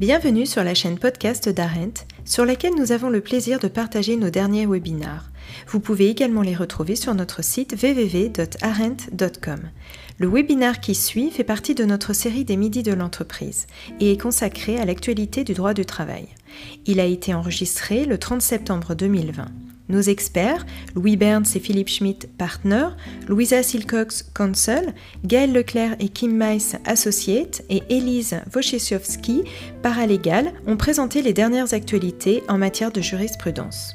Bienvenue 0.00 0.44
sur 0.44 0.64
la 0.64 0.74
chaîne 0.74 0.98
podcast 0.98 1.48
d'Arent, 1.48 2.04
sur 2.24 2.44
laquelle 2.44 2.74
nous 2.76 2.90
avons 2.90 3.10
le 3.10 3.20
plaisir 3.20 3.60
de 3.60 3.68
partager 3.68 4.16
nos 4.16 4.28
derniers 4.28 4.66
webinars. 4.66 5.30
Vous 5.68 5.78
pouvez 5.78 6.08
également 6.08 6.42
les 6.42 6.56
retrouver 6.56 6.96
sur 6.96 7.14
notre 7.14 7.44
site 7.44 7.76
www.arent.com. 7.80 9.60
Le 10.18 10.28
webinar 10.28 10.80
qui 10.80 10.96
suit 10.96 11.30
fait 11.30 11.44
partie 11.44 11.76
de 11.76 11.84
notre 11.84 12.12
série 12.12 12.44
des 12.44 12.56
Midis 12.56 12.82
de 12.82 12.92
l'entreprise 12.92 13.68
et 14.00 14.10
est 14.10 14.20
consacré 14.20 14.80
à 14.80 14.84
l'actualité 14.84 15.44
du 15.44 15.54
droit 15.54 15.74
du 15.74 15.86
travail. 15.86 16.26
Il 16.86 16.98
a 16.98 17.04
été 17.04 17.32
enregistré 17.32 18.04
le 18.04 18.18
30 18.18 18.42
septembre 18.42 18.96
2020. 18.96 19.46
Nos 19.88 20.00
experts, 20.00 20.64
Louis 20.94 21.16
Burns 21.16 21.54
et 21.54 21.60
Philippe 21.60 21.88
Schmidt, 21.88 22.26
partner, 22.38 22.88
Louisa 23.28 23.62
Silcox, 23.62 24.22
counsel, 24.34 24.94
Gaël 25.24 25.52
Leclerc 25.52 25.96
et 26.00 26.08
Kim 26.08 26.32
Mice, 26.42 26.76
associate, 26.86 27.62
et 27.68 27.82
Elise 27.90 28.40
Wojciechowski, 28.54 29.44
paralégale, 29.82 30.52
ont 30.66 30.78
présenté 30.78 31.20
les 31.20 31.34
dernières 31.34 31.74
actualités 31.74 32.42
en 32.48 32.56
matière 32.56 32.92
de 32.92 33.02
jurisprudence. 33.02 33.92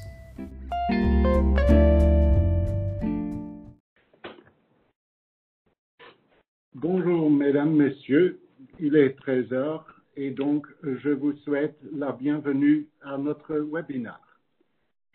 Bonjour 6.76 7.32
mesdames, 7.32 7.76
messieurs, 7.76 8.40
il 8.80 8.96
est 8.96 9.18
13 9.18 9.54
heures 9.54 9.86
et 10.16 10.30
donc 10.30 10.68
je 10.84 11.10
vous 11.10 11.34
souhaite 11.44 11.78
la 11.92 12.12
bienvenue 12.12 12.88
à 13.02 13.18
notre 13.18 13.56
webinaire. 13.56 14.29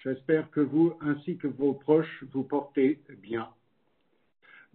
J'espère 0.05 0.51
que 0.51 0.61
vous 0.61 0.93
ainsi 1.01 1.39
que 1.39 1.47
vos 1.47 1.73
proches 1.73 2.25
vous 2.31 2.43
portez 2.43 3.01
bien, 3.23 3.49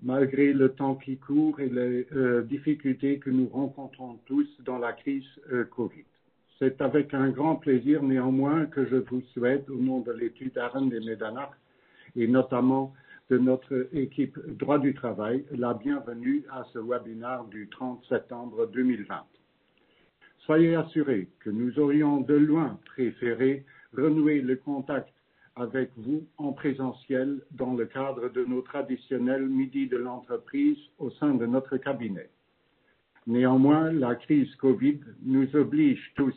malgré 0.02 0.53
le 0.53 0.69
temps 0.69 0.95
qui 0.95 1.17
court 1.17 1.59
et 1.59 1.69
les 1.69 2.07
euh, 2.13 2.41
difficultés 2.41 3.19
que 3.19 3.29
nous 3.29 3.47
rencontrons 3.47 4.17
tous 4.25 4.47
dans 4.63 4.79
la 4.79 4.91
crise 4.91 5.27
euh, 5.52 5.65
Covid. 5.65 6.05
C'est 6.57 6.81
avec 6.81 7.13
un 7.13 7.30
grand 7.30 7.57
plaisir 7.57 8.02
néanmoins 8.02 8.66
que 8.66 8.88
je 8.88 8.95
vous 8.95 9.22
souhaite, 9.33 9.69
au 9.69 9.75
nom 9.75 10.00
de 10.00 10.11
l'étude 10.11 10.57
Arène 10.57 10.89
des 10.89 11.00
Médanards 11.00 11.55
et 12.16 12.27
notamment 12.27 12.95
de 13.30 13.38
notre 13.38 13.88
équipe 13.94 14.39
droit 14.57 14.80
du 14.80 14.95
travail, 14.95 15.45
la 15.52 15.75
bienvenue 15.75 16.44
à 16.52 16.63
ce 16.73 16.80
webinaire 16.80 17.44
du 17.44 17.69
30 17.69 18.03
septembre 18.09 18.66
2020. 18.73 19.16
Soyez 20.39 20.73
assurés 20.73 21.27
que 21.39 21.52
nous 21.52 21.77
aurions 21.77 22.19
de 22.19 22.33
loin 22.33 22.80
préféré 22.85 23.63
renouer 23.94 24.41
le 24.41 24.55
contact 24.55 25.13
avec 25.59 25.91
vous 25.97 26.25
en 26.38 26.53
présentiel 26.53 27.41
dans 27.52 27.73
le 27.73 27.85
cadre 27.85 28.29
de 28.29 28.45
nos 28.45 28.61
traditionnels 28.61 29.47
midis 29.47 29.88
de 29.88 29.97
l'entreprise 29.97 30.77
au 30.97 31.09
sein 31.11 31.35
de 31.35 31.45
notre 31.45 31.77
cabinet. 31.77 32.29
Néanmoins, 33.27 33.91
la 33.91 34.16
crise 34.16 34.53
Covid 34.55 34.99
nous 35.21 35.53
oblige 35.55 36.13
tous 36.16 36.35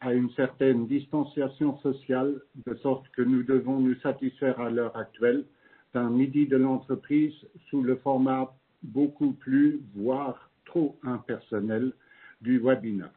à 0.00 0.14
une 0.14 0.30
certaine 0.30 0.86
distanciation 0.86 1.76
sociale, 1.78 2.40
de 2.66 2.74
sorte 2.76 3.08
que 3.10 3.22
nous 3.22 3.42
devons 3.42 3.78
nous 3.80 3.94
satisfaire 3.96 4.60
à 4.60 4.70
l'heure 4.70 4.96
actuelle 4.96 5.44
d'un 5.94 6.10
midi 6.10 6.46
de 6.46 6.56
l'entreprise 6.56 7.34
sous 7.68 7.82
le 7.82 7.96
format 7.96 8.54
beaucoup 8.82 9.32
plus, 9.32 9.80
voire 9.94 10.50
trop 10.64 10.96
impersonnel 11.02 11.92
du 12.40 12.58
webinaire. 12.58 13.10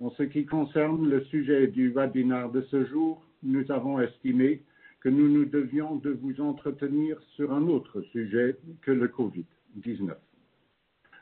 En 0.00 0.10
ce 0.10 0.22
qui 0.22 0.46
concerne 0.46 1.08
le 1.08 1.24
sujet 1.24 1.66
du 1.66 1.90
webinaire 1.90 2.50
de 2.50 2.62
ce 2.62 2.84
jour, 2.86 3.22
nous 3.44 3.70
avons 3.70 4.00
estimé 4.00 4.62
que 5.00 5.08
nous 5.08 5.28
nous 5.28 5.44
devions 5.44 5.96
de 5.96 6.10
vous 6.10 6.40
entretenir 6.40 7.20
sur 7.36 7.52
un 7.52 7.68
autre 7.68 8.00
sujet 8.02 8.56
que 8.80 8.90
le 8.90 9.06
Covid-19. 9.08 10.14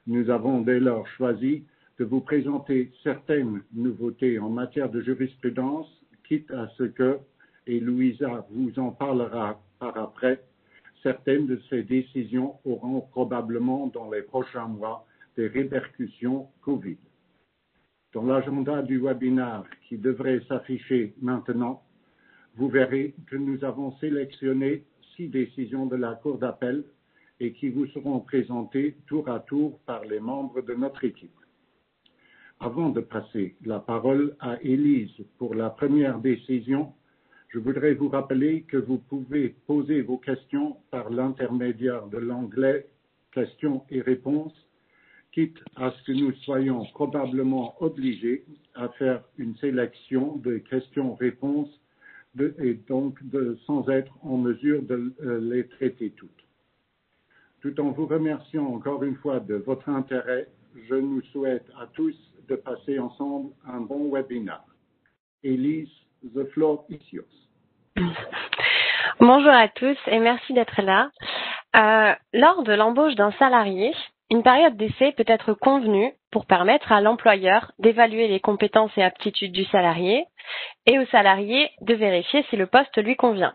Nous 0.07 0.31
avons 0.31 0.61
dès 0.61 0.81
lors 0.81 1.07
choisi 1.09 1.65
de 1.99 2.05
vous 2.05 2.21
présenter 2.21 2.93
certaines 3.03 3.63
nouveautés 3.73 4.39
en 4.39 4.51
matière 4.51 4.89
de 4.89 5.01
jurisprudence, 5.03 5.89
quitte 6.27 6.51
à 6.53 6.69
ce 6.79 6.85
que, 6.85 7.19
et 7.67 7.81
Louisa 7.81 8.47
vous 8.51 8.79
en 8.79 8.91
parlera 8.91 9.61
par 9.79 9.97
après, 9.99 10.43
certaines 11.03 11.47
de 11.47 11.61
ces 11.69 11.83
décisions 11.83 12.55
auront 12.65 13.01
probablement 13.01 13.89
dans 13.89 14.11
les 14.11 14.23
prochains 14.23 14.69
mois 14.69 15.07
des 15.37 15.49
répercussions 15.49 16.49
Covid. 16.63 16.99
Dans 18.13 18.25
l'agenda 18.25 18.83
du 18.83 18.99
webinaire 18.99 19.65
qui 19.89 19.99
devrait 19.99 20.41
s'afficher 20.49 21.15
maintenant, 21.21 21.83
vous 22.57 22.69
verrez 22.69 23.15
que 23.27 23.37
nous 23.37 23.65
avons 23.65 23.97
sélectionné 23.99 24.85
six 25.17 25.29
décisions 25.29 25.87
de 25.87 25.97
la 25.97 26.15
Cour 26.15 26.39
d'appel 26.39 26.85
et 27.41 27.53
qui 27.53 27.69
vous 27.71 27.87
seront 27.89 28.21
présentées 28.21 28.97
tour 29.07 29.29
à 29.29 29.41
tour 29.41 29.81
par 29.87 30.05
les 30.05 30.21
membres 30.21 30.63
de 30.63 30.75
notre 30.75 31.05
équipe. 31.05 31.31
Avant 32.61 32.91
de 32.91 33.01
passer 33.01 33.57
la 33.65 33.81
parole 33.81 34.37
à 34.39 34.63
Élise 34.63 35.25
pour 35.39 35.55
la 35.55 35.71
première 35.71 36.19
décision, 36.21 36.93
je 37.49 37.59
voudrais 37.59 37.95
vous 37.95 38.09
rappeler 38.09 38.63
que 38.63 38.77
vous 38.77 38.99
pouvez 38.99 39.57
poser 39.67 40.03
vos 40.03 40.19
questions 40.19 40.77
par 40.91 41.11
l'intermédiaire 41.11 42.07
de 42.07 42.19
l'onglet 42.19 42.87
questions 43.33 43.85
et 43.91 44.01
réponses, 44.01 44.55
quitte 45.33 45.59
à 45.77 45.91
ce 45.91 46.03
que 46.05 46.13
nous 46.13 46.33
soyons 46.45 46.85
probablement 46.93 47.75
obligés 47.83 48.45
à 48.75 48.89
faire 48.91 49.23
une 49.39 49.57
sélection 49.57 50.37
de 50.37 50.59
questions-réponses 50.59 51.81
et 52.39 52.75
donc 52.89 53.19
sans 53.67 53.89
être 53.89 54.13
en 54.23 54.37
mesure 54.37 54.83
de 54.83 55.15
euh, 55.23 55.41
les 55.41 55.67
traiter 55.69 56.11
toutes. 56.11 56.31
Tout 57.61 57.79
en 57.81 57.91
vous 57.91 58.07
remerciant 58.07 58.67
encore 58.67 59.03
une 59.05 59.17
fois 59.17 59.41
de 59.41 59.55
votre 59.55 59.89
intérêt, 59.89 60.49
je 60.89 60.95
nous 60.95 61.23
souhaite 61.33 61.67
à 61.79 61.87
tous 61.87 62.17
de 62.49 62.57
passer 62.57 62.99
ensemble 62.99 63.51
un 63.67 63.81
bon 63.81 64.11
webinaire. 64.11 64.65
Elise, 65.45 65.91
the 66.35 66.45
floor 66.53 66.85
is 66.89 67.01
yours. 67.13 67.49
Bonjour 69.21 69.51
à 69.51 69.69
tous 69.69 69.99
et 70.07 70.19
merci 70.19 70.53
d'être 70.53 70.81
là. 70.83 71.11
Euh, 71.77 72.15
lors 72.33 72.63
de 72.65 72.73
l'embauche 72.73 73.15
d'un 73.15 73.33
salarié, 73.33 73.95
une 74.33 74.43
période 74.43 74.79
d'essai 74.79 75.13
peut 75.13 75.27
être 75.27 75.53
convenue 75.53 76.11
pour 76.31 76.47
permettre 76.47 76.91
à 76.91 77.03
l'employeur 77.03 77.71
d'évaluer 77.79 78.29
les 78.29 78.41
compétences 78.41 78.97
et 78.97 79.03
aptitudes 79.03 79.53
du 79.53 79.67
salarié 79.67 80.25
et 80.87 80.99
au 80.99 81.05
salarié 81.09 81.71
de 81.83 81.93
vérifier 81.93 82.43
si 82.49 82.57
le 82.57 82.67
poste 82.67 82.97
lui 82.97 83.15
convient. 83.15 83.53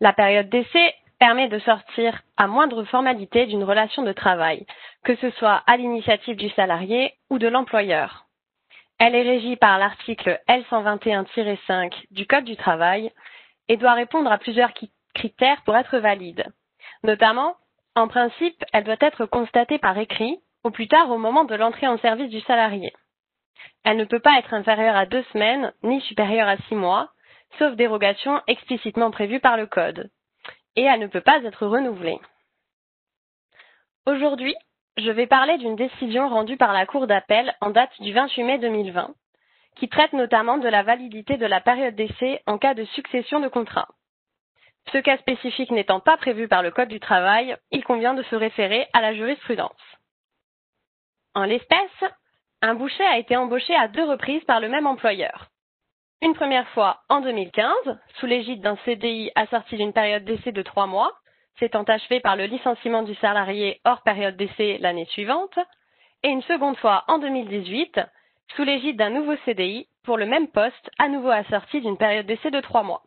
La 0.00 0.12
période 0.12 0.48
d'essai 0.48 0.94
permet 1.20 1.46
de 1.46 1.60
sortir 1.60 2.20
à 2.36 2.48
moindre 2.48 2.82
formalité 2.82 3.46
d'une 3.46 3.62
relation 3.62 4.02
de 4.02 4.12
travail, 4.12 4.66
que 5.04 5.14
ce 5.14 5.30
soit 5.30 5.62
à 5.68 5.76
l'initiative 5.76 6.34
du 6.34 6.50
salarié 6.50 7.14
ou 7.30 7.38
de 7.38 7.46
l'employeur. 7.46 8.24
Elle 8.98 9.14
est 9.14 9.22
régie 9.22 9.54
par 9.54 9.78
l'article 9.78 10.40
L121-5 10.48 11.92
du 12.10 12.26
Code 12.26 12.44
du 12.44 12.56
travail 12.56 13.12
et 13.68 13.76
doit 13.76 13.94
répondre 13.94 14.32
à 14.32 14.38
plusieurs 14.38 14.72
critères 15.14 15.62
pour 15.62 15.76
être 15.76 15.98
valide. 15.98 16.44
Notamment, 17.04 17.54
en 18.00 18.08
principe, 18.08 18.64
elle 18.72 18.84
doit 18.84 18.96
être 19.00 19.26
constatée 19.26 19.78
par 19.78 19.96
écrit, 19.98 20.40
au 20.64 20.70
plus 20.70 20.88
tard 20.88 21.10
au 21.10 21.18
moment 21.18 21.44
de 21.44 21.54
l'entrée 21.54 21.86
en 21.86 21.98
service 21.98 22.30
du 22.30 22.40
salarié. 22.40 22.92
Elle 23.84 23.98
ne 23.98 24.04
peut 24.04 24.20
pas 24.20 24.38
être 24.38 24.54
inférieure 24.54 24.96
à 24.96 25.06
deux 25.06 25.22
semaines, 25.32 25.72
ni 25.82 26.00
supérieure 26.02 26.48
à 26.48 26.56
six 26.68 26.74
mois, 26.74 27.10
sauf 27.58 27.74
dérogation 27.74 28.40
explicitement 28.46 29.10
prévue 29.10 29.40
par 29.40 29.56
le 29.56 29.66
Code. 29.66 30.10
Et 30.76 30.82
elle 30.82 31.00
ne 31.00 31.08
peut 31.08 31.20
pas 31.20 31.42
être 31.42 31.66
renouvelée. 31.66 32.18
Aujourd'hui, 34.06 34.54
je 34.96 35.10
vais 35.10 35.26
parler 35.26 35.58
d'une 35.58 35.76
décision 35.76 36.28
rendue 36.28 36.56
par 36.56 36.72
la 36.72 36.86
Cour 36.86 37.06
d'appel 37.06 37.54
en 37.60 37.70
date 37.70 37.92
du 38.00 38.12
28 38.12 38.44
mai 38.44 38.58
2020, 38.58 39.14
qui 39.76 39.88
traite 39.88 40.12
notamment 40.14 40.58
de 40.58 40.68
la 40.68 40.82
validité 40.82 41.36
de 41.36 41.46
la 41.46 41.60
période 41.60 41.94
d'essai 41.94 42.40
en 42.46 42.58
cas 42.58 42.74
de 42.74 42.84
succession 42.84 43.40
de 43.40 43.48
contrats. 43.48 43.88
Ce 44.92 44.98
cas 44.98 45.18
spécifique 45.18 45.70
n'étant 45.70 46.00
pas 46.00 46.16
prévu 46.16 46.48
par 46.48 46.62
le 46.62 46.70
Code 46.70 46.88
du 46.88 47.00
travail, 47.00 47.56
il 47.70 47.84
convient 47.84 48.14
de 48.14 48.22
se 48.24 48.34
référer 48.34 48.86
à 48.92 49.00
la 49.00 49.14
jurisprudence. 49.14 49.72
En 51.34 51.44
l'espèce, 51.44 52.04
un 52.62 52.74
boucher 52.74 53.04
a 53.04 53.18
été 53.18 53.36
embauché 53.36 53.74
à 53.74 53.88
deux 53.88 54.04
reprises 54.04 54.44
par 54.44 54.60
le 54.60 54.68
même 54.68 54.86
employeur. 54.86 55.46
Une 56.22 56.34
première 56.34 56.68
fois 56.70 57.00
en 57.08 57.20
2015, 57.20 57.98
sous 58.16 58.26
l'égide 58.26 58.60
d'un 58.60 58.76
CDI 58.84 59.30
assorti 59.34 59.76
d'une 59.76 59.92
période 59.92 60.24
d'essai 60.24 60.52
de 60.52 60.62
trois 60.62 60.86
mois, 60.86 61.12
s'étant 61.58 61.84
achevé 61.84 62.20
par 62.20 62.36
le 62.36 62.44
licenciement 62.44 63.02
du 63.02 63.14
salarié 63.16 63.80
hors 63.84 64.02
période 64.02 64.36
d'essai 64.36 64.78
l'année 64.78 65.06
suivante, 65.06 65.58
et 66.22 66.28
une 66.28 66.42
seconde 66.42 66.76
fois 66.76 67.04
en 67.08 67.18
2018, 67.18 68.00
sous 68.54 68.64
l'égide 68.64 68.96
d'un 68.96 69.10
nouveau 69.10 69.36
CDI 69.44 69.86
pour 70.02 70.18
le 70.18 70.26
même 70.26 70.48
poste, 70.48 70.90
à 70.98 71.08
nouveau 71.08 71.30
assorti 71.30 71.80
d'une 71.80 71.96
période 71.96 72.26
d'essai 72.26 72.50
de 72.50 72.60
trois 72.60 72.82
mois. 72.82 73.02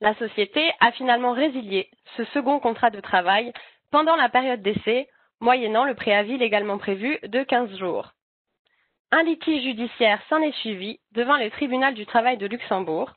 La 0.00 0.14
société 0.16 0.70
a 0.80 0.92
finalement 0.92 1.32
résilié 1.32 1.88
ce 2.16 2.24
second 2.26 2.60
contrat 2.60 2.90
de 2.90 3.00
travail 3.00 3.52
pendant 3.90 4.16
la 4.16 4.28
période 4.28 4.62
d'essai 4.62 5.08
moyennant 5.40 5.84
le 5.84 5.94
préavis 5.94 6.38
légalement 6.38 6.78
prévu 6.78 7.18
de 7.22 7.42
15 7.42 7.76
jours. 7.78 8.12
Un 9.12 9.22
litige 9.22 9.62
judiciaire 9.62 10.20
s'en 10.28 10.40
est 10.42 10.56
suivi 10.56 10.98
devant 11.12 11.36
le 11.36 11.50
tribunal 11.50 11.94
du 11.94 12.06
travail 12.06 12.36
de 12.36 12.46
Luxembourg, 12.46 13.12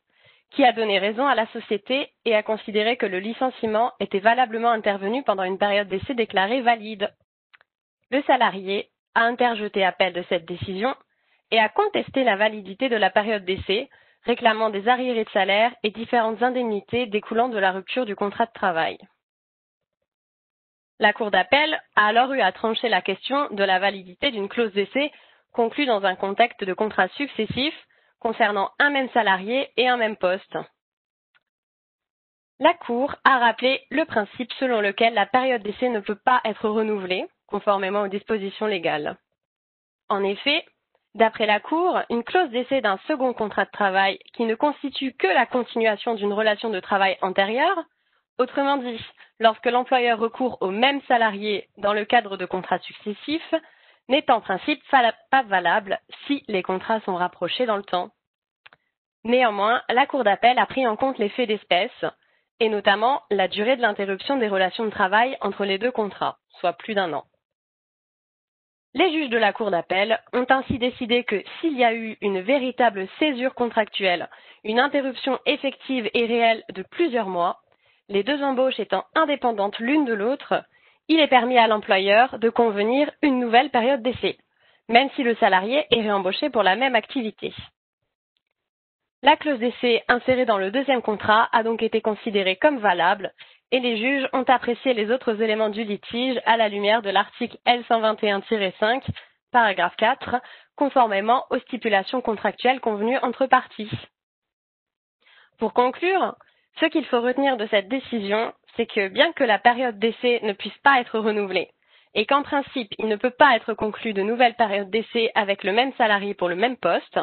qui 0.52 0.64
a 0.64 0.72
donné 0.72 1.00
raison 1.00 1.28
à 1.28 1.36
la 1.36 1.48
société 1.48 2.10
et 2.26 2.36
a 2.36 2.44
considéré 2.44 2.98
que 2.98 3.06
le 3.06 3.20
licenciement 3.20 3.92
était 4.00 4.20
valablement 4.20 4.70
intervenu 4.70 5.24
pendant 5.24 5.44
une 5.44 5.58
période 5.58 5.88
d'essai 5.88 6.14
déclarée 6.14 6.62
valide. 6.62 7.12
Le 8.12 8.22
salarié 8.24 8.90
a 9.16 9.24
interjeté 9.24 9.84
appel 9.84 10.14
de 10.14 10.24
cette 10.30 10.46
décision 10.46 10.96
et 11.52 11.60
a 11.60 11.70
contesté 11.70 12.24
la 12.24 12.36
validité 12.36 12.90
de 12.90 12.96
la 12.96 13.10
période 13.10 13.46
d'essai, 13.46 13.90
réclamant 14.28 14.70
des 14.70 14.90
arriérés 14.90 15.24
de 15.24 15.30
salaire 15.30 15.74
et 15.84 15.90
différentes 15.90 16.44
indemnités 16.44 17.06
découlant 17.06 17.48
de 17.48 17.58
la 17.58 17.72
rupture 17.72 18.06
du 18.06 18.16
contrat 18.16 18.46
de 18.46 18.52
travail. 18.52 18.98
La 21.00 21.14
Cour 21.14 21.32
d'appel 21.32 21.80
a 21.96 22.08
alors 22.08 22.34
eu 22.34 22.42
à 22.42 22.52
trancher 22.52 22.90
la 22.90 23.02
question 23.02 23.48
de 23.52 23.64
la 23.64 23.80
validité 23.80 24.32
d'une 24.32 24.50
clause 24.50 24.74
d'essai 24.74 25.12
conclue 25.54 25.86
dans 25.86 26.04
un 26.04 26.16
contexte 26.16 26.64
de 26.64 26.74
contrat 26.74 27.08
successif 27.10 27.74
concernant 28.20 28.72
un 28.80 28.90
même 28.90 29.10
salarié 29.12 29.70
et 29.78 29.88
un 29.88 29.96
même 29.96 30.18
poste. 30.18 30.58
La 32.60 32.74
Cour 32.74 33.16
a 33.24 33.38
rappelé 33.40 33.82
le 33.92 34.04
principe 34.06 34.52
selon 34.60 34.82
lequel 34.82 35.14
la 35.14 35.28
période 35.28 35.62
d'essai 35.62 35.88
ne 35.88 36.00
peut 36.02 36.20
pas 36.26 36.42
être 36.44 36.68
renouvelée, 36.68 37.26
conformément 37.46 38.02
aux 38.02 38.08
dispositions 38.08 38.66
légales. 38.66 39.18
En 40.10 40.24
effet, 40.24 40.66
d'après 41.18 41.48
la 41.48 41.60
Cour, 41.60 42.00
une 42.10 42.24
clause 42.24 42.50
d'essai 42.52 42.80
d'un 42.80 43.00
second 43.08 43.34
contrat 43.34 43.66
de 43.66 43.72
travail 43.72 44.20
qui 44.34 44.46
ne 44.46 44.56
constitue 44.56 45.14
que 45.14 45.28
la 45.28 45.48
continuation 45.48 46.14
d'une 46.14 46.32
relation 46.32 46.70
de 46.70 46.80
travail 46.80 47.18
antérieure, 47.22 47.84
autrement 48.38 48.78
dit, 48.78 49.04
lorsque 49.40 49.66
l'employeur 49.66 50.20
recourt 50.20 50.60
au 50.62 50.70
même 50.70 51.02
salarié 51.08 51.68
dans 51.78 51.94
le 51.94 52.06
cadre 52.06 52.38
de 52.38 52.46
contrats 52.46 52.80
successifs, 52.80 53.56
n'est 54.10 54.30
en 54.30 54.42
principe 54.42 54.82
pas 54.92 55.44
valable 55.44 56.00
si 56.28 56.44
les 56.48 56.64
contrats 56.64 57.02
sont 57.02 57.16
rapprochés 57.16 57.66
dans 57.66 57.78
le 57.78 57.84
temps. 57.84 58.12
Néanmoins, 59.24 59.82
la 59.90 60.06
Cour 60.06 60.24
d'appel 60.24 60.60
a 60.60 60.68
pris 60.68 60.86
en 60.86 60.96
compte 60.96 61.18
les 61.18 61.30
faits 61.30 61.48
d'espèce, 61.48 62.06
et 62.60 62.70
notamment 62.70 63.24
la 63.32 63.48
durée 63.48 63.76
de 63.76 63.82
l'interruption 63.82 64.38
des 64.38 64.48
relations 64.48 64.86
de 64.86 64.92
travail 64.92 65.36
entre 65.42 65.66
les 65.66 65.80
deux 65.80 65.92
contrats, 65.92 66.38
soit 66.60 66.74
plus 66.74 66.94
d'un 66.94 67.12
an. 67.14 67.26
Les 68.94 69.12
juges 69.12 69.30
de 69.30 69.38
la 69.38 69.54
Cour 69.54 69.72
d'appel 69.72 70.20
ont 70.34 70.46
ainsi 70.50 70.80
décidé 70.80 71.24
que 71.24 71.44
s'il 71.60 71.78
y 71.78 71.84
a 71.84 71.94
eu 71.94 72.18
une 72.22 72.42
véritable 72.42 73.08
césure 73.20 73.54
contractuelle, 73.54 74.30
une 74.64 74.80
interruption 74.80 75.40
effective 75.46 76.10
et 76.14 76.26
réelle 76.26 76.64
de 76.74 76.84
plusieurs 76.84 77.28
mois, 77.28 77.60
les 78.10 78.24
deux 78.24 78.42
embauches 78.42 78.80
étant 78.80 79.04
indépendantes 79.16 79.78
l'une 79.80 80.06
de 80.06 80.14
l'autre, 80.14 80.64
il 81.10 81.20
est 81.20 81.28
permis 81.28 81.58
à 81.58 81.68
l'employeur 81.68 82.40
de 82.40 82.50
convenir 82.50 83.12
une 83.22 83.40
nouvelle 83.40 83.70
période 83.70 84.02
d'essai, 84.02 84.38
même 84.90 85.10
si 85.16 85.24
le 85.24 85.36
salarié 85.36 85.86
est 85.92 86.02
réembauché 86.02 86.50
pour 86.50 86.64
la 86.64 86.76
même 86.76 86.96
activité. 86.96 87.54
La 89.24 89.36
clause 89.36 89.60
d'essai 89.60 90.04
insérée 90.08 90.46
dans 90.46 90.58
le 90.58 90.72
deuxième 90.72 91.02
contrat 91.02 91.50
a 91.52 91.64
donc 91.64 91.82
été 91.82 92.02
considérée 92.02 92.56
comme 92.56 92.78
valable 92.80 93.34
et 93.72 93.80
les 93.80 93.98
juges 93.98 94.28
ont 94.34 94.44
apprécié 94.44 94.94
les 94.94 95.12
autres 95.12 95.42
éléments 95.42 95.70
du 95.70 95.84
litige 95.84 96.40
à 96.46 96.58
la 96.58 96.70
lumière 96.70 97.02
de 97.02 97.10
l'article 97.10 97.58
L121-5, 97.66 99.04
paragraphe 99.52 99.96
4, 99.98 100.38
conformément 100.76 101.46
aux 101.50 101.60
stipulations 101.60 102.22
contractuelles 102.22 102.80
convenues 102.80 103.18
entre 103.18 103.46
parties. 103.46 103.92
Pour 105.58 105.74
conclure, 105.74 106.36
ce 106.80 106.86
qu'il 106.86 107.06
faut 107.06 107.22
retenir 107.22 107.58
de 107.58 107.68
cette 107.68 107.90
décision, 107.90 108.54
c'est 108.76 108.86
que 108.86 109.08
bien 109.10 109.34
que 109.34 109.44
la 109.44 109.60
période 109.60 109.98
d'essai 109.98 110.40
ne 110.44 110.54
puisse 110.54 110.78
pas 110.84 111.02
être 111.02 111.20
renouvelée, 111.20 111.72
et 112.14 112.26
qu'en 112.26 112.44
principe 112.44 112.94
il 113.00 113.08
ne 113.08 113.16
peut 113.16 113.32
pas 113.32 113.56
être 113.56 113.74
conclu 113.74 114.14
de 114.14 114.22
nouvelles 114.22 114.56
périodes 114.56 114.92
d'essai 114.92 115.32
avec 115.36 115.64
le 115.64 115.74
même 115.74 115.94
salarié 115.94 116.36
pour 116.36 116.48
le 116.48 116.56
même 116.56 116.78
poste, 116.78 117.20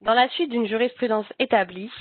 dans 0.00 0.14
la 0.14 0.28
suite 0.30 0.50
d'une 0.50 0.66
jurisprudence 0.66 1.26
établie, 1.38 1.92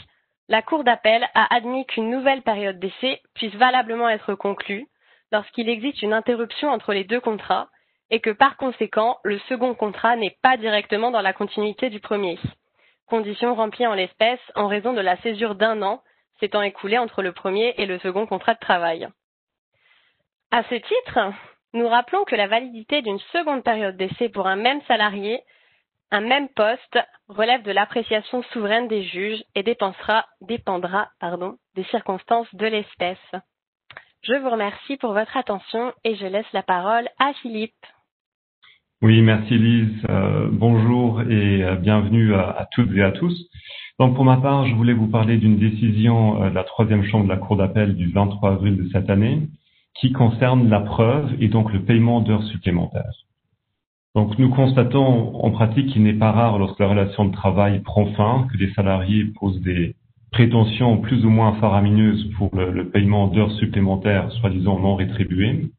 la 0.49 0.63
Cour 0.63 0.83
d'appel 0.83 1.29
a 1.35 1.55
admis 1.55 1.85
qu'une 1.85 2.09
nouvelle 2.09 2.41
période 2.41 2.79
d'essai 2.79 3.21
puisse 3.35 3.53
valablement 3.55 4.09
être 4.09 4.33
conclue 4.33 4.87
lorsqu'il 5.31 5.69
existe 5.69 6.01
une 6.01 6.13
interruption 6.13 6.69
entre 6.69 6.91
les 6.91 7.03
deux 7.03 7.21
contrats 7.21 7.69
et 8.09 8.19
que 8.19 8.31
par 8.31 8.57
conséquent 8.57 9.19
le 9.23 9.37
second 9.47 9.75
contrat 9.75 10.15
n'est 10.15 10.35
pas 10.41 10.57
directement 10.57 11.11
dans 11.11 11.21
la 11.21 11.33
continuité 11.33 11.91
du 11.91 11.99
premier, 11.99 12.39
condition 13.05 13.53
remplie 13.53 13.85
en 13.85 13.93
l'espèce 13.93 14.39
en 14.55 14.67
raison 14.67 14.93
de 14.93 15.01
la 15.01 15.17
césure 15.17 15.53
d'un 15.53 15.81
an 15.83 16.01
s'étant 16.39 16.63
écoulé 16.63 16.97
entre 16.97 17.21
le 17.21 17.31
premier 17.31 17.75
et 17.77 17.85
le 17.85 17.99
second 17.99 18.25
contrat 18.25 18.55
de 18.55 18.59
travail. 18.59 19.07
À 20.51 20.63
ce 20.63 20.75
titre, 20.75 21.19
nous 21.73 21.87
rappelons 21.87 22.23
que 22.23 22.35
la 22.35 22.47
validité 22.47 23.03
d'une 23.03 23.19
seconde 23.31 23.63
période 23.63 23.97
d'essai 23.97 24.29
pour 24.29 24.47
un 24.47 24.55
même 24.55 24.81
salarié, 24.87 25.43
un 26.11 26.21
même 26.21 26.47
poste, 26.55 26.99
relève 27.27 27.63
de 27.63 27.71
l'appréciation 27.71 28.43
souveraine 28.51 28.87
des 28.87 29.03
juges 29.03 29.43
et 29.55 29.63
dépendra, 29.63 31.09
pardon, 31.19 31.57
des 31.75 31.83
circonstances 31.85 32.53
de 32.53 32.65
l'espèce. 32.65 33.17
Je 34.23 34.33
vous 34.33 34.49
remercie 34.49 34.97
pour 34.97 35.13
votre 35.13 35.37
attention 35.37 35.93
et 36.03 36.15
je 36.15 36.25
laisse 36.25 36.51
la 36.51 36.63
parole 36.63 37.07
à 37.19 37.33
Philippe. 37.41 37.73
Oui, 39.01 39.21
merci 39.21 39.57
Lise. 39.57 40.05
Euh, 40.09 40.49
bonjour 40.51 41.21
et 41.21 41.63
euh, 41.63 41.75
bienvenue 41.75 42.33
à, 42.33 42.49
à, 42.49 42.65
toutes 42.73 42.91
et 42.91 43.01
à 43.01 43.11
tous. 43.11 43.33
Donc 43.97 44.15
pour 44.15 44.25
ma 44.25 44.37
part, 44.37 44.67
je 44.67 44.75
voulais 44.75 44.93
vous 44.93 45.07
parler 45.07 45.37
d'une 45.37 45.57
décision 45.57 46.43
euh, 46.43 46.49
de 46.49 46.55
la 46.55 46.65
troisième 46.65 47.03
chambre 47.03 47.23
de 47.23 47.29
la 47.29 47.37
Cour 47.37 47.55
d'appel 47.55 47.95
du 47.95 48.11
23 48.11 48.51
avril 48.51 48.75
de 48.75 48.89
cette 48.89 49.09
année 49.09 49.47
qui 49.95 50.11
concerne 50.11 50.69
la 50.69 50.81
preuve 50.81 51.31
et 51.39 51.47
donc 51.47 51.71
le 51.71 51.83
paiement 51.83 52.19
d'heures 52.19 52.43
supplémentaires. 52.43 53.28
Donc 54.15 54.39
nous 54.39 54.49
constatons 54.49 55.35
en 55.35 55.51
pratique 55.51 55.87
qu'il 55.91 56.03
n'est 56.03 56.13
pas 56.13 56.31
rare 56.31 56.57
lorsque 56.57 56.79
la 56.79 56.87
relation 56.87 57.25
de 57.25 57.31
travail 57.31 57.81
prend 57.81 58.07
fin 58.13 58.47
que 58.51 58.57
des 58.57 58.71
salariés 58.73 59.25
posent 59.39 59.61
des 59.61 59.95
prétentions 60.31 60.97
plus 60.97 61.25
ou 61.25 61.29
moins 61.29 61.53
faramineuses 61.59 62.29
pour 62.37 62.49
le, 62.55 62.89
paiement 62.89 63.27
d'heures 63.27 63.51
supplémentaires 63.53 64.31
soi-disant 64.33 64.79
non 64.79 64.95
rétribuées. 64.95 65.69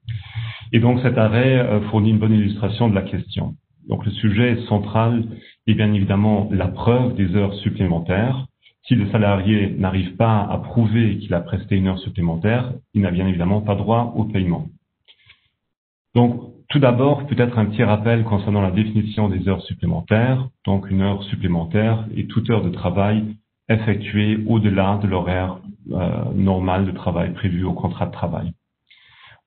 Et 0.72 0.78
donc 0.78 1.00
cet 1.00 1.18
arrêt 1.18 1.58
euh, 1.58 1.80
fournit 1.90 2.10
une 2.10 2.18
bonne 2.18 2.32
illustration 2.32 2.88
de 2.88 2.94
la 2.94 3.02
question. 3.02 3.54
Donc 3.88 4.04
le 4.04 4.12
sujet 4.12 4.56
central 4.68 5.24
est 5.66 5.74
bien 5.74 5.92
évidemment 5.92 6.48
la 6.52 6.68
preuve 6.68 7.14
des 7.14 7.34
heures 7.34 7.54
supplémentaires. 7.54 8.46
Si 8.84 8.94
le 8.94 9.10
salarié 9.10 9.74
n'arrive 9.76 10.16
pas 10.16 10.40
à 10.40 10.58
prouver 10.58 11.18
qu'il 11.18 11.34
a 11.34 11.40
presté 11.40 11.76
une 11.76 11.88
heure 11.88 11.98
supplémentaire, 11.98 12.72
il 12.94 13.02
n'a 13.02 13.10
bien 13.10 13.26
évidemment 13.26 13.60
pas 13.60 13.74
droit 13.74 14.12
au 14.16 14.24
paiement. 14.24 14.68
Donc 16.14 16.49
tout 16.70 16.78
d'abord, 16.78 17.26
peut-être 17.26 17.58
un 17.58 17.66
petit 17.66 17.82
rappel 17.82 18.22
concernant 18.22 18.62
la 18.62 18.70
définition 18.70 19.28
des 19.28 19.48
heures 19.48 19.62
supplémentaires. 19.62 20.48
Donc 20.64 20.88
une 20.88 21.00
heure 21.02 21.22
supplémentaire 21.24 22.06
est 22.16 22.30
toute 22.30 22.48
heure 22.48 22.62
de 22.62 22.70
travail 22.70 23.36
effectuée 23.68 24.38
au-delà 24.46 25.00
de 25.02 25.08
l'horaire 25.08 25.58
euh, 25.90 26.24
normal 26.34 26.86
de 26.86 26.92
travail 26.92 27.32
prévu 27.34 27.64
au 27.64 27.72
contrat 27.72 28.06
de 28.06 28.12
travail. 28.12 28.52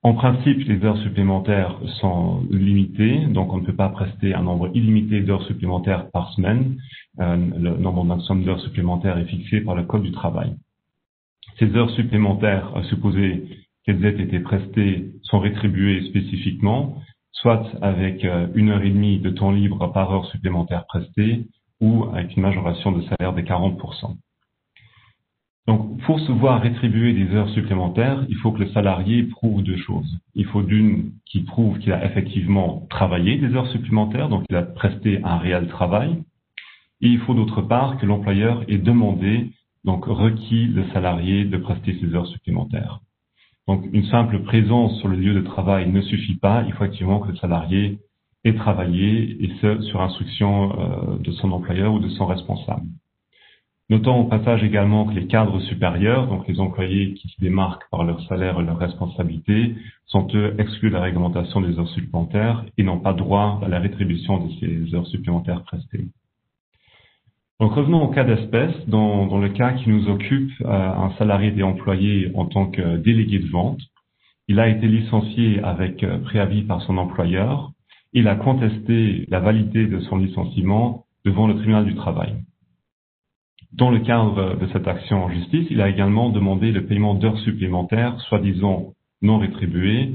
En 0.02 0.12
principe, 0.12 0.58
les 0.68 0.84
heures 0.84 0.98
supplémentaires 0.98 1.78
sont 1.98 2.42
limitées, 2.50 3.20
donc 3.28 3.54
on 3.54 3.56
ne 3.56 3.64
peut 3.64 3.74
pas 3.74 3.88
prester 3.88 4.34
un 4.34 4.42
nombre 4.42 4.68
illimité 4.74 5.22
d'heures 5.22 5.46
supplémentaires 5.46 6.10
par 6.10 6.30
semaine. 6.34 6.76
Euh, 7.20 7.36
le 7.36 7.78
nombre 7.78 8.04
maximum 8.04 8.44
d'heures 8.44 8.60
supplémentaires 8.60 9.16
est 9.16 9.24
fixé 9.24 9.62
par 9.62 9.74
le 9.74 9.84
Code 9.84 10.02
du 10.02 10.12
travail. 10.12 10.56
Ces 11.58 11.74
heures 11.74 11.90
supplémentaires, 11.92 12.70
à 12.76 12.82
supposer 12.82 13.44
qu'elles 13.86 14.04
aient 14.04 14.20
été 14.20 14.40
prestées, 14.40 15.12
sont 15.22 15.38
rétribuées 15.38 16.02
spécifiquement, 16.10 16.98
soit 17.34 17.66
avec 17.82 18.24
euh, 18.24 18.48
une 18.54 18.70
heure 18.70 18.82
et 18.82 18.90
demie 18.90 19.18
de 19.18 19.30
temps 19.30 19.50
libre 19.50 19.92
par 19.92 20.12
heure 20.12 20.26
supplémentaire 20.26 20.86
prestée, 20.86 21.46
ou 21.80 22.04
avec 22.12 22.36
une 22.36 22.42
majoration 22.42 22.92
de 22.92 23.02
salaire 23.02 23.34
de 23.34 23.42
40%. 23.42 24.16
Donc, 25.66 25.98
pour 26.02 26.20
se 26.20 26.30
voir 26.30 26.60
rétribuer 26.60 27.14
des 27.14 27.34
heures 27.34 27.48
supplémentaires, 27.50 28.24
il 28.28 28.36
faut 28.36 28.52
que 28.52 28.60
le 28.60 28.70
salarié 28.72 29.22
prouve 29.24 29.62
deux 29.62 29.78
choses. 29.78 30.18
Il 30.34 30.44
faut 30.46 30.62
d'une 30.62 31.12
qu'il 31.24 31.46
prouve 31.46 31.78
qu'il 31.78 31.92
a 31.92 32.04
effectivement 32.04 32.86
travaillé 32.90 33.38
des 33.38 33.54
heures 33.54 33.68
supplémentaires, 33.68 34.28
donc 34.28 34.44
il 34.50 34.56
a 34.56 34.62
presté 34.62 35.20
un 35.24 35.38
réel 35.38 35.68
travail. 35.68 36.22
Et 37.00 37.08
il 37.08 37.18
faut 37.20 37.34
d'autre 37.34 37.62
part 37.62 37.98
que 37.98 38.06
l'employeur 38.06 38.62
ait 38.68 38.78
demandé, 38.78 39.52
donc 39.84 40.04
requis 40.04 40.66
le 40.66 40.86
salarié 40.92 41.46
de 41.46 41.56
prester 41.56 41.98
ses 41.98 42.14
heures 42.14 42.26
supplémentaires. 42.26 43.00
Donc, 43.66 43.84
une 43.92 44.04
simple 44.06 44.40
présence 44.40 44.98
sur 44.98 45.08
le 45.08 45.16
lieu 45.16 45.34
de 45.34 45.40
travail 45.40 45.90
ne 45.90 46.02
suffit 46.02 46.36
pas. 46.36 46.64
Il 46.66 46.72
faut 46.74 46.84
effectivement 46.84 47.20
que 47.20 47.30
le 47.30 47.36
salarié 47.36 47.98
ait 48.44 48.54
travaillé, 48.54 49.42
et 49.42 49.50
ce, 49.60 49.80
sur 49.82 50.02
instruction 50.02 50.72
euh, 50.78 51.18
de 51.18 51.32
son 51.32 51.50
employeur 51.52 51.94
ou 51.94 51.98
de 51.98 52.08
son 52.10 52.26
responsable. 52.26 52.86
Notons 53.90 54.20
au 54.20 54.24
passage 54.24 54.64
également 54.64 55.04
que 55.04 55.12
les 55.12 55.26
cadres 55.26 55.60
supérieurs, 55.60 56.26
donc 56.26 56.48
les 56.48 56.58
employés 56.58 57.12
qui 57.14 57.28
se 57.28 57.40
démarquent 57.40 57.88
par 57.90 58.04
leur 58.04 58.20
salaire 58.28 58.58
et 58.58 58.64
leur 58.64 58.78
responsabilité, 58.78 59.74
sont 60.06 60.26
eux 60.34 60.54
exclus 60.58 60.88
de 60.88 60.94
la 60.94 61.02
réglementation 61.02 61.60
des 61.60 61.78
heures 61.78 61.88
supplémentaires 61.88 62.64
et 62.78 62.82
n'ont 62.82 63.00
pas 63.00 63.12
droit 63.12 63.60
à 63.62 63.68
la 63.68 63.80
rétribution 63.80 64.46
de 64.46 64.52
ces 64.58 64.94
heures 64.94 65.06
supplémentaires 65.06 65.62
prestées. 65.64 66.06
Donc 67.60 67.72
revenons 67.72 68.02
au 68.02 68.08
cas 68.08 68.24
d'espèce. 68.24 68.74
Dans, 68.88 69.26
dans, 69.26 69.38
le 69.38 69.50
cas 69.50 69.72
qui 69.72 69.88
nous 69.88 70.08
occupe, 70.08 70.50
euh, 70.62 70.66
un 70.66 71.12
salarié 71.18 71.54
est 71.56 71.62
employé 71.62 72.32
en 72.34 72.46
tant 72.46 72.66
que 72.66 72.96
délégué 72.96 73.38
de 73.38 73.48
vente. 73.48 73.80
Il 74.48 74.58
a 74.58 74.68
été 74.68 74.86
licencié 74.88 75.62
avec 75.62 76.02
euh, 76.02 76.18
préavis 76.18 76.62
par 76.62 76.82
son 76.82 76.98
employeur. 76.98 77.70
Il 78.12 78.28
a 78.28 78.34
contesté 78.34 79.26
la 79.28 79.40
validité 79.40 79.86
de 79.86 80.00
son 80.00 80.18
licenciement 80.18 81.04
devant 81.24 81.46
le 81.46 81.54
tribunal 81.54 81.84
du 81.84 81.94
travail. 81.94 82.34
Dans 83.72 83.90
le 83.90 84.00
cadre 84.00 84.56
de 84.56 84.66
cette 84.72 84.86
action 84.86 85.24
en 85.24 85.30
justice, 85.30 85.66
il 85.70 85.80
a 85.80 85.88
également 85.88 86.30
demandé 86.30 86.70
le 86.70 86.86
paiement 86.86 87.14
d'heures 87.14 87.38
supplémentaires, 87.40 88.20
soi-disant 88.28 88.92
non 89.20 89.38
rétribuées, 89.38 90.12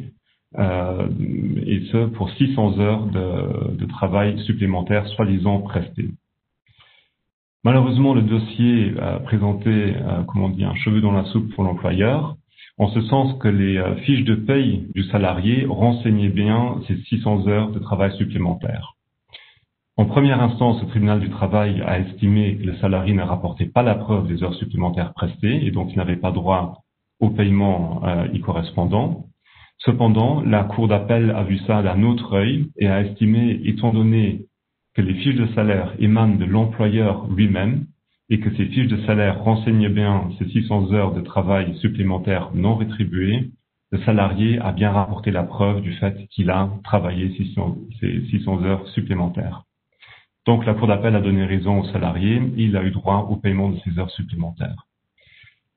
et 0.58 1.82
ce 1.92 2.06
pour 2.06 2.30
600 2.32 2.80
heures 2.80 3.06
de, 3.08 3.76
de 3.76 3.86
travail 3.86 4.40
supplémentaire 4.46 5.06
soi-disant 5.08 5.60
presté. 5.60 6.10
Malheureusement, 7.64 8.14
le 8.14 8.22
dossier 8.22 8.94
a 9.02 9.20
présenté, 9.20 9.94
comment 10.28 10.46
on 10.46 10.50
dit, 10.50 10.64
un 10.64 10.76
cheveu 10.76 11.02
dans 11.02 11.12
la 11.12 11.26
soupe 11.26 11.54
pour 11.54 11.66
l'employeur, 11.66 12.36
en 12.78 12.88
ce 12.88 13.02
sens 13.02 13.38
que 13.40 13.50
les 13.50 13.84
fiches 14.06 14.24
de 14.24 14.36
paye 14.36 14.88
du 14.96 15.04
salarié 15.04 15.66
renseignaient 15.66 16.30
bien 16.30 16.80
ces 16.88 16.96
600 16.96 17.48
heures 17.48 17.72
de 17.72 17.80
travail 17.80 18.16
supplémentaires. 18.18 18.96
En 20.00 20.06
première 20.06 20.42
instance, 20.42 20.82
le 20.82 20.88
tribunal 20.88 21.20
du 21.20 21.30
travail 21.30 21.82
a 21.86 22.00
estimé 22.00 22.56
que 22.56 22.64
le 22.64 22.78
salarié 22.78 23.14
ne 23.14 23.22
rapportait 23.22 23.66
pas 23.66 23.84
la 23.84 23.96
preuve 23.96 24.30
des 24.30 24.42
heures 24.44 24.56
supplémentaires 24.56 25.12
prestées 25.14 25.66
et 25.66 25.72
donc 25.72 25.92
il 25.92 25.98
n'avait 25.98 26.16
pas 26.16 26.32
droit 26.32 26.84
au 27.20 27.32
paiement 27.32 28.02
euh, 28.06 28.30
y 28.32 28.40
correspondant. 28.40 29.26
Cependant, 29.80 30.40
la 30.40 30.64
Cour 30.64 30.88
d'appel 30.88 31.32
a 31.32 31.44
vu 31.44 31.58
ça 31.68 31.84
d'un 31.84 32.02
autre 32.04 32.34
œil 32.34 32.70
et 32.78 32.88
a 32.88 33.02
estimé, 33.02 33.60
étant 33.66 33.92
donné 33.92 34.46
que 34.96 35.02
les 35.02 35.14
fiches 35.16 35.36
de 35.36 35.48
salaire 35.54 35.94
émanent 36.00 36.36
de 36.36 36.46
l'employeur 36.46 37.28
lui-même 37.30 37.86
et 38.30 38.40
que 38.40 38.56
ces 38.56 38.66
fiches 38.68 38.88
de 38.88 39.02
salaire 39.06 39.44
renseignent 39.44 39.90
bien 39.90 40.30
ces 40.38 40.48
600 40.50 40.94
heures 40.94 41.14
de 41.14 41.22
travail 41.22 41.76
supplémentaires 41.78 42.52
non 42.54 42.76
rétribuées, 42.76 43.50
le 43.92 44.00
salarié 44.04 44.60
a 44.60 44.72
bien 44.72 44.92
rapporté 44.92 45.32
la 45.32 45.44
preuve 45.44 45.82
du 45.82 45.94
fait 45.94 46.28
qu'il 46.30 46.52
a 46.52 46.70
travaillé 46.84 47.36
ces 47.38 48.30
600 48.30 48.64
heures 48.64 48.88
supplémentaires. 48.90 49.64
Donc 50.46 50.66
la 50.66 50.74
Cour 50.74 50.88
d'appel 50.88 51.16
a 51.16 51.22
donné 51.22 51.46
raison 51.46 51.80
au 51.80 51.86
salarié, 51.86 52.42
il 52.58 52.78
a 52.78 52.84
eu 52.84 52.92
droit 52.92 53.28
au 53.30 53.36
paiement 53.36 53.70
de 53.70 53.78
ces 53.80 53.98
heures 54.00 54.12
supplémentaires. 54.12 54.86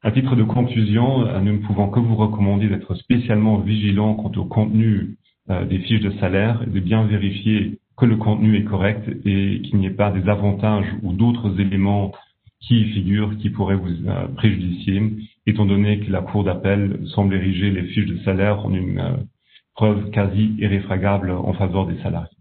À 0.02 0.11
titre 0.11 0.35
de 0.35 0.42
conclusion, 0.42 1.26
euh, 1.26 1.40
nous 1.40 1.52
ne 1.52 1.66
pouvons 1.66 1.88
que 1.88 2.00
vous 2.00 2.16
recommander 2.16 2.69
d'être 2.69 2.95
spécialement 2.97 3.59
vigilant 3.59 4.14
quant 4.14 4.33
au 4.37 4.45
contenu 4.45 5.16
euh, 5.49 5.64
des 5.64 5.78
fiches 5.78 6.00
de 6.00 6.11
salaire 6.19 6.62
et 6.62 6.71
de 6.71 6.81
bien 6.81 7.04
vérifier 7.04 7.78
que 7.96 8.06
le 8.06 8.16
contenu 8.16 8.56
est 8.56 8.64
correct 8.64 9.08
et 9.25 9.62
qu'il 9.62 9.78
n'y 9.78 9.87
ait 9.87 9.90
pas 9.90 10.11
des 10.11 10.28
avantages 10.28 10.87
ou 11.02 11.12
d'autres 11.12 11.61
éléments 11.61 12.12
qui 12.61 12.84
figurent 12.92 13.37
qui 13.38 13.50
pourraient 13.50 13.76
vous 13.76 14.08
euh, 14.08 14.28
préjudicier, 14.37 15.12
étant 15.46 15.66
donné 15.66 16.00
que 16.00 16.11
la 16.11 16.22
Cour 16.22 16.44
d'appel 16.44 17.00
semble 17.08 17.34
ériger 17.34 17.70
les 17.70 17.84
fiches 17.88 18.06
de 18.06 18.18
salaire 18.18 18.64
en 18.64 18.72
une 18.72 19.26
preuve 19.75 20.11
quasi 20.11 20.54
irréfragable 20.58 21.30
en 21.30 21.52
faveur 21.54 21.87
des 21.87 22.00
salariés. 22.02 22.37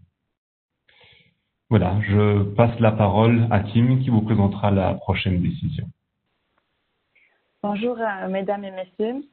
Voilà, 1.70 1.98
je 2.02 2.42
passe 2.42 2.78
la 2.80 2.92
parole 2.92 3.46
à 3.50 3.60
Tim 3.60 3.98
qui 4.02 4.10
vous 4.10 4.20
présentera 4.20 4.70
la 4.70 4.94
prochaine 4.94 5.40
décision. 5.40 5.86
Bonjour 7.62 7.96
euh, 7.98 8.28
mesdames 8.28 8.64
et 8.64 8.70
messieurs. 8.70 9.24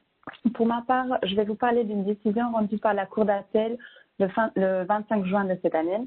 Pour 0.54 0.66
ma 0.66 0.82
part, 0.82 1.18
je 1.22 1.34
vais 1.34 1.44
vous 1.44 1.54
parler 1.54 1.84
d'une 1.84 2.04
décision 2.04 2.50
rendue 2.52 2.78
par 2.78 2.94
la 2.94 3.04
Cour 3.04 3.24
d'appel 3.24 3.76
le, 4.20 4.28
le, 4.56 4.84
25 4.84 5.24
juin 5.24 5.44
de 5.44 5.58
cette 5.62 5.74
année 5.74 6.06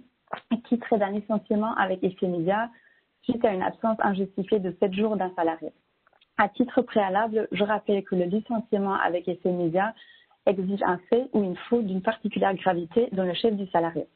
qui 0.66 0.80
traite 0.80 1.00
d'un 1.00 1.12
licenciement 1.12 1.76
avec 1.76 2.04
effet 2.04 2.26
immédiat 2.26 2.70
suite 3.24 3.44
à 3.46 3.54
une 3.54 3.62
absence 3.62 3.98
injustifiée 4.00 4.60
de 4.60 4.76
7 4.80 4.94
jours 4.94 5.18
d'un 5.18 5.32
salarié. 5.36 5.72
À 6.38 6.50
titre 6.50 6.82
préalable, 6.82 7.48
je 7.52 7.64
rappelle 7.64 8.04
que 8.04 8.16
le 8.16 8.26
licenciement 8.26 8.96
avec 8.96 9.28
effet 9.28 9.50
immédiat 9.50 9.94
exige 10.46 10.82
un 10.84 10.98
fait 11.10 11.28
ou 11.34 11.44
une 11.44 11.56
faute 11.70 11.86
d'une 11.86 12.02
particulière 12.02 12.56
gravité 12.56 13.10
dans 13.12 13.24
le 13.24 13.34
chef 13.34 13.56
du 13.56 13.68
salarié. 13.68 14.08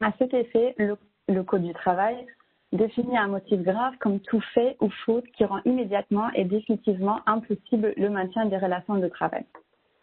À 0.00 0.12
cet 0.18 0.32
effet, 0.34 0.74
le 0.78 0.96
le 1.28 1.42
Code 1.42 1.62
du 1.62 1.72
travail 1.74 2.26
définit 2.72 3.16
un 3.16 3.28
motif 3.28 3.60
grave 3.62 3.94
comme 4.00 4.20
tout 4.20 4.42
fait 4.54 4.76
ou 4.80 4.90
faute 5.04 5.26
qui 5.36 5.44
rend 5.44 5.60
immédiatement 5.64 6.30
et 6.34 6.44
définitivement 6.44 7.20
impossible 7.26 7.94
le 7.96 8.10
maintien 8.10 8.46
des 8.46 8.58
relations 8.58 8.96
de 8.96 9.08
travail. 9.08 9.44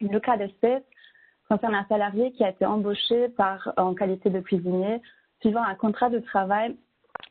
Le 0.01 0.19
cas 0.19 0.37
d'espèce 0.37 0.83
concerne 1.49 1.75
un 1.75 1.85
salarié 1.85 2.31
qui 2.31 2.43
a 2.43 2.49
été 2.49 2.65
embauché 2.65 3.29
par, 3.29 3.73
en 3.77 3.93
qualité 3.93 4.29
de 4.29 4.39
cuisinier 4.39 5.01
suivant 5.41 5.63
un 5.63 5.75
contrat 5.75 6.09
de 6.09 6.19
travail 6.19 6.75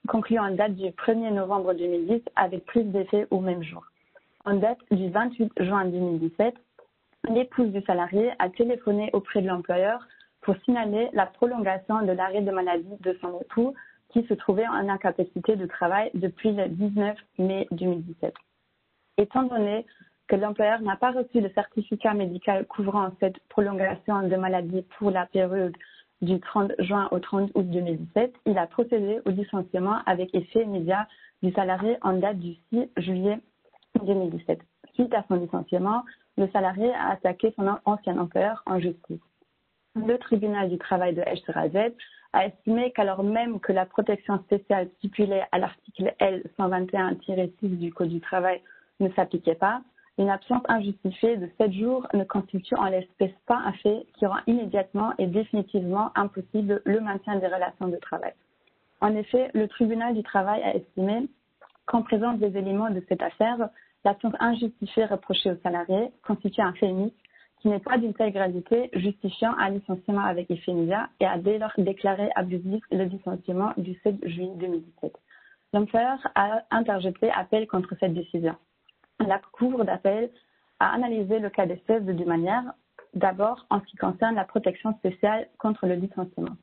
conclu 0.09 0.39
en 0.39 0.51
date 0.53 0.75
du 0.75 0.87
1er 0.91 1.33
novembre 1.33 1.75
2010 1.75 2.23
avec 2.37 2.65
plus 2.67 2.85
d'effets 2.85 3.27
au 3.31 3.41
même 3.41 3.63
jour. 3.63 3.85
En 4.45 4.55
date 4.55 4.79
du 4.91 5.09
28 5.09 5.53
juin 5.61 5.87
2017, 5.87 6.55
l'épouse 7.31 7.73
du 7.73 7.81
salarié 7.83 8.33
a 8.39 8.51
téléphoné 8.51 9.11
auprès 9.13 9.41
de 9.41 9.49
l'employeur 9.49 10.07
pour 10.43 10.57
signaler 10.65 11.09
la 11.15 11.27
prolongation 11.27 12.03
de 12.03 12.13
l'arrêt 12.13 12.43
de 12.43 12.51
maladie 12.51 12.97
de 13.01 13.17
son 13.21 13.41
époux 13.41 13.75
qui 14.11 14.25
se 14.27 14.35
trouvait 14.35 14.69
en 14.69 14.89
incapacité 14.89 15.57
de 15.57 15.67
travail 15.67 16.11
depuis 16.15 16.53
le 16.53 16.69
19 16.69 17.17
mai 17.39 17.67
2017. 17.73 18.35
Étant 19.17 19.45
donné 19.45 19.87
que 20.29 20.37
l'employeur 20.37 20.81
n'a 20.81 20.97
pas 20.97 21.13
reçu 21.13 21.41
de 21.41 21.49
certificat 21.55 22.15
médical 22.15 22.67
couvrant 22.67 23.11
cette 23.21 23.39
prolongation 23.49 24.27
de 24.27 24.37
maladie 24.37 24.83
pour 24.99 25.11
la 25.11 25.27
période 25.27 25.77
du 26.23 26.41
30 26.41 26.73
juin 26.79 27.09
au 27.11 27.19
30 27.19 27.51
août 27.55 27.69
2017, 27.69 28.35
il 28.47 28.57
a 28.59 28.67
procédé 28.67 29.21
au 29.27 29.31
licenciement 29.31 29.99
avec 30.07 30.35
effet 30.35 30.63
immédiat 30.63 31.07
du 31.43 31.53
salarié 31.53 31.99
en 32.03 32.15
date 32.15 32.39
du 32.39 32.55
6 32.73 32.89
juillet 32.97 33.39
2017. 34.03 34.61
Suite 34.95 35.13
à 35.13 35.25
son 35.29 35.35
licenciement, 35.35 36.05
le 36.39 36.49
salarié 36.49 36.93
a 36.95 37.11
attaqué 37.11 37.53
son 37.57 37.69
ancien 37.85 38.17
employeur 38.19 38.63
en 38.67 38.79
justice 38.79 39.21
le 39.95 40.19
tribunal 40.19 40.69
du 40.71 40.79
travail 40.79 41.15
de 41.15 41.23
Esch-sur-Alzette 41.23 41.97
a 42.33 42.47
estimé 42.47 42.93
qu'alors 42.93 43.23
même 43.23 43.61
que 43.61 43.73
la 43.73 43.87
protection 43.87 44.39
spéciale 44.41 44.89
stipulée 44.99 45.43
à 45.53 45.59
l'article 45.59 46.13
L121-6 46.21 47.51
du 47.63 47.93
Code 47.93 48.09
du 48.09 48.21
travail 48.21 48.61
ne 49.01 49.09
s'appliquait 49.13 49.55
pas, 49.55 49.83
une 50.19 50.31
absence 50.31 50.63
injustifiée 50.69 51.37
de 51.37 51.51
7 51.59 51.73
jours 51.73 52.07
ne 52.15 52.25
constitue 52.25 52.77
en 52.77 52.85
l'espèce 52.85 53.35
pas 53.47 53.57
un 53.57 53.73
fait 53.73 54.07
qui 54.17 54.27
rend 54.27 54.39
immédiatement 54.47 55.13
et 55.19 55.27
définitivement 55.27 56.11
impossible 56.15 56.83
le 56.85 57.01
maintien 57.01 57.37
des 57.37 57.49
relations 57.49 57.89
de 57.89 57.97
travail. 57.97 58.33
En 59.01 59.15
effet, 59.17 59.51
le 59.55 59.67
tribunal 59.67 60.15
du 60.15 60.23
travail 60.23 60.63
a 60.63 60.77
estimé 60.77 61.29
qu'en 61.87 62.03
présence 62.03 62.39
des 62.39 62.57
éléments 62.57 62.91
de 62.91 63.03
cette 63.09 63.23
affaire, 63.23 63.69
l'absence 64.05 64.35
injustifiée 64.39 65.05
reprochée 65.05 65.51
au 65.51 65.57
salarié 65.63 66.11
constitue 66.23 66.61
un 66.63 66.73
fait 66.75 66.89
unique 66.89 67.17
qui 67.61 67.69
n'est 67.69 67.81
pas 67.81 67.99
d'une 67.99 68.15
telle 68.15 68.33
gravité 68.33 68.91
justifiant 68.93 69.55
un 69.59 69.71
licenciement 69.71 70.25
avec 70.25 70.51
effet 70.51 70.73
et 71.21 71.27
a 71.27 71.39
dès 71.39 71.59
lors 71.59 71.73
déclaré 71.79 72.29
abusif 72.37 72.85
le 72.93 73.05
licenciement 73.05 73.73
du 73.79 73.95
7 74.03 74.29
juillet 74.29 74.53
2017. 74.57 75.13
L'employeur 75.73 76.19
a 76.35 76.63
interjeté 76.71 77.31
appel 77.31 77.67
contre 77.67 77.95
cette 77.99 78.15
décision. 78.15 78.55
La 79.27 79.41
Cour 79.53 79.85
d'appel 79.85 80.31
a 80.81 80.93
analysé 80.93 81.39
le 81.39 81.51
cas 81.51 81.67
d'espèce 81.67 82.03
de 82.03 82.13
deux 82.13 82.25
manières. 82.25 82.75
D'abord, 83.15 83.67
en 83.71 83.81
ce 83.81 83.87
qui 83.87 83.97
concerne 83.97 84.35
la 84.35 84.45
protection 84.45 84.93
spéciale 84.99 85.49
contre 85.59 85.87
le 85.87 85.95
licenciement. 85.95 86.57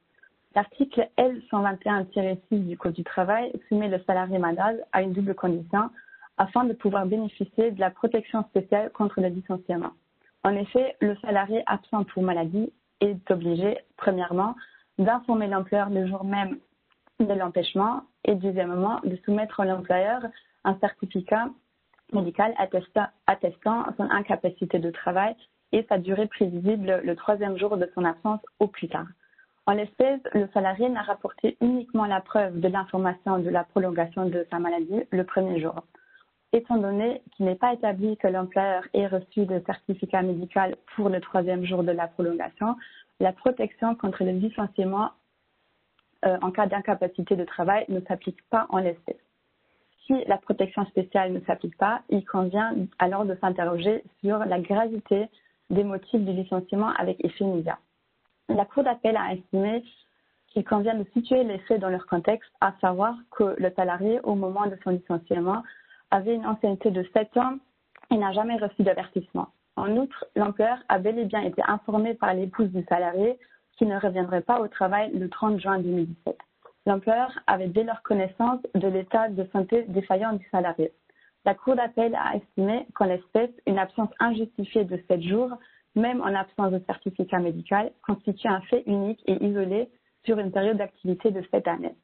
L'article 0.53 1.07
L121-6 1.17 2.67
du 2.67 2.77
Code 2.77 2.93
du 2.93 3.03
travail 3.03 3.53
soumet 3.69 3.87
le 3.87 4.03
salarié 4.05 4.37
malade 4.37 4.83
à 4.91 5.01
une 5.01 5.13
double 5.13 5.33
condition 5.33 5.89
afin 6.37 6.65
de 6.65 6.73
pouvoir 6.73 7.05
bénéficier 7.05 7.71
de 7.71 7.79
la 7.79 7.89
protection 7.89 8.43
spéciale 8.49 8.91
contre 8.91 9.21
le 9.21 9.29
licenciement. 9.29 9.91
En 10.43 10.55
effet, 10.55 10.97
le 10.99 11.15
salarié 11.17 11.63
absent 11.67 12.03
pour 12.03 12.23
maladie 12.23 12.73
est 12.99 13.31
obligé, 13.31 13.77
premièrement, 13.95 14.55
d'informer 14.97 15.47
l'employeur 15.47 15.89
le 15.89 16.07
jour 16.07 16.23
même 16.25 16.57
de 17.19 17.33
l'empêchement 17.33 18.01
et 18.25 18.35
deuxièmement, 18.35 18.99
de 19.03 19.15
soumettre 19.23 19.61
à 19.61 19.65
l'employeur 19.65 20.21
un 20.63 20.75
certificat 20.79 21.47
médical 22.13 22.53
attestant, 22.57 23.85
son 23.97 24.09
incapacité 24.09 24.79
de 24.79 24.91
travail 24.91 25.35
et 25.71 25.85
sa 25.89 25.97
durée 25.97 26.27
prévisible 26.27 27.01
le 27.03 27.15
troisième 27.15 27.57
jour 27.57 27.77
de 27.77 27.89
son 27.95 28.05
absence 28.05 28.41
au 28.59 28.67
plus 28.67 28.89
tard. 28.89 29.07
En 29.67 29.73
l'espèce, 29.73 30.19
le 30.33 30.47
salarié 30.53 30.89
n'a 30.89 31.03
rapporté 31.03 31.57
uniquement 31.61 32.05
la 32.05 32.19
preuve 32.19 32.59
de 32.59 32.67
l'information 32.67 33.39
de 33.39 33.49
la 33.49 33.63
prolongation 33.63 34.25
de 34.25 34.45
sa 34.49 34.59
maladie 34.59 35.03
le 35.11 35.23
premier 35.23 35.61
jour 35.61 35.83
étant 36.53 36.77
donné 36.77 37.21
qu'il 37.31 37.45
n'est 37.45 37.55
pas 37.55 37.73
établi 37.73 38.17
que 38.17 38.27
l'employeur 38.27 38.83
ait 38.93 39.07
reçu 39.07 39.45
de 39.45 39.61
certificat 39.65 40.21
médical 40.21 40.75
pour 40.95 41.09
le 41.09 41.21
troisième 41.21 41.65
jour 41.65 41.83
de 41.83 41.91
la 41.91 42.07
prolongation, 42.07 42.75
la 43.19 43.31
protection 43.31 43.95
contre 43.95 44.23
le 44.23 44.31
licenciement 44.31 45.11
euh, 46.25 46.37
en 46.41 46.51
cas 46.51 46.67
d'incapacité 46.67 47.35
de 47.35 47.45
travail 47.45 47.85
ne 47.89 48.01
s'applique 48.01 48.41
pas 48.49 48.67
en 48.69 48.79
l'espèce. 48.79 49.15
Si 50.05 50.13
la 50.25 50.37
protection 50.37 50.85
spéciale 50.85 51.33
ne 51.33 51.39
s'applique 51.41 51.77
pas, 51.77 52.01
il 52.09 52.25
convient 52.25 52.75
alors 52.99 53.25
de 53.25 53.35
s'interroger 53.35 54.03
sur 54.23 54.39
la 54.39 54.59
gravité 54.59 55.27
des 55.69 55.83
motifs 55.83 56.21
du 56.21 56.33
licenciement 56.33 56.89
avec 56.97 57.23
effet 57.23 57.43
immédiat. 57.43 57.77
La 58.49 58.65
Cour 58.65 58.83
d'appel 58.83 59.15
a 59.15 59.33
estimé 59.33 59.83
qu'il 60.47 60.65
convient 60.65 60.95
de 60.95 61.05
situer 61.13 61.43
les 61.43 61.59
faits 61.59 61.79
dans 61.79 61.89
leur 61.89 62.05
contexte, 62.07 62.51
à 62.59 62.73
savoir 62.81 63.15
que 63.31 63.55
le 63.57 63.71
salarié, 63.75 64.19
au 64.23 64.35
moment 64.35 64.67
de 64.67 64.77
son 64.83 64.89
licenciement, 64.91 65.63
avait 66.09 66.35
une 66.35 66.45
ancienneté 66.45 66.91
de 66.91 67.07
7 67.13 67.37
ans 67.37 67.55
et 68.11 68.17
n'a 68.17 68.33
jamais 68.33 68.57
reçu 68.57 68.83
d'avertissement. 68.83 69.47
En 69.77 69.95
outre, 69.95 70.25
l'employeur 70.35 70.79
a 70.89 70.99
bel 70.99 71.17
et 71.17 71.25
bien 71.25 71.41
été 71.41 71.61
informé 71.65 72.13
par 72.13 72.33
l'épouse 72.33 72.69
du 72.71 72.83
salarié 72.89 73.39
qu'il 73.77 73.87
ne 73.87 73.97
reviendrait 73.97 74.41
pas 74.41 74.59
au 74.59 74.67
travail 74.67 75.11
le 75.13 75.29
30 75.29 75.59
juin 75.59 75.79
2017. 75.79 76.37
L'employeur 76.85 77.31
avait 77.47 77.67
dès 77.67 77.83
lors 77.83 78.01
connaissance 78.01 78.59
de 78.73 78.87
l'état 78.87 79.29
de 79.29 79.47
santé 79.51 79.83
défaillant 79.89 80.33
du 80.33 80.47
salarié. 80.49 80.91
La 81.45 81.55
Cour 81.55 81.75
d'appel 81.75 82.15
a 82.15 82.35
estimé 82.35 82.87
qu'en 82.93 83.05
l'espèce, 83.05 83.51
une 83.65 83.79
absence 83.79 84.09
injustifiée 84.19 84.85
de 84.85 85.01
7 85.07 85.21
jours 85.21 85.57
même 85.95 86.21
en 86.21 86.33
absence 86.33 86.71
de 86.71 86.81
certificat 86.85 87.39
médical, 87.39 87.91
constitue 88.01 88.47
un 88.47 88.61
fait 88.61 88.83
unique 88.85 89.21
et 89.25 89.43
isolé 89.43 89.89
sur 90.25 90.39
une 90.39 90.51
période 90.51 90.77
d'activité 90.77 91.31
de 91.31 91.43
cette 91.51 91.67
année. 91.67 91.95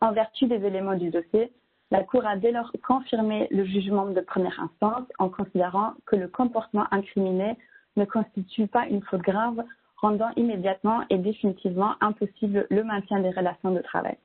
En 0.00 0.12
vertu 0.12 0.46
des 0.46 0.64
éléments 0.64 0.96
du 0.96 1.10
dossier, 1.10 1.52
la 1.90 2.04
Cour 2.04 2.24
a 2.26 2.36
dès 2.36 2.52
lors 2.52 2.72
confirmé 2.86 3.48
le 3.50 3.64
jugement 3.64 4.06
de 4.06 4.20
première 4.20 4.58
instance 4.60 5.06
en 5.18 5.28
considérant 5.28 5.94
que 6.06 6.16
le 6.16 6.28
comportement 6.28 6.86
incriminé 6.90 7.56
ne 7.96 8.04
constitue 8.04 8.68
pas 8.68 8.86
une 8.86 9.02
faute 9.02 9.22
grave, 9.22 9.62
rendant 10.00 10.30
immédiatement 10.36 11.02
et 11.10 11.18
définitivement 11.18 11.94
impossible 12.00 12.66
le 12.70 12.84
maintien 12.84 13.20
des 13.20 13.30
relations 13.30 13.72
de 13.72 13.80
travail. 13.80 14.16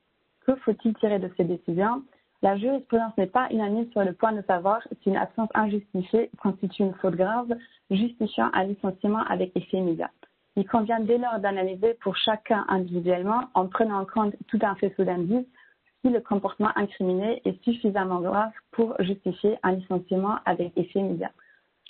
Que 0.46 0.54
faut-il 0.56 0.94
tirer 0.94 1.18
de 1.18 1.30
ces 1.36 1.44
décisions? 1.44 2.02
La 2.42 2.56
jurisprudence 2.56 3.16
n'est 3.16 3.26
pas 3.26 3.48
unanime 3.50 3.90
sur 3.92 4.04
le 4.04 4.12
point 4.12 4.32
de 4.32 4.42
savoir 4.42 4.80
si 5.02 5.08
une 5.08 5.16
absence 5.16 5.48
injustifiée 5.54 6.30
constitue 6.40 6.82
une 6.82 6.94
faute 6.94 7.16
grave, 7.16 7.48
justifiant 7.90 8.50
un 8.52 8.64
licenciement 8.64 9.24
avec 9.24 9.56
effet 9.56 9.78
immédiat. 9.78 10.10
Il 10.56 10.66
convient 10.66 11.00
dès 11.00 11.18
lors 11.18 11.38
d'analyser 11.38 11.94
pour 11.94 12.16
chacun 12.16 12.64
individuellement, 12.68 13.42
en 13.54 13.66
prenant 13.66 14.00
en 14.00 14.06
compte 14.06 14.34
tout 14.48 14.58
un 14.62 14.74
faisceau 14.76 15.04
d'indices, 15.04 15.46
si 16.02 16.10
le 16.10 16.20
comportement 16.20 16.70
incriminé 16.76 17.42
est 17.44 17.62
suffisamment 17.64 18.20
grave 18.20 18.52
pour 18.70 18.94
justifier 19.00 19.58
un 19.62 19.72
licenciement 19.72 20.36
avec 20.44 20.72
effet 20.76 21.00
immédiat. 21.00 21.32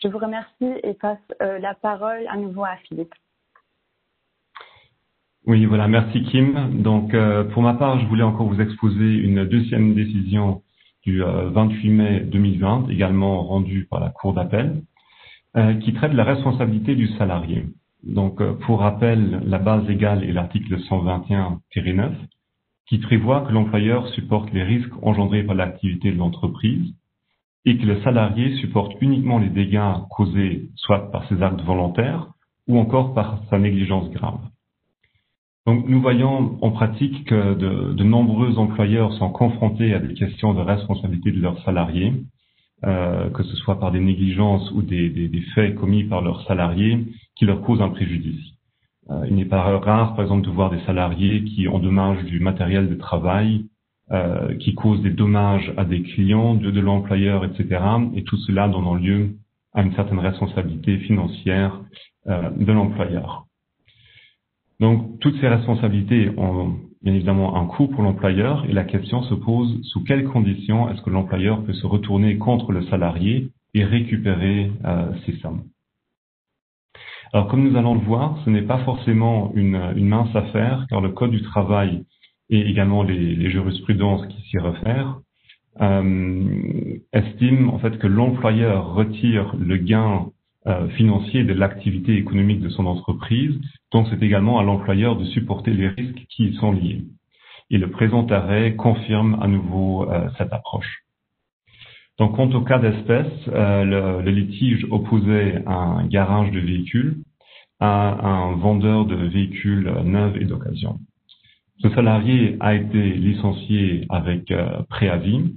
Je 0.03 0.09
vous 0.09 0.19
remercie 0.19 0.73
et 0.83 0.95
passe 0.95 1.19
euh, 1.43 1.59
la 1.59 1.75
parole 1.75 2.27
à 2.29 2.37
nouveau 2.37 2.65
à 2.65 2.77
Philippe. 2.77 3.15
Oui, 5.47 5.65
voilà, 5.65 5.87
merci 5.87 6.25
Kim. 6.25 6.83
Donc, 6.83 7.15
euh, 7.15 7.45
pour 7.45 7.63
ma 7.63 7.75
part, 7.75 8.01
je 8.01 8.07
voulais 8.07 8.25
encore 8.25 8.49
vous 8.49 8.61
exposer 8.61 9.15
une 9.15 9.45
deuxième 9.45 9.95
décision 9.95 10.63
du 11.05 11.21
28 11.21 11.89
euh, 11.89 11.93
mai 11.93 12.21
2020, 12.21 12.89
également 12.91 13.45
rendue 13.45 13.87
par 13.89 14.01
la 14.01 14.11
Cour 14.11 14.35
d'appel, 14.35 14.83
qui 15.81 15.95
traite 15.95 16.13
de 16.13 16.17
la 16.19 16.25
responsabilité 16.25 16.95
du 16.95 17.09
salarié. 17.17 17.65
Donc, 18.03 18.43
pour 18.67 18.81
rappel, 18.81 19.41
la 19.47 19.59
base 19.59 19.87
légale 19.87 20.23
est 20.23 20.33
l'article 20.33 20.79
121-9, 20.81 22.11
qui 22.89 22.99
prévoit 22.99 23.41
que 23.43 23.53
l'employeur 23.53 24.07
supporte 24.09 24.53
les 24.53 24.65
risques 24.65 24.93
engendrés 25.01 25.45
par 25.45 25.55
l'activité 25.55 26.11
de 26.13 26.19
l'entreprise 26.19 26.93
et 27.65 27.79
que 27.79 27.87
le 27.87 28.03
salarié 28.03 28.57
supporte 28.57 28.93
uniquement 29.01 29.39
les 29.39 29.49
dégâts 29.49 29.95
causés 30.11 30.69
soit 30.75 31.11
par 31.11 31.27
ses 31.29 31.43
actes 31.43 31.63
volontaires 31.63 32.29
ou 32.69 32.79
encore 32.79 33.15
par 33.15 33.43
sa 33.49 33.59
négligence 33.59 34.11
grave. 34.11 34.41
Donc 35.67 35.89
nous 35.89 36.01
voyons 36.01 36.59
en 36.63 36.71
pratique 36.71 37.25
que 37.25 37.55
de, 37.55 37.93
de 37.93 38.05
nombreux 38.05 38.57
employeurs 38.57 39.13
sont 39.15 39.31
confrontés 39.31 39.95
à 39.95 39.99
des 39.99 40.15
questions 40.15 40.55
de 40.55 40.61
responsabilité 40.61 41.33
de 41.33 41.41
leurs 41.41 41.61
salariés, 41.65 42.13
euh, 42.85 43.31
que 43.31 43.43
ce 43.43 43.57
soit 43.57 43.81
par 43.81 43.91
des 43.91 43.99
négligences 43.99 44.71
ou 44.71 44.83
des, 44.83 45.09
des, 45.11 45.29
des, 45.29 45.41
faits 45.55 45.75
commis 45.75 46.05
par 46.05 46.23
leurs 46.23 46.47
salariés 46.47 47.05
qui 47.35 47.47
leur 47.47 47.63
causent 47.63 47.83
un 47.83 47.89
préjudice. 47.89 48.45
Euh, 49.11 49.27
il 49.29 49.35
n'est 49.35 49.45
pas 49.45 49.63
rare, 49.63 50.15
par 50.15 50.25
exemple, 50.25 50.47
de 50.47 50.53
voir 50.53 50.71
des 50.71 50.81
salariés 50.87 51.43
qui 51.43 51.67
endommagent 51.67 52.25
du 52.25 52.39
matériel 52.39 52.89
de 52.89 52.95
travail, 52.95 53.67
euh, 54.13 54.55
qui 54.59 54.75
causent 54.77 55.03
des 55.03 55.11
dommages 55.11 55.73
à 55.77 55.85
des 55.85 56.03
clients 56.03 56.55
de, 56.55 56.71
de 56.71 56.81
l'employeur, 56.81 57.45
etc. 57.45 57.81
Et 58.15 58.23
tout 58.23 58.37
cela 58.37 58.69
donnant 58.69 58.95
lieu 58.95 59.37
à 59.75 59.83
une 59.83 59.93
certaine 59.95 60.21
responsabilité 60.21 60.99
financière 60.99 61.81
euh, 62.29 62.51
de 62.51 62.73
l'employeur. 62.73 63.46
Donc, 64.81 65.19
toutes 65.21 65.41
ces 65.41 65.49
responsabilités 65.49 66.31
ont 66.37 66.77
bien 67.03 67.15
évidemment 67.15 67.57
un 67.57 67.67
coût 67.67 67.89
pour 67.89 68.03
l'employeur 68.03 68.65
et 68.69 68.73
la 68.73 68.85
question 68.85 69.23
se 69.23 69.35
pose 69.35 69.81
sous 69.85 70.05
quelles 70.05 70.25
conditions 70.25 70.91
est-ce 70.91 71.03
que 71.03 71.11
l'employeur 71.11 71.63
peut 71.65 71.73
se 71.73 71.87
retourner 71.87 72.37
contre 72.37 72.73
le 72.73 72.83
salarié 72.87 73.51
et 73.75 73.85
récupérer 73.85 74.71
euh, 74.85 75.13
ces 75.25 75.33
sommes? 75.39 75.65
Alors, 77.33 77.49
comme 77.49 77.69
nous 77.69 77.77
allons 77.77 77.95
le 77.95 78.01
voir, 78.01 78.39
ce 78.45 78.51
n'est 78.51 78.63
pas 78.63 78.79
forcément 78.85 79.53
une, 79.55 79.81
une, 79.97 80.09
mince 80.09 80.35
affaire, 80.35 80.87
car 80.89 81.01
le 81.01 81.11
Code 81.11 81.33
du 81.33 81.43
travail 81.43 82.05
et 82.51 82.61
également 82.61 83.03
les, 83.03 83.35
les 83.35 83.51
jurisprudences 83.51 84.27
qui 84.29 84.41
s'y 84.43 84.59
réfèrent 84.59 85.21
euh, 85.81 86.99
estiment 87.13 87.75
en 87.75 87.79
fait 87.79 87.99
que 87.99 88.07
l'employeur 88.07 88.95
retire 88.95 89.55
le 89.59 89.77
gain 89.77 90.29
euh, 90.67 90.89
financier 90.91 91.45
de 91.45 91.53
l'activité 91.53 92.17
économique 92.17 92.61
de 92.61 92.69
son 92.69 92.87
entreprise, 92.87 93.59
donc 93.93 94.07
c'est 94.11 94.23
également 94.23 94.59
à 94.59 94.63
l'employeur 94.63 95.17
de 95.17 95.25
supporter 95.27 95.73
les 95.73 95.89
risques 95.89 96.25
qui 96.29 96.49
y 96.49 96.57
sont 96.57 96.73
liés. 96.73 97.05
Et 97.71 97.79
le 97.79 97.91
présent 97.91 98.27
arrêt 98.27 98.77
confirme 98.77 99.39
à 99.41 99.49
nouveau 99.49 100.11
euh, 100.11 100.29
cette 100.39 100.53
approche. 100.53 101.03
Donc, 102.19 102.37
quant 102.37 102.51
au 102.51 102.63
cas 102.63 102.79
d'espèce, 102.79 103.27
euh, 103.49 103.85
le, 103.85 104.23
le, 104.23 104.31
litige 104.31 104.87
opposait 104.91 105.63
un 105.67 106.07
garage 106.07 106.51
de 106.51 106.61
véhicules 106.61 107.19
à 107.79 108.27
un 108.27 108.57
vendeur 108.57 109.05
de 109.05 109.17
véhicules 109.17 109.93
neufs 110.05 110.37
et 110.41 110.47
d'occasion. 110.47 110.99
Ce 111.83 111.91
salarié 111.91 112.57
a 112.61 112.75
été 112.75 113.15
licencié 113.15 114.07
avec 114.09 114.51
euh, 114.51 114.83
préavis 114.89 115.55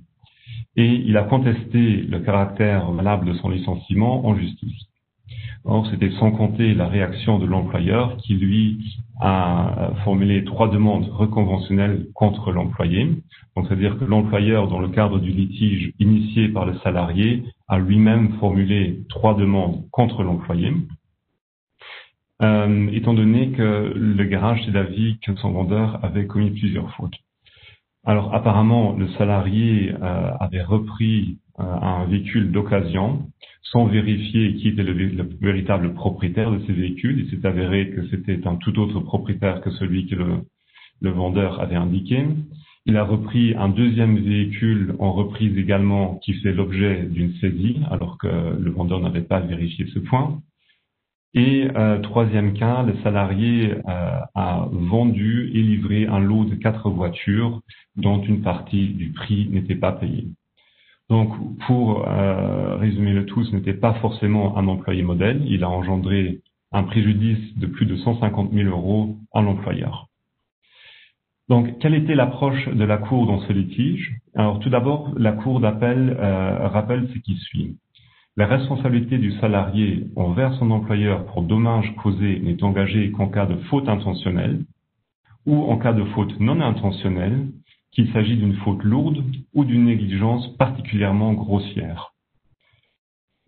et 0.75 0.85
il 0.85 1.15
a 1.15 1.23
contesté 1.23 2.01
le 2.01 2.19
caractère 2.19 2.91
valable 2.91 3.27
de 3.27 3.33
son 3.35 3.49
licenciement 3.49 4.25
en 4.25 4.37
justice. 4.37 4.88
Or, 5.65 5.87
c'était 5.91 6.11
sans 6.11 6.31
compter 6.31 6.73
la 6.73 6.87
réaction 6.87 7.37
de 7.37 7.45
l'employeur 7.45 8.17
qui, 8.17 8.33
lui, 8.33 8.95
a 9.19 9.91
formulé 10.03 10.43
trois 10.45 10.69
demandes 10.69 11.09
reconventionnelles 11.11 12.07
contre 12.13 12.51
l'employé. 12.51 13.09
Donc, 13.55 13.67
c'est-à-dire 13.67 13.99
que 13.99 14.05
l'employeur, 14.05 14.67
dans 14.67 14.79
le 14.79 14.87
cadre 14.87 15.19
du 15.19 15.31
litige 15.31 15.93
initié 15.99 16.49
par 16.49 16.65
le 16.65 16.77
salarié, 16.79 17.43
a 17.67 17.77
lui-même 17.77 18.33
formulé 18.39 19.01
trois 19.09 19.35
demandes 19.35 19.83
contre 19.91 20.23
l'employé. 20.23 20.73
Euh, 22.41 22.87
étant 22.93 23.13
donné 23.13 23.51
que 23.51 23.91
le 23.93 24.23
garage 24.23 24.63
s'est 24.63 24.71
d'avis 24.71 25.19
que 25.19 25.35
son 25.35 25.51
vendeur 25.51 25.99
avait 26.03 26.25
commis 26.25 26.51
plusieurs 26.51 26.89
fautes. 26.95 27.17
Alors 28.05 28.33
apparemment, 28.33 28.95
le 28.97 29.07
salarié 29.09 29.91
euh, 29.91 30.31
avait 30.39 30.63
repris 30.63 31.37
euh, 31.59 31.63
un 31.63 32.05
véhicule 32.05 32.51
d'occasion 32.51 33.27
sans 33.63 33.85
vérifier 33.85 34.55
qui 34.55 34.69
était 34.69 34.83
le, 34.83 34.93
le, 34.93 35.29
véritable 35.41 35.93
propriétaire 35.93 36.51
de 36.51 36.59
ces 36.65 36.73
véhicules. 36.73 37.19
Il 37.19 37.29
s'est 37.29 37.45
avéré 37.45 37.91
que 37.91 38.07
c'était 38.07 38.47
un 38.47 38.55
tout 38.55 38.79
autre 38.79 38.99
propriétaire 39.01 39.61
que 39.61 39.69
celui 39.71 40.07
que 40.07 40.15
le, 40.15 40.45
le, 41.01 41.09
vendeur 41.11 41.59
avait 41.59 41.75
indiqué. 41.75 42.25
Il 42.85 42.95
a 42.97 43.03
repris 43.03 43.53
un 43.55 43.69
deuxième 43.69 44.17
véhicule 44.17 44.95
en 44.99 45.11
reprise 45.11 45.57
également 45.57 46.15
qui 46.23 46.33
fait 46.35 46.53
l'objet 46.53 47.03
d'une 47.03 47.33
saisie 47.33 47.81
alors 47.91 48.17
que 48.17 48.27
le 48.27 48.71
vendeur 48.71 49.01
n'avait 49.01 49.21
pas 49.21 49.41
vérifié 49.41 49.85
ce 49.93 49.99
point. 49.99 50.41
Et 51.35 51.67
euh, 51.75 51.99
troisième 51.99 52.53
cas, 52.53 52.81
le 52.81 52.95
salarié 53.03 53.75
euh, 53.87 54.19
a 54.33 54.67
vendu 54.71 55.51
et 55.53 55.61
livré 55.61 56.07
un 56.07 56.19
lot 56.19 56.45
de 56.45 56.55
quatre 56.55 56.89
voitures 56.89 57.61
dont 57.95 58.21
une 58.21 58.41
partie 58.41 58.87
du 58.87 59.11
prix 59.11 59.47
n'était 59.51 59.75
pas 59.75 59.91
payée. 59.91 60.27
Donc, 61.09 61.33
pour 61.67 62.07
euh, 62.07 62.77
résumer 62.77 63.13
le 63.13 63.25
tout, 63.25 63.43
ce 63.43 63.55
n'était 63.55 63.73
pas 63.73 63.93
forcément 63.95 64.57
un 64.57 64.67
employé 64.67 65.01
modèle. 65.01 65.43
Il 65.47 65.63
a 65.63 65.69
engendré 65.69 66.41
un 66.71 66.83
préjudice 66.83 67.57
de 67.57 67.65
plus 67.65 67.85
de 67.85 67.95
150 67.95 68.51
000 68.53 68.69
euros 68.69 69.17
à 69.33 69.41
l'employeur. 69.41 70.07
Donc, 71.47 71.79
quelle 71.79 71.95
était 71.95 72.13
l'approche 72.13 72.67
de 72.67 72.83
la 72.83 72.97
Cour 72.97 73.25
dans 73.25 73.39
ce 73.41 73.53
litige? 73.53 74.17
Alors, 74.35 74.59
tout 74.59 74.69
d'abord, 74.69 75.11
la 75.17 75.31
Cour 75.31 75.59
d'appel 75.59 76.15
euh, 76.19 76.67
rappelle 76.67 77.09
ce 77.11 77.19
qui 77.19 77.35
suit. 77.37 77.75
La 78.37 78.47
responsabilité 78.47 79.17
du 79.17 79.31
salarié 79.39 80.07
envers 80.15 80.53
son 80.55 80.71
employeur 80.71 81.25
pour 81.25 81.41
dommages 81.41 81.93
causés 82.01 82.39
n'est 82.39 82.63
engagée 82.63 83.11
qu'en 83.11 83.27
cas 83.27 83.45
de 83.45 83.55
faute 83.69 83.89
intentionnelle 83.89 84.63
ou 85.45 85.63
en 85.63 85.77
cas 85.77 85.93
de 85.93 86.03
faute 86.05 86.39
non 86.39 86.61
intentionnelle, 86.61 87.47
qu'il 87.91 88.11
s'agit 88.13 88.37
d'une 88.37 88.55
faute 88.57 88.83
lourde 88.83 89.23
ou 89.53 89.65
d'une 89.65 89.85
négligence 89.85 90.47
particulièrement 90.57 91.33
grossière. 91.33 92.13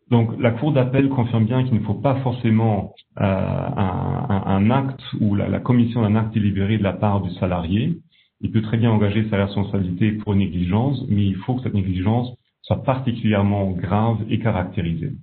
Donc 0.09 0.37
la 0.41 0.51
Cour 0.51 0.73
d'appel 0.73 1.07
confirme 1.09 1.45
bien 1.45 1.63
qu'il 1.63 1.75
ne 1.75 1.85
faut 1.85 1.93
pas 1.93 2.15
forcément 2.21 2.93
euh, 3.21 3.23
un, 3.23 4.69
acte 4.71 5.01
ou 5.21 5.35
la, 5.35 5.47
la 5.47 5.59
commission 5.59 6.01
d'un 6.01 6.15
acte 6.15 6.33
délibéré 6.33 6.77
de 6.77 6.83
la 6.83 6.93
part 6.93 7.21
du 7.21 7.33
salarié. 7.35 7.97
Il 8.41 8.51
peut 8.51 8.61
très 8.61 8.77
bien 8.77 8.91
engager 8.91 9.29
sa 9.29 9.37
responsabilité 9.37 10.11
pour 10.11 10.35
négligence, 10.35 11.05
mais 11.07 11.25
il 11.25 11.35
faut 11.35 11.55
que 11.55 11.61
cette 11.63 11.75
négligence 11.75 12.35
soit 12.61 12.83
particulièrement 12.83 13.71
grave 13.71 14.17
et 14.29 14.39
caractérisée. 14.39 15.13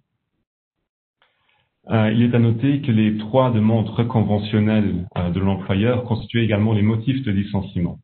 Euh, 1.91 2.13
il 2.13 2.23
est 2.23 2.35
à 2.35 2.39
noter 2.39 2.81
que 2.83 2.93
les 2.93 3.17
trois 3.17 3.51
demandes 3.51 3.89
reconventionnelles 3.89 5.07
euh, 5.17 5.31
de 5.31 5.41
l'employeur 5.41 6.05
constituaient 6.05 6.45
également 6.45 6.75
les 6.75 6.83
motifs 6.83 7.23
de 7.23 7.31
licenciement. 7.31 7.99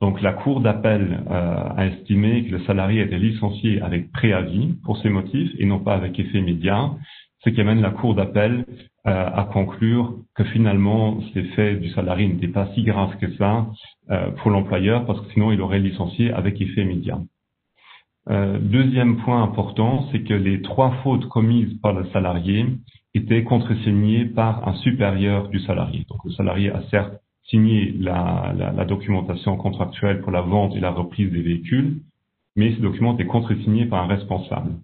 Donc 0.00 0.22
la 0.22 0.32
Cour 0.32 0.60
d'appel 0.60 1.20
euh, 1.30 1.68
a 1.76 1.86
estimé 1.86 2.44
que 2.44 2.52
le 2.52 2.64
salarié 2.64 3.02
était 3.02 3.18
licencié 3.18 3.82
avec 3.82 4.10
préavis 4.12 4.78
pour 4.82 4.96
ces 4.98 5.10
motifs 5.10 5.52
et 5.58 5.66
non 5.66 5.78
pas 5.78 5.94
avec 5.94 6.18
effet 6.18 6.38
immédiat, 6.38 6.92
ce 7.44 7.50
qui 7.50 7.60
amène 7.60 7.82
la 7.82 7.90
Cour 7.90 8.14
d'appel 8.14 8.64
euh, 9.06 9.30
à 9.34 9.48
conclure 9.52 10.16
que 10.34 10.44
finalement 10.44 11.20
ces 11.34 11.42
faits 11.54 11.80
du 11.80 11.90
salarié 11.90 12.28
n'étaient 12.28 12.48
pas 12.48 12.68
si 12.74 12.82
graves 12.82 13.16
que 13.18 13.30
ça 13.36 13.66
euh, 14.10 14.30
pour 14.30 14.50
l'employeur 14.50 15.04
parce 15.04 15.20
que 15.20 15.32
sinon 15.32 15.52
il 15.52 15.60
aurait 15.60 15.80
licencié 15.80 16.32
avec 16.32 16.60
effet 16.60 16.80
immédiat. 16.82 17.18
Euh, 18.30 18.58
deuxième 18.60 19.16
point 19.18 19.42
important, 19.42 20.08
c'est 20.10 20.22
que 20.22 20.34
les 20.34 20.62
trois 20.62 20.92
fautes 21.02 21.28
commises 21.28 21.74
par 21.80 21.92
le 21.92 22.08
salarié 22.10 22.66
était 23.14 23.42
contresigné 23.42 24.24
par 24.24 24.68
un 24.68 24.74
supérieur 24.74 25.48
du 25.48 25.58
salarié. 25.60 26.06
Donc 26.08 26.24
le 26.24 26.30
salarié 26.32 26.70
a 26.70 26.82
certes 26.90 27.20
signé 27.44 27.92
la, 27.98 28.54
la, 28.56 28.84
documentation 28.84 29.56
contractuelle 29.56 30.20
pour 30.20 30.30
la 30.30 30.42
vente 30.42 30.76
et 30.76 30.80
la 30.80 30.92
reprise 30.92 31.32
des 31.32 31.42
véhicules, 31.42 32.02
mais 32.54 32.72
ce 32.76 32.80
document 32.80 33.18
est 33.18 33.26
contresigné 33.26 33.86
par 33.86 34.04
un 34.04 34.06
responsable. 34.06 34.74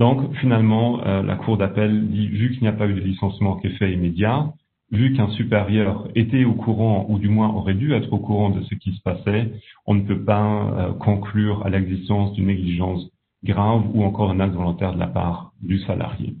Donc 0.00 0.34
finalement, 0.38 1.06
euh, 1.06 1.22
la 1.22 1.36
Cour 1.36 1.56
d'appel 1.56 2.08
dit, 2.08 2.26
vu 2.26 2.50
qu'il 2.50 2.62
n'y 2.62 2.68
a 2.68 2.72
pas 2.72 2.88
eu 2.88 2.94
de 2.94 3.00
licenciement 3.00 3.56
qui 3.56 3.68
est 3.68 3.78
fait 3.78 3.92
immédiat, 3.92 4.52
vu 4.94 5.12
qu'un 5.12 5.28
supérieur 5.30 6.08
était 6.14 6.44
au 6.44 6.54
courant, 6.54 7.06
ou 7.08 7.18
du 7.18 7.28
moins 7.28 7.48
aurait 7.48 7.74
dû 7.74 7.92
être 7.92 8.12
au 8.12 8.18
courant 8.18 8.50
de 8.50 8.62
ce 8.62 8.74
qui 8.74 8.92
se 8.92 9.02
passait, 9.02 9.52
on 9.86 9.94
ne 9.94 10.02
peut 10.02 10.24
pas 10.24 10.72
euh, 10.78 10.92
conclure 10.92 11.64
à 11.66 11.70
l'existence 11.70 12.32
d'une 12.32 12.46
négligence 12.46 13.08
grave 13.42 13.84
ou 13.94 14.04
encore 14.04 14.30
un 14.30 14.40
acte 14.40 14.54
volontaire 14.54 14.94
de 14.94 14.98
la 14.98 15.06
part 15.06 15.52
du 15.60 15.78
salarié. 15.80 16.34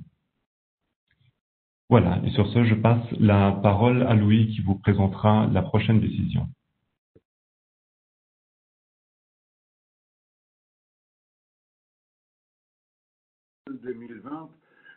Voilà, 1.90 2.20
et 2.24 2.30
sur 2.30 2.48
ce, 2.48 2.64
je 2.64 2.74
passe 2.74 3.04
la 3.20 3.52
parole 3.52 4.02
à 4.04 4.14
Louis 4.14 4.48
qui 4.48 4.62
vous 4.62 4.76
présentera 4.76 5.46
la 5.52 5.62
prochaine 5.62 6.00
décision. 6.00 6.46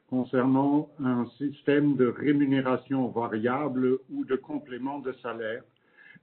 Concernant 0.10 0.90
un 1.04 1.26
système 1.38 1.96
de 1.96 2.08
rémunération 2.08 3.10
variable 3.10 4.00
ou 4.10 4.26
de 4.26 4.36
complément 4.36 5.00
de 5.00 5.14
salaire 5.22 5.64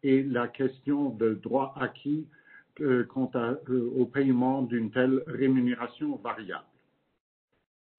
et 0.02 0.22
la 0.22 0.48
question 0.48 1.10
de 1.10 1.34
droit 1.34 1.74
acquis 1.80 2.26
euh, 2.80 3.04
quant 3.04 3.30
euh, 3.36 3.90
au 3.96 4.06
paiement 4.06 4.62
d'une 4.62 4.90
telle 4.90 5.22
rémunération 5.26 6.16
variable. 6.16 6.64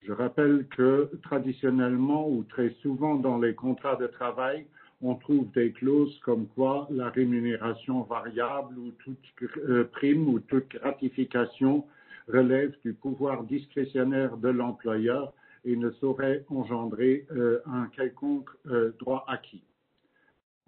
Je 0.02 0.12
rappelle 0.12 0.66
que 0.68 1.10
traditionnellement 1.22 2.28
ou 2.28 2.44
très 2.44 2.70
souvent 2.82 3.14
dans 3.16 3.38
les 3.38 3.54
contrats 3.54 3.96
de 3.96 4.06
travail, 4.06 4.66
on 5.02 5.14
trouve 5.14 5.50
des 5.52 5.72
clauses 5.72 6.18
comme 6.20 6.46
quoi 6.48 6.88
la 6.90 7.10
rémunération 7.10 8.02
variable 8.02 8.78
ou 8.78 8.90
toute 9.02 9.18
euh, 9.58 9.84
prime 9.92 10.28
ou 10.28 10.40
toute 10.40 10.68
gratification 10.68 11.86
relève 12.28 12.74
du 12.84 12.92
pouvoir 12.92 13.44
discrétionnaire 13.44 14.36
de 14.36 14.48
l'employeur 14.48 15.32
et 15.64 15.76
ne 15.76 15.90
saurait 15.92 16.44
engendrer 16.48 17.26
euh, 17.32 17.60
un 17.66 17.86
quelconque 17.86 18.50
euh, 18.66 18.92
droit 18.98 19.24
acquis. 19.28 19.64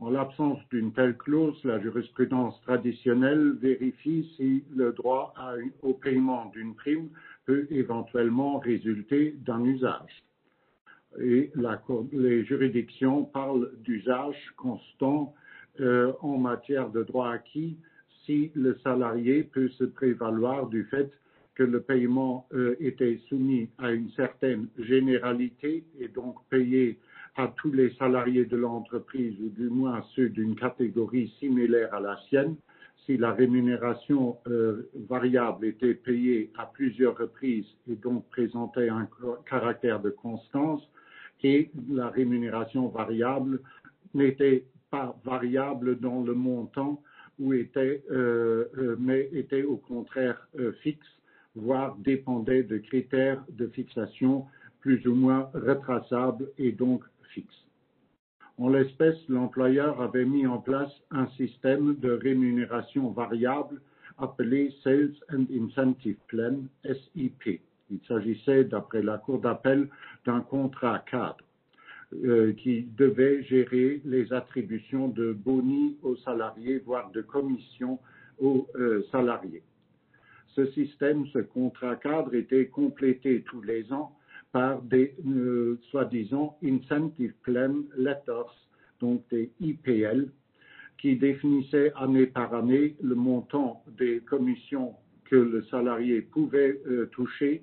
En 0.01 0.11
l'absence 0.11 0.61
d'une 0.71 0.93
telle 0.93 1.17
clause, 1.17 1.59
la 1.65 1.81
jurisprudence 1.81 2.61
traditionnelle 2.63 3.57
vérifie 3.61 4.33
si 4.37 4.65
le 4.71 4.93
droit 4.93 5.35
au 5.83 5.93
paiement 5.93 6.47
d'une 6.55 6.77
prime 6.77 7.09
peut 7.47 7.67
éventuellement 7.71 8.59
résulter 8.59 9.35
d'un 9.45 9.65
usage. 9.65 10.23
Et 11.21 11.51
les 12.13 12.45
juridictions 12.45 13.25
parlent 13.25 13.73
d'usage 13.79 14.37
constant 14.57 15.35
euh, 15.81 16.13
en 16.21 16.39
matière 16.39 16.91
de 16.91 17.03
droit 17.03 17.31
acquis 17.31 17.77
si 18.25 18.53
le 18.55 18.79
salarié 18.85 19.43
peut 19.43 19.69
se 19.71 19.85
prévaloir 19.85 20.69
du 20.69 20.85
fait 20.85 21.11
que 21.59 21.65
le 21.65 21.81
paiement 21.81 22.47
euh, 22.55 22.77
était 22.79 23.19
soumis 23.29 23.69
à 23.79 23.91
une 23.91 24.11
certaine 24.13 24.69
généralité 24.79 25.85
et 25.99 26.07
donc 26.07 26.37
payé 26.49 26.99
à 27.37 27.53
tous 27.57 27.73
les 27.73 27.91
salariés 27.95 28.45
de 28.45 28.57
l'entreprise 28.57 29.35
ou 29.41 29.49
du 29.49 29.69
moins 29.69 30.03
ceux 30.15 30.29
d'une 30.29 30.55
catégorie 30.55 31.35
similaire 31.41 31.93
à 31.93 31.99
la 32.01 32.17
sienne, 32.29 32.55
si 33.05 33.17
la 33.17 33.33
rémunération 33.33 34.37
euh, 34.47 34.89
variable 35.09 35.67
était 35.67 35.95
payée 35.95 36.53
à 36.57 36.67
plusieurs 36.67 37.19
reprises 37.19 37.67
et 37.91 37.97
donc 37.97 38.29
présentait 38.31 38.89
un 38.89 39.09
caractère 39.51 40.01
de 40.01 40.11
constance, 40.11 40.83
et 41.43 41.71
la 41.91 42.09
rémunération 42.09 42.87
variable 42.89 43.61
n'était 44.15 44.65
pas 44.91 45.19
variable 45.25 45.99
dans 45.99 46.23
le 46.23 46.35
montant 46.35 47.03
ou 47.41 47.53
était, 47.53 48.03
euh, 48.11 48.97
mais 48.99 49.29
était 49.33 49.63
au 49.63 49.77
contraire 49.77 50.49
fixe 50.83 51.18
voire 51.59 51.97
dépendait 51.99 52.63
de 52.63 52.79
critères 52.79 53.43
de 53.51 53.67
fixation 53.67 54.47
plus 54.81 55.07
ou 55.07 55.15
moins 55.15 55.51
retraçables 55.55 56.49
et 56.59 56.73
donc 56.73 57.03
fixes. 57.31 57.65
En 58.59 58.69
l'espèce, 58.69 59.17
l'employeur 59.29 60.01
avait 60.01 60.25
mis 60.25 60.47
en 60.47 60.59
place 60.59 60.93
un 61.11 61.29
système 61.37 61.95
de 61.97 62.11
rémunération 62.11 63.11
variable 63.11 63.81
appelé 64.19 64.75
Sales 64.83 65.15
and 65.33 65.45
Incentive 65.53 66.17
Plan, 66.27 66.57
SIP. 66.85 67.61
Il 67.91 68.01
s'agissait, 68.07 68.65
d'après 68.65 69.03
la 69.03 69.19
Cour 69.19 69.41
d'appel, 69.41 69.89
d'un 70.27 70.41
contrat 70.41 70.99
cadre 71.11 71.45
euh, 72.25 72.53
qui 72.55 72.89
devait 72.97 73.43
gérer 73.45 74.01
les 74.05 74.33
attributions 74.33 75.09
de 75.09 75.33
boni 75.33 75.97
aux 76.03 76.17
salariés, 76.17 76.79
voire 76.85 77.11
de 77.13 77.23
commissions 77.23 77.99
aux 78.41 78.67
euh, 78.75 79.05
salariés. 79.13 79.63
Ce 80.55 80.67
système, 80.73 81.27
ce 81.33 81.39
contrat 81.39 81.97
cadre 81.97 82.35
était 82.35 82.67
complété 82.67 83.43
tous 83.43 83.63
les 83.63 83.93
ans 83.93 84.17
par 84.53 84.83
des 84.83 85.15
euh, 85.27 85.79
soi-disant 85.91 86.57
Incentive 86.65 87.35
Plan 87.43 87.75
Letters, 87.97 88.69
donc 89.01 89.23
des 89.31 89.51
IPL, 89.61 90.31
qui 90.99 91.17
définissaient 91.17 91.93
année 91.97 92.27
par 92.27 92.55
année 92.55 92.97
le 93.03 93.15
montant 93.15 93.85
des 93.99 94.21
commissions 94.21 94.95
que 95.25 95.37
le 95.37 95.63
salarié 95.65 96.23
pouvait 96.23 96.81
euh, 96.87 97.07
toucher 97.13 97.63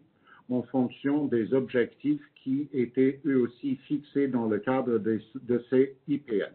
en 0.50 0.62
fonction 0.63 1.26
des 1.26 1.54
objectifs 1.54 2.21
qui 2.36 2.69
étaient 2.71 3.19
eux 3.26 3.41
aussi 3.41 3.78
fixés 3.88 4.28
dans 4.28 4.48
le 4.48 4.60
cadre 4.60 5.00
de 5.00 5.65
ces 5.69 5.95
IPL. 6.08 6.54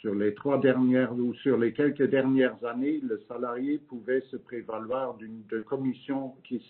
Sur 0.00 0.14
les 0.14 0.32
trois 0.32 0.58
dernières 0.58 1.12
ou 1.14 1.34
sur 1.34 1.58
les 1.58 1.74
quelques 1.74 2.08
dernières 2.08 2.64
années, 2.64 3.00
le 3.02 3.20
salarié 3.28 3.76
pouvait 3.76 4.22
se 4.30 4.36
prévaloir 4.38 5.18
d'une 5.18 5.44
commission 5.66 6.36
qui 6.42 6.66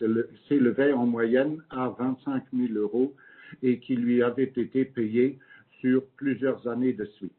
s'élevait 0.49 0.93
en 0.93 1.07
moyenne 1.07 1.63
à 1.71 1.91
25 1.91 2.43
000 2.53 2.73
euros 2.73 3.15
et 3.63 3.79
qui 3.79 3.95
lui 3.95 4.21
avait 4.25 4.53
été 4.57 4.85
payée 4.85 5.39
sur 5.79 6.05
plusieurs 6.17 6.67
années 6.67 6.93
de 6.93 7.05
suite, 7.05 7.33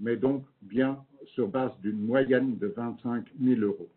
mais 0.00 0.16
donc 0.16 0.42
bien 0.62 0.98
sur 1.26 1.46
base 1.46 1.78
d'une 1.80 2.04
moyenne 2.04 2.58
de 2.58 2.66
25 2.66 3.24
000 3.40 3.60
euros. 3.60 3.88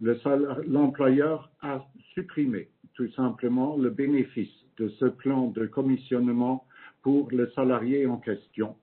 L'employeur 0.00 1.50
a 1.62 1.84
supprimé 2.12 2.68
tout 2.94 3.10
simplement 3.14 3.76
le 3.76 3.90
bénéfice 3.90 4.54
de 4.76 4.88
ce 5.00 5.06
plan 5.06 5.48
de 5.48 5.66
commissionnement 5.66 6.64
pour 7.02 7.28
le 7.32 7.50
salarié 7.56 8.06
en 8.06 8.18
question 8.18 8.76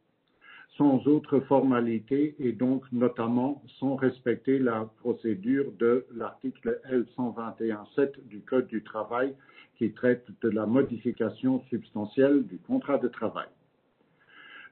sans 0.77 1.05
autre 1.07 1.39
formalité 1.41 2.35
et 2.39 2.53
donc 2.53 2.83
notamment 2.91 3.61
sans 3.79 3.95
respecter 3.95 4.57
la 4.59 4.89
procédure 4.99 5.71
de 5.79 6.05
l'article 6.15 6.79
L121.7 6.89 8.27
du 8.27 8.41
Code 8.41 8.67
du 8.67 8.83
travail 8.83 9.35
qui 9.77 9.91
traite 9.91 10.25
de 10.41 10.49
la 10.49 10.65
modification 10.65 11.61
substantielle 11.69 12.45
du 12.45 12.57
contrat 12.59 12.97
de 12.97 13.07
travail. 13.07 13.47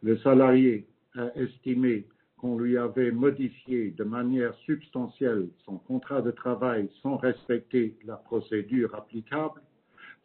Le 0.02 0.18
salarié 0.20 0.86
a 1.16 1.28
estimé 1.36 2.06
qu'on 2.38 2.58
lui 2.58 2.78
avait 2.78 3.12
modifié 3.12 3.92
de 3.92 4.04
manière 4.04 4.54
substantielle 4.66 5.50
son 5.66 5.78
contrat 5.78 6.22
de 6.22 6.32
travail 6.32 6.90
sans 7.02 7.18
respecter 7.18 7.98
la 8.06 8.16
procédure 8.16 8.96
applicable, 8.96 9.62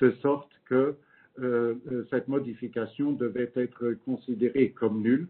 de 0.01 0.13
sorte 0.23 0.51
que 0.67 0.97
euh, 1.41 1.75
euh, 1.91 2.07
cette 2.11 2.29
modification 2.29 3.13
devait 3.13 3.51
être 3.57 3.97
considérée 4.05 4.71
comme 4.71 5.03
nulle 5.03 5.29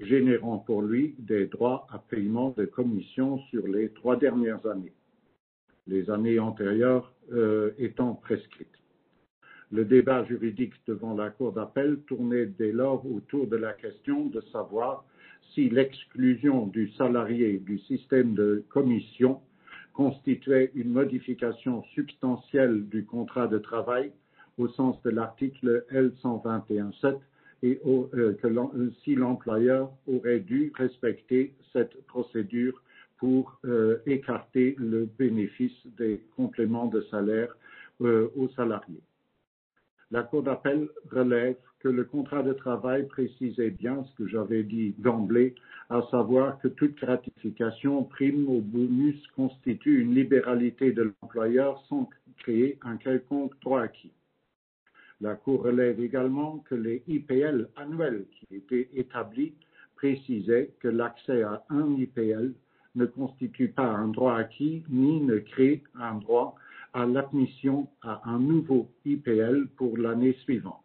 générant 0.00 0.58
pour 0.58 0.82
lui 0.82 1.14
des 1.18 1.46
droits 1.46 1.86
à 1.90 1.98
paiement 1.98 2.54
de 2.56 2.64
commission 2.64 3.38
sur 3.50 3.66
les 3.66 3.90
trois 3.90 4.16
dernières 4.16 4.66
années, 4.66 4.92
les 5.86 6.10
années 6.10 6.38
antérieures 6.38 7.12
euh, 7.32 7.72
étant 7.78 8.14
prescrites. 8.14 8.68
Le 9.72 9.84
débat 9.84 10.24
juridique 10.24 10.74
devant 10.86 11.14
la 11.14 11.30
Cour 11.30 11.52
d'appel 11.52 11.98
tournait 12.06 12.46
dès 12.46 12.70
lors 12.70 13.04
autour 13.04 13.48
de 13.48 13.56
la 13.56 13.72
question 13.72 14.26
de 14.26 14.40
savoir 14.52 15.04
si 15.54 15.68
l'exclusion 15.68 16.66
du 16.66 16.90
salarié 16.92 17.58
du 17.58 17.78
système 17.80 18.34
de 18.34 18.64
commission 18.68 19.40
constituait 19.92 20.70
une 20.74 20.90
modification 20.90 21.82
substantielle 21.94 22.86
du 22.88 23.04
contrat 23.04 23.48
de 23.48 23.58
travail 23.58 24.12
au 24.58 24.68
sens 24.68 25.00
de 25.02 25.10
l'article 25.10 25.84
L121.7 25.90 27.16
et 27.62 27.80
euh, 27.86 28.34
que 28.34 28.46
euh, 28.46 28.90
si 29.02 29.14
l'employeur 29.14 29.90
aurait 30.06 30.40
dû 30.40 30.72
respecter 30.74 31.54
cette 31.72 32.04
procédure 32.06 32.82
pour 33.18 33.58
euh, 33.64 33.98
écarter 34.06 34.76
le 34.78 35.08
bénéfice 35.18 35.86
des 35.98 36.20
compléments 36.36 36.86
de 36.86 37.00
salaire 37.02 37.56
aux 37.98 38.48
salariés. 38.54 39.00
La 40.10 40.22
Cour 40.22 40.42
d'appel 40.42 40.90
relève 41.10 41.56
que 41.80 41.88
le 41.88 42.04
contrat 42.04 42.42
de 42.42 42.52
travail 42.52 43.06
précisait 43.06 43.70
bien 43.70 44.04
ce 44.04 44.14
que 44.16 44.28
j'avais 44.28 44.64
dit 44.64 44.94
d'emblée, 44.98 45.54
à 45.88 46.02
savoir 46.10 46.58
que 46.58 46.68
toute 46.68 46.96
gratification, 46.96 48.04
prime 48.04 48.46
ou 48.48 48.60
bonus 48.60 49.16
constitue 49.28 50.02
une 50.02 50.14
libéralité 50.14 50.92
de 50.92 51.14
l'employeur 51.22 51.82
sans 51.88 52.10
créer 52.38 52.78
un 52.82 52.98
quelconque 52.98 53.58
droit 53.62 53.80
acquis. 53.80 54.12
La 55.20 55.34
Cour 55.34 55.62
relève 55.62 56.00
également 56.00 56.58
que 56.68 56.74
les 56.74 57.02
IPL 57.08 57.68
annuels 57.76 58.26
qui 58.32 58.56
étaient 58.56 58.90
établis 58.94 59.54
précisaient 59.96 60.74
que 60.80 60.88
l'accès 60.88 61.42
à 61.42 61.64
un 61.70 61.90
IPL 61.94 62.52
ne 62.96 63.06
constitue 63.06 63.68
pas 63.68 63.86
un 63.86 64.08
droit 64.08 64.36
acquis 64.36 64.84
ni 64.88 65.20
ne 65.20 65.38
crée 65.38 65.82
un 65.94 66.16
droit 66.16 66.54
à 66.92 67.06
l'admission 67.06 67.88
à 68.02 68.22
un 68.28 68.38
nouveau 68.38 68.90
IPL 69.04 69.68
pour 69.76 69.96
l'année 69.96 70.34
suivante. 70.44 70.82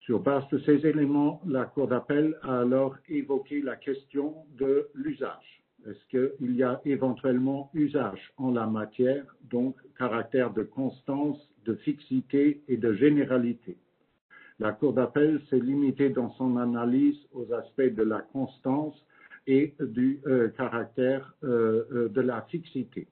Sur 0.00 0.20
base 0.20 0.48
de 0.48 0.58
ces 0.60 0.86
éléments, 0.86 1.42
la 1.46 1.66
Cour 1.66 1.88
d'appel 1.88 2.38
a 2.42 2.60
alors 2.60 2.96
évoqué 3.08 3.60
la 3.60 3.76
question 3.76 4.34
de 4.58 4.88
l'usage. 4.94 5.62
Est-ce 5.86 6.06
qu'il 6.08 6.56
y 6.56 6.62
a 6.62 6.80
éventuellement 6.84 7.70
usage 7.74 8.32
en 8.38 8.50
la 8.50 8.66
matière, 8.66 9.24
donc 9.50 9.76
caractère 9.98 10.52
de 10.52 10.62
constance, 10.62 11.38
de 11.68 11.74
fixité 11.74 12.62
et 12.66 12.78
de 12.78 12.94
généralité 12.94 13.76
La 14.58 14.72
Cour 14.72 14.94
d'appel 14.94 15.40
s'est 15.48 15.60
limitée 15.60 16.08
dans 16.08 16.30
son 16.32 16.56
analyse 16.56 17.18
aux 17.32 17.52
aspects 17.52 17.94
de 18.00 18.02
la 18.02 18.20
constance 18.32 18.96
et 19.46 19.74
du 19.78 20.20
euh, 20.26 20.48
caractère 20.48 21.34
euh, 21.44 21.84
euh, 21.92 22.08
de 22.08 22.20
la 22.22 22.42
fixité. 22.50 23.06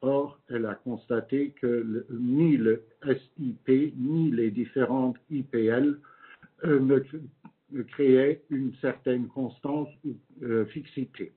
Or, 0.00 0.40
elle 0.48 0.66
a 0.66 0.74
constaté 0.74 1.50
que 1.60 2.06
ni 2.10 2.56
le 2.56 2.82
SIP 3.04 3.68
ni 3.96 4.30
les 4.30 4.50
différentes 4.50 5.18
IPL 5.30 5.98
ne 6.64 7.82
créaient 7.82 8.42
une 8.48 8.72
certaine 8.80 9.28
constance 9.28 9.90
ou 10.06 10.14
fixité. 10.70 11.32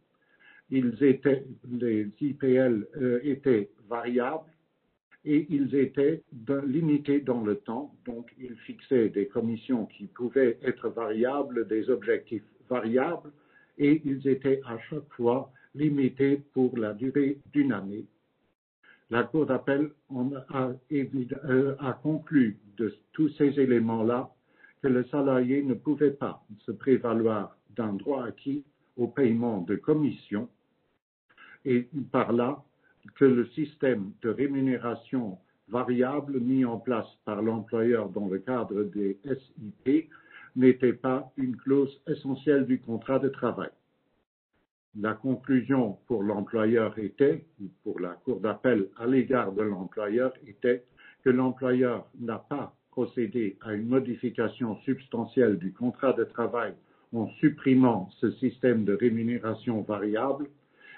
Ils 0.70 1.04
étaient, 1.04 1.44
les 1.70 2.10
IPL 2.22 2.88
étaient 3.24 3.70
variables 3.90 4.53
et 5.26 5.46
ils 5.50 5.76
étaient 5.76 6.22
limités 6.66 7.22
dans 7.22 7.42
le 7.42 7.56
temps, 7.56 7.94
donc 8.06 8.34
ils 8.38 8.56
fixaient 8.58 9.10
des 9.10 9.28
commissions 9.28 9.86
qui 9.86 10.08
pouvaient 10.08 10.58
être 10.64 10.90
variables, 10.90 11.68
des 11.68 11.90
objectifs 11.90 12.44
variables, 12.70 13.32
et 13.78 14.02
ils 14.06 14.28
étaient 14.28 14.62
à 14.66 14.78
chaque 14.90 15.10
fois 15.16 15.52
limités 15.76 16.42
pour 16.54 16.78
la 16.78 16.94
durée 16.94 17.40
d'une 17.54 17.72
année. 17.72 18.06
La 19.10 19.24
Cour 19.24 19.46
d'appel 19.46 19.92
euh, 20.12 21.76
a, 21.80 21.94
conclu 21.94 22.58
de 22.78 22.94
tous 23.14 23.30
ces 23.38 23.60
éléments-là 23.60 24.30
que 24.82 24.88
le 24.88 25.06
salarié 25.06 25.64
ne 25.64 25.74
pouvait 25.74 26.12
pas 26.12 26.44
se 26.66 26.72
prévaloir 26.72 27.58
d'un 27.76 27.94
droit 27.94 28.26
acquis 28.26 28.64
au 28.98 29.08
paiement 29.08 29.62
de 29.62 29.76
commissions 29.76 30.50
et 31.66 31.88
par 32.12 32.34
là 32.34 32.64
que 33.16 33.26
le 33.26 33.46
système 33.48 34.12
de 34.22 34.30
rémunération 34.30 35.38
variable 35.70 36.39
mis 36.39 36.66
en 36.66 36.78
place 36.78 37.08
par 37.26 37.42
l'employeur 37.42 38.10
dans 38.10 38.28
le 38.28 38.39
cadre 38.39 38.84
des 38.84 39.18
SIP 39.26 40.10
n'était 40.56 40.94
pas 40.94 41.32
une 41.38 41.56
clause 41.56 42.02
essentielle 42.08 42.66
du 42.66 42.80
contrat 42.80 43.20
de 43.20 43.30
travail. 43.30 43.72
La 45.00 45.13
conclusion 45.13 45.98
pour 46.06 46.22
l'employeur 46.22 46.98
était, 47.00 47.46
ou 47.60 47.66
pour 47.84 48.00
la 48.00 48.12
Cour 48.26 48.39
d'appel 48.39 48.89
à 48.98 49.08
l'égard 49.08 49.52
de 49.52 49.63
l'employeur 49.63 50.34
était 50.46 50.84
que 51.24 51.32
l'employeur 51.32 52.08
n'a 52.20 52.38
pas 52.38 52.76
procédé 52.92 53.58
à 53.62 53.74
une 53.74 53.88
modification 53.88 54.76
substantielle 54.82 55.58
du 55.58 55.74
contrat 55.74 56.13
de 56.13 56.26
travail 56.26 56.74
en 57.12 57.28
supprimant 57.39 58.10
ce 58.20 58.32
système 58.34 58.86
de 58.86 58.94
rémunération 58.94 59.82
variable 59.82 60.48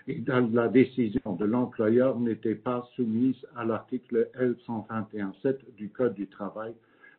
et 0.07 0.15
dans 0.15 0.49
la 0.53 0.67
décision 0.67 1.35
de 1.35 1.45
l'employeur 1.45 2.19
n'était 2.19 2.55
pas 2.55 2.87
soumise 2.95 3.37
à 3.55 3.65
l'article 3.65 4.29
L121.7 4.39 5.57
du 5.77 5.89
Code 5.89 6.13
du 6.13 6.27
travail, 6.27 6.73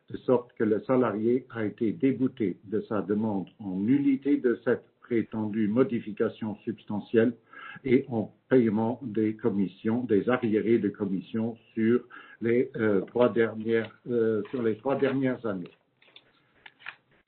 de 0.09 0.17
sorte 0.17 0.53
que 0.53 0.63
le 0.63 0.81
salarié 0.83 1.45
a 1.49 1.65
été 1.65 1.91
débouté 1.91 2.57
de 2.65 2.79
sa 2.81 3.01
demande 3.01 3.47
en 3.59 3.75
nullité 3.75 4.37
de 4.37 4.59
cette 4.63 4.85
prétendue 5.01 5.67
modification 5.67 6.55
substantielle 6.63 7.33
et 7.83 8.05
en 8.09 8.33
paiement 8.49 8.99
des 9.01 9.35
commissions, 9.35 10.03
des 10.03 10.29
arriérés 10.29 10.79
de 10.79 10.89
commissions 10.89 11.57
sur 11.73 12.01
les, 12.41 12.71
euh, 12.77 13.01
trois, 13.01 13.29
dernières, 13.29 13.91
euh, 14.09 14.41
sur 14.49 14.63
les 14.63 14.77
trois 14.77 14.95
dernières 14.95 15.45
années. 15.45 15.71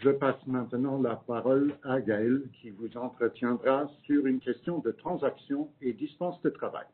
Je 0.02 0.12
passe 0.12 0.38
maintenant 0.48 0.98
la 1.02 1.18
parole 1.28 1.74
à 1.84 2.00
Gaël 2.00 2.44
qui 2.62 2.70
vous 2.70 2.98
entretiendra 2.98 3.90
sur 4.06 4.28
une 4.28 4.40
question 4.40 4.80
de 4.80 4.92
transaction 4.92 5.68
et 5.82 5.92
dispense 5.92 6.42
de 6.42 6.50
travail. 6.50 6.86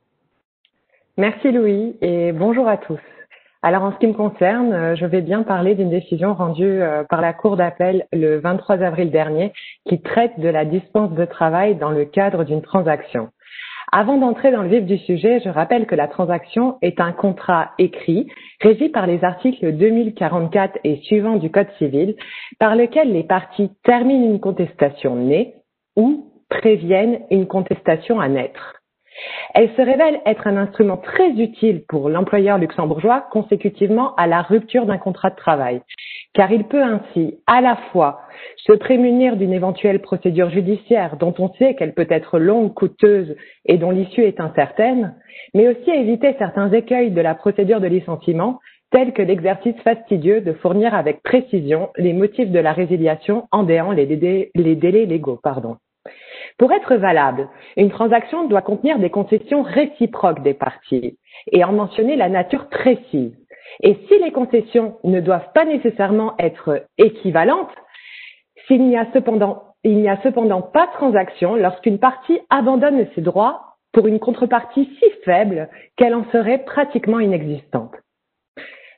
Merci 1.16 1.52
Louis 1.52 1.98
et 2.02 2.32
bonjour 2.32 2.68
à 2.68 2.78
tous. 2.78 3.00
Alors 3.62 3.84
en 3.84 3.94
ce 3.94 4.00
qui 4.00 4.08
me 4.08 4.14
concerne, 4.14 4.74
euh, 4.74 4.96
je 4.96 5.06
vais 5.06 5.22
bien 5.22 5.44
parler 5.44 5.76
d'une 5.76 5.92
décision 5.92 6.34
rendue 6.34 6.82
euh, 6.82 7.04
par 7.04 7.22
la 7.22 7.34
Cour 7.34 7.58
d'appel 7.58 8.08
le 8.12 8.40
23 8.40 8.82
avril 8.82 9.12
dernier 9.12 9.54
qui 9.88 10.02
traite 10.02 10.40
de 10.40 10.50
la 10.50 10.66
dispense 10.66 11.12
de 11.12 11.26
travail 11.26 11.76
dans 11.76 11.92
le 11.92 12.06
cadre 12.06 12.44
d'une 12.44 12.64
transaction. 12.64 13.30
Avant 13.92 14.18
d'entrer 14.18 14.52
dans 14.52 14.64
le 14.64 14.70
vif 14.70 14.86
du 14.86 14.98
sujet, 14.98 15.40
je 15.44 15.50
rappelle 15.50 15.86
que 15.86 15.96
la 15.96 16.08
transaction 16.08 16.78
est 16.82 17.00
un 17.00 17.12
contrat 17.12 17.72
écrit 17.78 18.28
régi 18.62 18.90
par 18.90 19.08
les 19.08 19.24
articles 19.24 19.72
2044 19.72 20.80
et 20.84 20.98
suivants 21.04 21.38
du 21.38 21.52
Code 21.52 21.72
civil 21.78 22.16
par 22.60 22.76
lequel 22.76 23.14
les 23.14 23.24
parties 23.24 23.72
terminent 23.84 24.26
une 24.26 24.40
contestation 24.40 25.16
née 25.16 25.56
ou 25.96 26.32
préviennent 26.50 27.22
une 27.32 27.48
contestation 27.48 28.20
à 28.20 28.28
naître. 28.28 28.82
Elle 29.54 29.70
se 29.70 29.82
révèle 29.82 30.20
être 30.26 30.48
un 30.48 30.58
instrument 30.58 30.98
très 30.98 31.30
utile 31.32 31.84
pour 31.88 32.10
l'employeur 32.10 32.58
luxembourgeois 32.58 33.26
consécutivement 33.32 34.14
à 34.16 34.28
la 34.28 34.42
rupture 34.42 34.86
d'un 34.86 34.98
contrat 34.98 35.30
de 35.30 35.36
travail, 35.36 35.82
car 36.34 36.52
il 36.52 36.66
peut 36.66 36.84
ainsi 36.84 37.40
à 37.48 37.62
la 37.62 37.78
fois 37.92 38.22
se 38.58 38.74
prémunir 38.74 39.38
d'une 39.38 39.54
éventuelle 39.54 40.02
procédure 40.02 40.50
judiciaire 40.50 41.18
dont 41.18 41.34
on 41.40 41.54
sait 41.54 41.76
qu'elle 41.76 41.94
peut 41.94 42.08
être 42.10 42.40
longue, 42.40 42.74
coûteuse 42.74 43.36
et 43.66 43.78
dont 43.78 43.92
l'issue 43.92 44.24
est 44.24 44.40
incertaine, 44.40 45.16
mais 45.54 45.68
aussi 45.68 45.90
éviter 45.90 46.36
certains 46.38 46.72
écueils 46.72 47.12
de 47.12 47.22
la 47.22 47.36
procédure 47.36 47.80
de 47.80 47.88
licenciement 47.88 48.60
tels 48.92 49.14
que 49.14 49.22
l'exercice 49.22 49.76
fastidieux 49.84 50.42
de 50.42 50.54
fournir 50.54 50.94
avec 50.94 51.22
précision 51.24 51.90
les 51.98 52.14
motifs 52.14 52.52
de 52.52 52.60
la 52.60 52.74
résiliation 52.74 53.48
en 53.52 53.64
déant 53.64 53.92
les, 53.92 54.06
délais, 54.06 55.06
légaux. 55.06 55.40
Pardon. 55.42 55.78
Pour 56.58 56.72
être 56.72 56.96
valable, 56.96 57.50
une 57.76 57.90
transaction 57.90 58.48
doit 58.48 58.62
contenir 58.62 59.00
des 59.00 59.10
concessions 59.10 59.64
réciproques 59.64 60.42
des 60.42 60.54
parties 60.54 61.18
et 61.52 61.64
en 61.64 61.74
mentionner 61.74 62.16
la 62.16 62.30
nature 62.30 62.70
précise. 62.70 63.36
Et 63.82 63.98
si 64.08 64.20
les 64.20 64.32
concessions 64.32 64.98
ne 65.04 65.20
doivent 65.20 65.52
pas 65.54 65.66
nécessairement 65.66 66.36
être 66.40 66.86
équivalentes, 66.98 67.74
il 68.70 68.84
n'y 68.84 68.98
a 68.98 69.06
cependant 69.14 70.62
pas 70.62 70.88
de 70.88 70.92
transaction 70.94 71.56
lorsqu'une 71.56 72.00
partie 72.00 72.40
abandonne 72.50 73.08
ses 73.16 73.22
droits 73.22 73.76
pour 73.92 74.08
une 74.08 74.20
contrepartie 74.20 74.90
si 75.00 75.10
faible 75.24 75.70
qu'elle 75.98 76.16
en 76.16 76.26
serait 76.32 76.60
pratiquement 76.60 77.20
inexistante. 77.20 77.94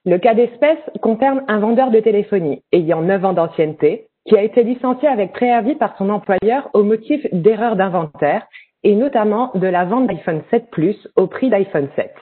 Le 0.05 0.17
cas 0.19 0.33
d'espèce 0.33 0.79
concerne 1.01 1.43
un 1.47 1.59
vendeur 1.59 1.91
de 1.91 1.99
téléphonie 1.99 2.63
ayant 2.71 3.01
9 3.01 3.25
ans 3.25 3.33
d'ancienneté, 3.33 4.07
qui 4.27 4.37
a 4.37 4.43
été 4.43 4.63
licencié 4.63 5.07
avec 5.07 5.31
préavis 5.31 5.75
par 5.75 5.97
son 5.97 6.09
employeur 6.09 6.69
au 6.73 6.83
motif 6.83 7.25
d'erreurs 7.31 7.77
d'inventaire 7.77 8.45
et 8.83 8.95
notamment 8.95 9.51
de 9.55 9.67
la 9.67 9.85
vente 9.85 10.07
d'iPhone 10.07 10.41
7 10.51 10.69
Plus 10.69 10.95
au 11.15 11.27
prix 11.27 11.49
d'iPhone 11.49 11.89
7. 11.95 12.13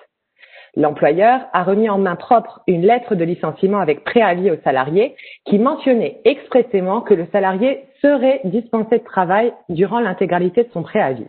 L'employeur 0.77 1.41
a 1.53 1.63
remis 1.63 1.89
en 1.89 1.97
main 1.97 2.15
propre 2.15 2.61
une 2.67 2.85
lettre 2.85 3.15
de 3.15 3.23
licenciement 3.23 3.79
avec 3.79 4.03
préavis 4.03 4.51
au 4.51 4.57
salarié 4.63 5.15
qui 5.45 5.57
mentionnait 5.57 6.19
expressément 6.25 7.01
que 7.01 7.13
le 7.13 7.27
salarié 7.31 7.85
serait 8.01 8.41
dispensé 8.43 8.99
de 8.99 9.03
travail 9.03 9.53
durant 9.69 9.99
l'intégralité 9.99 10.63
de 10.63 10.69
son 10.73 10.83
préavis. 10.83 11.27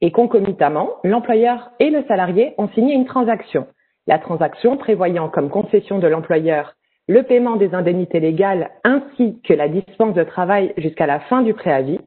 Et 0.00 0.12
concomitamment, 0.12 0.90
l'employeur 1.04 1.72
et 1.78 1.90
le 1.90 2.04
salarié 2.06 2.54
ont 2.58 2.68
signé 2.68 2.94
une 2.94 3.06
transaction. 3.06 3.66
La 4.06 4.18
transaction 4.18 4.76
prévoyant 4.76 5.28
comme 5.28 5.50
concession 5.50 5.98
de 5.98 6.06
l'employeur 6.06 6.74
le 7.10 7.24
paiement 7.24 7.56
des 7.56 7.74
indemnités 7.74 8.20
légales 8.20 8.70
ainsi 8.84 9.40
que 9.42 9.52
la 9.52 9.66
dispense 9.66 10.14
de 10.14 10.22
travail 10.22 10.72
jusqu'à 10.76 11.06
la 11.06 11.18
fin 11.18 11.42
du 11.42 11.54
préavis, 11.54 11.98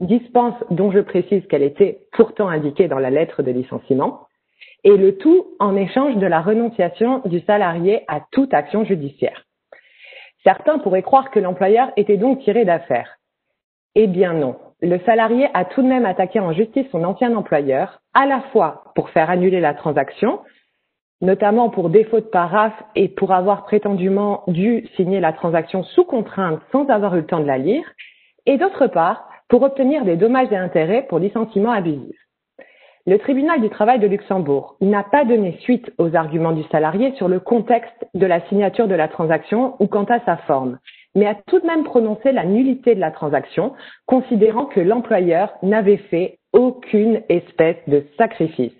dispense 0.00 0.54
dont 0.70 0.92
je 0.92 0.98
précise 0.98 1.46
qu'elle 1.46 1.62
était 1.62 2.00
pourtant 2.12 2.48
indiquée 2.48 2.86
dans 2.86 2.98
la 2.98 3.08
lettre 3.08 3.42
de 3.42 3.50
licenciement, 3.50 4.26
et 4.84 4.98
le 4.98 5.16
tout 5.16 5.46
en 5.60 5.76
échange 5.76 6.14
de 6.16 6.26
la 6.26 6.42
renonciation 6.42 7.22
du 7.24 7.40
salarié 7.40 8.04
à 8.06 8.20
toute 8.32 8.52
action 8.52 8.84
judiciaire. 8.84 9.46
Certains 10.44 10.78
pourraient 10.78 11.00
croire 11.00 11.30
que 11.30 11.40
l'employeur 11.40 11.90
était 11.96 12.18
donc 12.18 12.40
tiré 12.40 12.66
d'affaire. 12.66 13.16
Eh 13.94 14.08
bien 14.08 14.34
non, 14.34 14.56
le 14.82 14.98
salarié 15.06 15.48
a 15.54 15.64
tout 15.64 15.80
de 15.80 15.88
même 15.88 16.04
attaqué 16.04 16.38
en 16.38 16.52
justice 16.52 16.86
son 16.92 17.04
ancien 17.04 17.34
employeur, 17.34 18.02
à 18.12 18.26
la 18.26 18.42
fois 18.52 18.84
pour 18.94 19.08
faire 19.08 19.30
annuler 19.30 19.60
la 19.60 19.72
transaction, 19.72 20.40
notamment 21.20 21.68
pour 21.68 21.90
défaut 21.90 22.20
de 22.20 22.26
paraphe 22.26 22.82
et 22.94 23.08
pour 23.08 23.32
avoir 23.32 23.64
prétendument 23.64 24.42
dû 24.46 24.86
signer 24.96 25.20
la 25.20 25.32
transaction 25.32 25.82
sous 25.82 26.04
contrainte 26.04 26.60
sans 26.72 26.88
avoir 26.88 27.14
eu 27.14 27.20
le 27.20 27.26
temps 27.26 27.40
de 27.40 27.46
la 27.46 27.58
lire, 27.58 27.84
et 28.46 28.56
d'autre 28.56 28.86
part, 28.86 29.28
pour 29.48 29.62
obtenir 29.62 30.04
des 30.04 30.16
dommages 30.16 30.52
et 30.52 30.56
intérêts 30.56 31.06
pour 31.08 31.18
licenciement 31.18 31.72
abusif. 31.72 32.16
Le 33.06 33.18
tribunal 33.18 33.60
du 33.60 33.70
travail 33.70 33.98
de 33.98 34.06
Luxembourg 34.06 34.76
n'a 34.80 35.02
pas 35.02 35.24
donné 35.24 35.56
suite 35.60 35.90
aux 35.98 36.14
arguments 36.14 36.52
du 36.52 36.62
salarié 36.64 37.12
sur 37.16 37.28
le 37.28 37.40
contexte 37.40 38.06
de 38.14 38.26
la 38.26 38.40
signature 38.48 38.88
de 38.88 38.94
la 38.94 39.08
transaction 39.08 39.74
ou 39.80 39.86
quant 39.86 40.04
à 40.04 40.20
sa 40.20 40.36
forme, 40.36 40.78
mais 41.14 41.26
a 41.26 41.34
tout 41.34 41.58
de 41.58 41.66
même 41.66 41.84
prononcé 41.84 42.30
la 42.30 42.44
nullité 42.44 42.94
de 42.94 43.00
la 43.00 43.10
transaction, 43.10 43.72
considérant 44.06 44.66
que 44.66 44.80
l'employeur 44.80 45.52
n'avait 45.62 45.96
fait 45.96 46.38
aucune 46.52 47.22
espèce 47.28 47.78
de 47.88 48.04
sacrifice, 48.18 48.72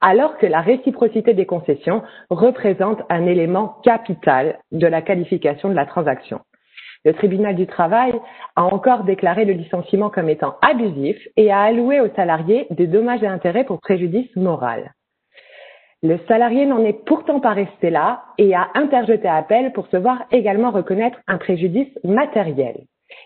alors 0.00 0.36
que 0.38 0.46
la 0.46 0.60
réciprocité 0.60 1.34
des 1.34 1.46
concessions 1.46 2.02
représente 2.30 3.02
un 3.08 3.26
élément 3.26 3.76
capital 3.82 4.58
de 4.72 4.86
la 4.86 5.02
qualification 5.02 5.68
de 5.68 5.74
la 5.74 5.86
transaction. 5.86 6.40
Le 7.04 7.14
tribunal 7.14 7.54
du 7.54 7.66
travail 7.66 8.14
a 8.56 8.64
encore 8.64 9.04
déclaré 9.04 9.44
le 9.44 9.52
licenciement 9.52 10.10
comme 10.10 10.28
étant 10.28 10.56
abusif 10.60 11.16
et 11.36 11.52
a 11.52 11.60
alloué 11.60 12.00
aux 12.00 12.12
salariés 12.16 12.66
des 12.70 12.88
dommages 12.88 13.22
et 13.22 13.28
intérêts 13.28 13.64
pour 13.64 13.80
préjudice 13.80 14.34
moral. 14.34 14.92
Le 16.02 16.18
salarié 16.28 16.66
n'en 16.66 16.84
est 16.84 17.04
pourtant 17.04 17.40
pas 17.40 17.52
resté 17.52 17.90
là 17.90 18.24
et 18.38 18.54
a 18.54 18.68
interjeté 18.74 19.28
appel 19.28 19.72
pour 19.72 19.86
se 19.86 19.96
voir 19.96 20.24
également 20.30 20.70
reconnaître 20.70 21.18
un 21.26 21.38
préjudice 21.38 21.88
matériel. 22.04 22.84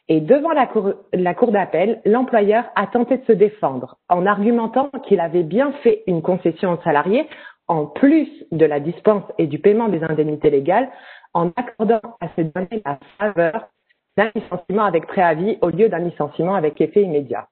Et 0.09 0.21
devant 0.21 0.53
la 0.53 0.67
cour, 0.67 1.53
d'appel, 1.53 2.01
l'employeur 2.05 2.65
a 2.75 2.87
tenté 2.87 3.19
de 3.19 3.25
se 3.25 3.33
défendre 3.33 3.97
en 4.09 4.27
argumentant 4.27 4.91
qu'il 5.05 5.21
avait 5.21 5.43
bien 5.43 5.73
fait 5.83 6.03
une 6.07 6.23
concession 6.23 6.73
au 6.73 6.83
salarié 6.83 7.27
en 7.69 7.87
plus 7.87 8.29
de 8.51 8.67
la 8.67 8.81
dispense 8.81 9.23
et 9.39 9.47
du 9.47 9.59
paiement 9.59 9.89
des 9.89 10.03
indemnités 10.03 10.51
légales 10.51 10.91
en 11.35 11.51
accordant 11.57 12.01
à 12.21 12.27
ces 12.35 12.45
données 12.45 12.83
la 12.85 12.99
faveur 13.19 13.69
d'un 14.17 14.31
licenciement 14.35 14.85
avec 14.85 15.07
préavis 15.07 15.59
au 15.63 15.69
lieu 15.71 15.89
d'un 15.89 16.01
licenciement 16.01 16.55
avec 16.55 16.81
effet 16.81 17.03
immédiat. 17.03 17.49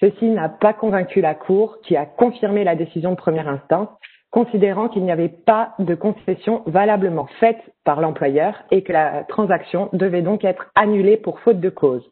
Ceci 0.00 0.26
n'a 0.26 0.48
pas 0.48 0.72
convaincu 0.72 1.20
la 1.20 1.34
Cour 1.34 1.80
qui 1.82 1.96
a 1.96 2.06
confirmé 2.06 2.64
la 2.64 2.76
décision 2.76 3.10
de 3.10 3.16
première 3.16 3.48
instance, 3.48 3.88
considérant 4.34 4.88
qu'il 4.88 5.04
n'y 5.04 5.12
avait 5.12 5.28
pas 5.28 5.74
de 5.78 5.94
concession 5.94 6.64
valablement 6.66 7.26
faite 7.38 7.60
par 7.84 8.00
l'employeur 8.00 8.64
et 8.72 8.82
que 8.82 8.92
la 8.92 9.22
transaction 9.28 9.88
devait 9.92 10.22
donc 10.22 10.44
être 10.44 10.72
annulée 10.74 11.16
pour 11.16 11.38
faute 11.38 11.60
de 11.60 11.70
cause. 11.70 12.04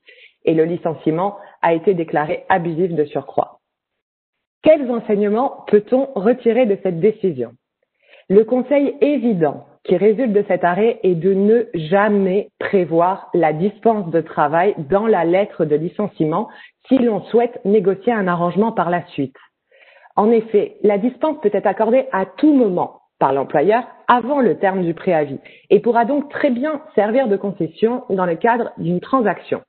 Et 0.45 0.55
le 0.55 0.65
licenciement 0.65 1.37
a 1.63 1.75
été 1.75 1.95
déclaré 1.95 2.45
abusif 2.49 2.93
de 2.93 3.05
surcroît. 3.07 3.59
Quels 4.63 4.89
enseignements 4.89 5.65
peut-on 5.67 6.11
retirer 6.15 6.65
de 6.65 6.79
cette 6.85 7.01
décision? 7.01 7.55
Le 8.29 8.45
conseil 8.45 8.95
évident 9.01 9.67
qui 9.83 9.97
résulte 9.97 10.33
de 10.33 10.45
cet 10.47 10.63
arrêt 10.63 11.01
est 11.03 11.17
de 11.17 11.35
ne 11.35 11.65
jamais 11.75 12.51
prévoir 12.61 13.31
la 13.35 13.53
dispense 13.53 14.09
de 14.11 14.21
travail 14.21 14.77
dans 14.79 15.09
la 15.09 15.25
lettre 15.25 15.65
de 15.65 15.75
licenciement 15.75 16.49
si 16.87 16.99
l'on 16.99 17.23
souhaite 17.23 17.59
négocier 17.65 18.13
un 18.13 18.29
arrangement 18.29 18.71
par 18.71 18.91
la 18.91 19.05
suite. 19.09 19.35
En 20.17 20.31
effet, 20.31 20.77
la 20.83 20.99
dispense 20.99 21.41
peut 21.41 21.51
être 21.53 21.67
accordée 21.67 22.07
à 22.13 22.27
tout 22.27 22.53
moment 22.53 23.01
par 23.19 23.33
l'employeur 23.33 23.85
avant 24.09 24.41
le 24.41 24.59
terme 24.59 24.83
du 24.83 24.95
préavis 24.95 25.39
et 25.71 25.81
pourra 25.81 26.05
donc 26.05 26.29
très 26.29 26.51
bien 26.51 26.83
servir 26.95 27.29
de 27.29 27.37
concession 27.37 28.03
dans 28.11 28.27
le 28.27 28.37
cadre 28.37 28.73
d'une 28.79 29.01
transaction. 29.01 29.63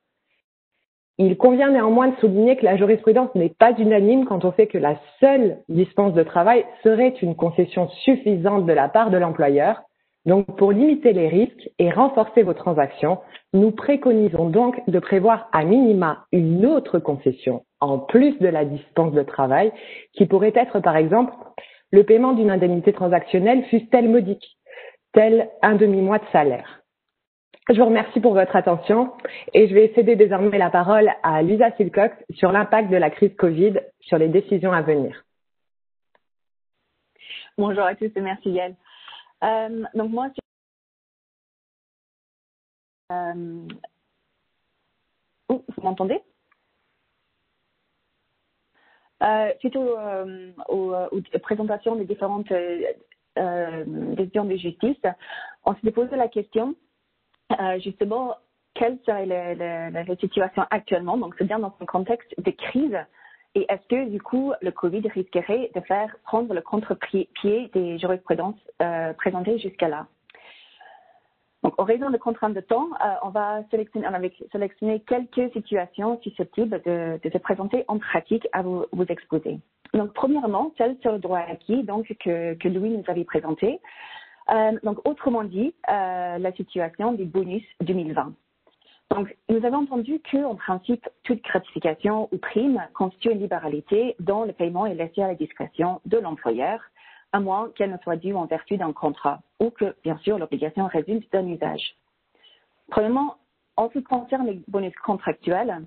Il 1.20 1.38
convient 1.38 1.70
néanmoins 1.70 2.08
de 2.08 2.16
souligner 2.16 2.58
que 2.58 2.66
la 2.66 2.76
jurisprudence 2.76 3.34
n'est 3.36 3.54
pas 3.58 3.72
unanime 3.78 4.26
quant 4.26 4.40
au 4.40 4.52
fait 4.52 4.66
que 4.66 4.80
la 4.80 4.96
seule 5.20 5.60
dispense 5.70 6.14
de 6.14 6.24
travail 6.24 6.66
serait 6.84 7.14
une 7.22 7.36
concession 7.36 7.88
suffisante 8.04 8.66
de 8.66 8.74
la 8.74 8.90
part 8.90 9.12
de 9.12 9.18
l'employeur 9.18 9.84
donc, 10.26 10.58
pour 10.58 10.72
limiter 10.72 11.12
les 11.12 11.28
risques 11.28 11.70
et 11.80 11.92
renforcer 11.92 12.44
vos 12.44 12.54
transactions, 12.54 13.20
nous 13.52 13.72
préconisons 13.72 14.50
donc 14.50 14.82
de 14.90 15.00
prévoir 15.00 15.50
à 15.52 15.66
minima 15.66 16.26
une 16.32 16.66
autre 16.66 17.00
concession 17.00 17.66
en 17.82 18.00
plus 18.00 18.40
de 18.40 18.48
la 18.48 18.64
dispense 18.64 19.14
de 19.14 19.24
travail 19.24 19.74
qui 20.14 20.26
pourrait 20.26 20.54
être 20.56 20.80
par 20.80 20.96
exemple 20.96 21.34
le 21.92 22.04
paiement 22.04 22.32
d'une 22.34 22.50
indemnité 22.50 22.94
transactionnelle 22.94 23.66
fût-elle 23.66 24.10
modique, 24.10 24.58
tel 25.12 25.50
un 25.62 25.76
demi-mois 25.76 26.20
de 26.20 26.26
salaire. 26.32 26.80
Je 27.70 27.78
vous 27.78 27.86
remercie 27.86 28.20
pour 28.20 28.34
votre 28.34 28.56
attention 28.56 29.12
et 29.54 29.68
je 29.68 29.74
vais 29.74 29.92
céder 29.94 30.16
désormais 30.16 30.58
la 30.58 30.70
parole 30.70 31.12
à 31.22 31.42
Lisa 31.42 31.72
Silcox 31.76 32.16
sur 32.32 32.52
l'impact 32.52 32.90
de 32.90 32.98
la 32.98 33.10
crise 33.10 33.36
Covid 33.36 33.76
sur 34.00 34.18
les 34.18 34.30
décisions 34.30 34.72
à 34.72 34.82
venir. 34.82 35.24
Bonjour 37.58 37.84
à 37.84 37.96
tous 37.96 38.12
et 38.16 38.22
merci 38.22 38.50
Yael. 38.50 38.76
Euh, 39.44 39.84
donc 39.94 40.12
moi, 40.12 40.30
euh, 43.12 43.68
oh, 45.50 45.66
vous 45.68 45.84
m'entendez? 45.84 46.22
Euh, 49.22 49.54
Suite 49.60 49.76
aux, 49.76 51.00
présentations 51.42 51.96
des 51.96 52.06
différentes 52.06 52.52
décisions 53.36 54.46
de 54.46 54.56
justice, 54.56 54.98
on 55.66 55.76
s'est 55.76 55.92
posé 55.92 56.16
la 56.16 56.28
question 56.28 56.76
justement 57.80 58.36
quelle 58.74 58.98
serait 59.06 59.26
la, 59.26 59.92
la, 59.92 60.16
situation 60.18 60.66
actuellement, 60.72 61.18
donc 61.18 61.36
c'est 61.38 61.46
bien 61.46 61.60
dans 61.60 61.76
un 61.80 61.86
contexte 61.86 62.34
de 62.42 62.52
crise 62.52 62.98
et 63.56 63.66
est-ce 63.70 63.88
que, 63.88 64.10
du 64.10 64.20
coup, 64.20 64.52
le 64.62 64.72
Covid 64.72 65.08
risquerait 65.10 65.70
de 65.76 65.80
faire 65.82 66.16
prendre 66.24 66.54
le 66.54 66.62
contre-pied 66.62 67.30
des 67.74 68.00
jurisprudences 68.00 68.60
euh, 68.82 69.13
présentées 69.13 69.60
jusqu'à 69.60 69.89
là? 69.89 70.08
Donc, 71.62 71.80
en 71.80 71.84
raison 71.84 72.10
de 72.10 72.18
contraintes 72.18 72.56
de 72.56 72.62
temps, 72.62 72.89
euh, 73.06 73.13
on 73.22 73.30
va 73.30 73.63
sélectionner, 73.70 75.00
quelques 75.02 75.54
situations 75.54 76.20
susceptibles 76.22 76.82
de, 76.84 77.20
se 77.24 77.38
présenter 77.38 77.86
en 77.88 78.00
pratique 78.00 78.48
à 78.54 78.63
vous, 78.63 78.86
exposer. 79.08 79.60
Donc, 79.94 80.13
premièrement, 80.13 80.74
celle 80.78 80.98
sur 81.02 81.12
le 81.12 81.20
droit 81.20 81.39
acquis, 81.39 81.84
donc 81.84 82.12
que, 82.20 82.68
Louis 82.68 82.89
nous 82.89 83.04
avait 83.08 83.24
présenté. 83.24 83.80
Euh, 84.50 84.72
donc, 84.82 85.08
autrement 85.08 85.44
dit, 85.44 85.76
la 85.88 86.52
situation 86.54 87.13
des 87.13 87.26
bonus 87.26 87.63
2020. 87.82 88.34
Donc, 89.13 89.36
nous 89.47 89.63
avons 89.63 89.84
entendu 89.84 90.19
qu'en 90.32 90.56
principe, 90.56 91.08
toute 91.23 91.43
gratification 91.43 92.30
ou 92.32 92.38
prime 92.38 92.82
constitue 92.95 93.32
une 93.32 93.41
libéralité 93.41 94.15
dont 94.19 94.43
le 94.43 94.54
paiement 94.54 94.88
est 94.88 94.95
laissé 94.95 95.21
à 95.21 95.28
la 95.28 95.36
discrétion 95.36 96.02
de 96.06 96.17
l'employeur, 96.17 96.80
à 97.32 97.39
moins 97.39 97.69
qu'elle 97.76 97.91
ne 97.91 97.97
soit 97.99 98.15
due 98.15 98.34
en 98.34 98.45
vertu 98.45 98.76
d'un 98.78 98.91
contrat 98.91 99.41
ou 99.60 99.69
que, 99.69 99.95
bien 100.04 100.17
sûr, 100.23 100.39
l'obligation 100.39 100.88
résulte 100.88 101.32
d'un 101.32 101.45
usage. 101.45 101.95
Premièrement, 102.89 103.36
en 103.78 103.89
ce 103.89 103.99
qui 103.99 104.04
concerne 104.04 104.47
les 104.47 104.63
bonus 104.67 104.95
contractuels, 105.06 105.86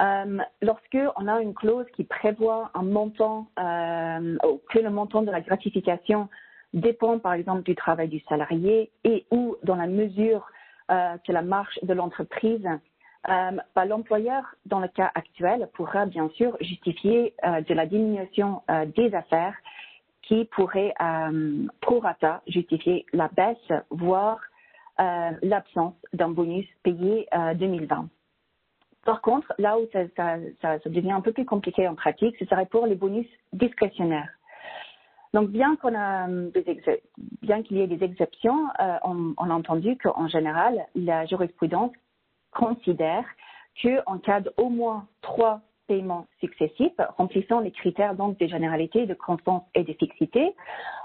euh, 0.00 0.38
lorsque 0.62 0.98
on 1.16 1.26
a 1.26 1.42
une 1.42 1.54
clause 1.54 1.86
qui 1.96 2.04
prévoit 2.04 2.70
un 2.74 2.84
montant, 2.84 3.48
euh, 3.58 4.36
que 4.70 4.78
le 4.78 4.90
montant 4.90 5.22
de 5.22 5.30
la 5.32 5.40
gratification 5.40 6.28
dépend, 6.72 7.18
par 7.18 7.32
exemple, 7.32 7.64
du 7.64 7.74
travail 7.74 8.08
du 8.08 8.20
salarié 8.28 8.92
et 9.02 9.26
ou 9.32 9.56
dans 9.64 9.76
la 9.76 9.88
mesure 9.88 10.46
euh, 10.90 11.16
que 11.26 11.32
la 11.32 11.42
marche 11.42 11.78
de 11.82 11.92
l'entreprise, 11.94 12.66
euh, 13.28 13.50
bah, 13.74 13.84
l'employeur, 13.84 14.42
dans 14.66 14.80
le 14.80 14.88
cas 14.88 15.10
actuel, 15.14 15.68
pourra 15.74 16.06
bien 16.06 16.28
sûr 16.30 16.56
justifier 16.60 17.34
euh, 17.44 17.60
de 17.60 17.74
la 17.74 17.86
diminution 17.86 18.62
des 18.96 19.14
affaires 19.14 19.54
qui 20.22 20.44
pourrait, 20.46 20.94
pro 21.80 21.98
rata, 21.98 22.42
justifier 22.46 23.04
la 23.12 23.28
baisse, 23.28 23.82
voire 23.90 24.38
l'absence 25.42 25.94
d'un 26.12 26.28
bonus 26.28 26.66
payé 26.84 27.26
2020. 27.56 28.08
Par 29.04 29.22
contre, 29.22 29.52
là 29.58 29.78
où 29.78 29.88
ça, 29.92 30.78
devient 30.86 31.12
un 31.12 31.20
peu 31.20 31.32
plus 31.32 31.46
compliqué 31.46 31.88
en 31.88 31.94
pratique, 31.94 32.36
ce 32.38 32.44
serait 32.44 32.66
pour 32.66 32.86
les 32.86 32.94
bonus 32.94 33.26
discrétionnaires. 33.52 34.28
Donc, 35.32 35.50
bien 35.50 35.76
qu'on 35.76 35.94
a 35.94 36.28
euh, 36.28 36.50
bien 37.42 37.62
qu'il 37.62 37.76
y 37.76 37.82
ait 37.82 37.86
des 37.86 38.04
exceptions, 38.04 38.68
euh, 38.80 38.96
on, 39.04 39.34
on, 39.36 39.50
a 39.50 39.54
entendu 39.54 39.96
qu'en 39.96 40.26
général, 40.26 40.86
la 40.94 41.26
jurisprudence 41.26 41.92
considère 42.50 43.24
qu'en 43.80 44.18
cas 44.18 44.40
d'au 44.40 44.68
moins 44.68 45.06
trois 45.22 45.60
paiements 45.86 46.26
successifs, 46.40 46.92
remplissant 47.16 47.60
les 47.60 47.70
critères 47.70 48.14
donc 48.14 48.38
de 48.38 48.46
généralité, 48.46 49.06
de 49.06 49.14
constance 49.14 49.62
et 49.74 49.84
de 49.84 49.92
fixité, 49.92 50.54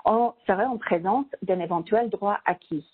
on 0.06 0.34
serait 0.48 0.66
en 0.66 0.78
présence 0.78 1.26
d'un 1.42 1.60
éventuel 1.60 2.10
droit 2.10 2.40
acquis. 2.46 2.86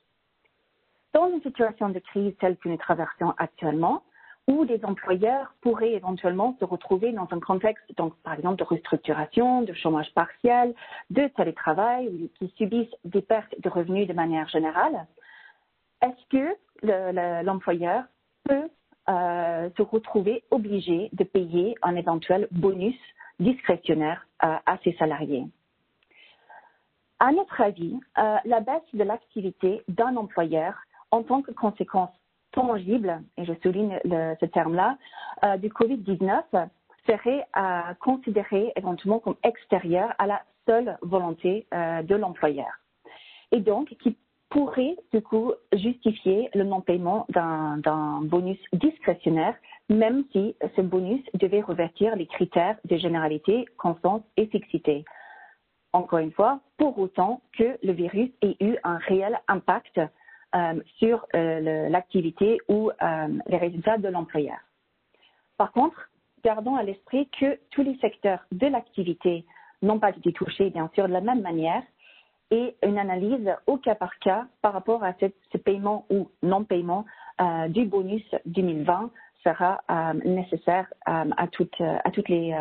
Dans 1.13 1.29
une 1.29 1.41
situation 1.41 1.89
de 1.89 1.99
crise 1.99 2.33
telle 2.39 2.55
que 2.57 2.69
nous 2.69 2.77
traversons 2.77 3.33
actuellement, 3.37 4.03
où 4.47 4.65
des 4.65 4.83
employeurs 4.83 5.53
pourraient 5.61 5.93
éventuellement 5.93 6.55
se 6.59 6.65
retrouver 6.65 7.11
dans 7.11 7.27
un 7.31 7.39
contexte, 7.39 7.85
donc, 7.97 8.15
par 8.23 8.33
exemple, 8.33 8.57
de 8.57 8.63
restructuration, 8.63 9.61
de 9.61 9.73
chômage 9.73 10.11
partiel, 10.13 10.73
de 11.09 11.27
télétravail, 11.27 12.07
ou 12.07 12.29
qui 12.37 12.53
subissent 12.57 12.95
des 13.05 13.21
pertes 13.21 13.53
de 13.59 13.69
revenus 13.69 14.07
de 14.07 14.13
manière 14.13 14.47
générale. 14.49 15.05
Est-ce 16.01 16.27
que 16.29 17.43
l'employeur 17.43 18.03
peut 18.43 18.69
euh, 19.09 19.69
se 19.77 19.81
retrouver 19.81 20.43
obligé 20.51 21.09
de 21.13 21.23
payer 21.23 21.75
un 21.83 21.95
éventuel 21.95 22.47
bonus 22.51 22.97
discrétionnaire 23.39 24.25
euh, 24.43 24.55
à 24.65 24.77
ses 24.83 24.93
salariés? 24.93 25.45
À 27.19 27.31
notre 27.31 27.61
avis, 27.61 27.99
euh, 28.17 28.37
la 28.45 28.61
baisse 28.61 28.81
de 28.93 29.03
l'activité 29.03 29.83
d'un 29.87 30.15
employeur 30.15 30.73
en 31.11 31.21
tant 31.21 31.43
que 31.43 31.51
conséquence 31.51 32.09
tangible, 32.51 33.21
et 33.37 33.45
je 33.45 33.53
souligne 33.61 33.99
ce 34.05 34.45
terme-là, 34.45 34.97
euh, 35.43 35.57
du 35.57 35.69
Covid-19 35.69 36.43
serait 37.07 37.47
à 37.53 37.95
considérer 37.99 38.71
éventuellement 38.75 39.19
comme 39.19 39.35
extérieur 39.43 40.13
à 40.19 40.27
la 40.27 40.41
seule 40.67 40.97
volonté 41.01 41.65
euh, 41.73 42.03
de 42.03 42.15
l'employeur. 42.15 42.71
Et 43.51 43.59
donc, 43.59 43.89
qui 44.01 44.17
pourrait 44.49 44.95
du 45.13 45.21
coup 45.21 45.53
justifier 45.73 46.49
le 46.53 46.63
non-paiement 46.63 47.25
d'un 47.29 48.21
bonus 48.21 48.59
discrétionnaire, 48.73 49.55
même 49.89 50.25
si 50.31 50.55
ce 50.75 50.81
bonus 50.81 51.23
devait 51.33 51.61
revêtir 51.61 52.15
les 52.15 52.27
critères 52.27 52.77
de 52.85 52.97
généralité, 52.97 53.65
constance 53.77 54.21
et 54.37 54.47
fixité. 54.47 55.05
Encore 55.93 56.19
une 56.19 56.31
fois, 56.31 56.59
pour 56.77 56.97
autant 56.99 57.41
que 57.57 57.77
le 57.83 57.93
virus 57.93 58.29
ait 58.41 58.55
eu 58.59 58.77
un 58.83 58.97
réel 58.97 59.39
impact 59.47 59.97
euh, 59.97 60.07
sur 60.97 61.25
euh, 61.35 61.89
l'activité 61.89 62.59
ou 62.67 62.89
euh, 62.89 63.27
les 63.47 63.57
résultats 63.57 63.97
de 63.97 64.07
l'employeur. 64.07 64.57
Par 65.57 65.71
contre, 65.71 66.09
gardons 66.43 66.75
à 66.75 66.83
l'esprit 66.83 67.29
que 67.39 67.59
tous 67.69 67.83
les 67.83 67.97
secteurs 67.97 68.39
de 68.51 68.67
l'activité 68.67 69.45
n'ont 69.81 69.99
pas 69.99 70.09
été 70.09 70.33
touchés, 70.33 70.69
bien 70.69 70.89
sûr, 70.93 71.07
de 71.07 71.13
la 71.13 71.21
même 71.21 71.41
manière, 71.41 71.83
et 72.49 72.75
une 72.83 72.97
analyse 72.97 73.49
au 73.65 73.77
cas 73.77 73.95
par 73.95 74.19
cas 74.19 74.45
par 74.61 74.73
rapport 74.73 75.03
à 75.03 75.13
ce 75.19 75.57
paiement 75.57 76.05
ou 76.09 76.29
non-paiement 76.43 77.05
euh, 77.39 77.67
du 77.69 77.85
bonus 77.85 78.25
2020 78.45 79.09
sera 79.43 79.81
euh, 79.89 80.13
nécessaire 80.25 80.85
euh, 81.07 81.29
à 81.37 81.47
toutes 81.47 81.79
les, 82.27 82.55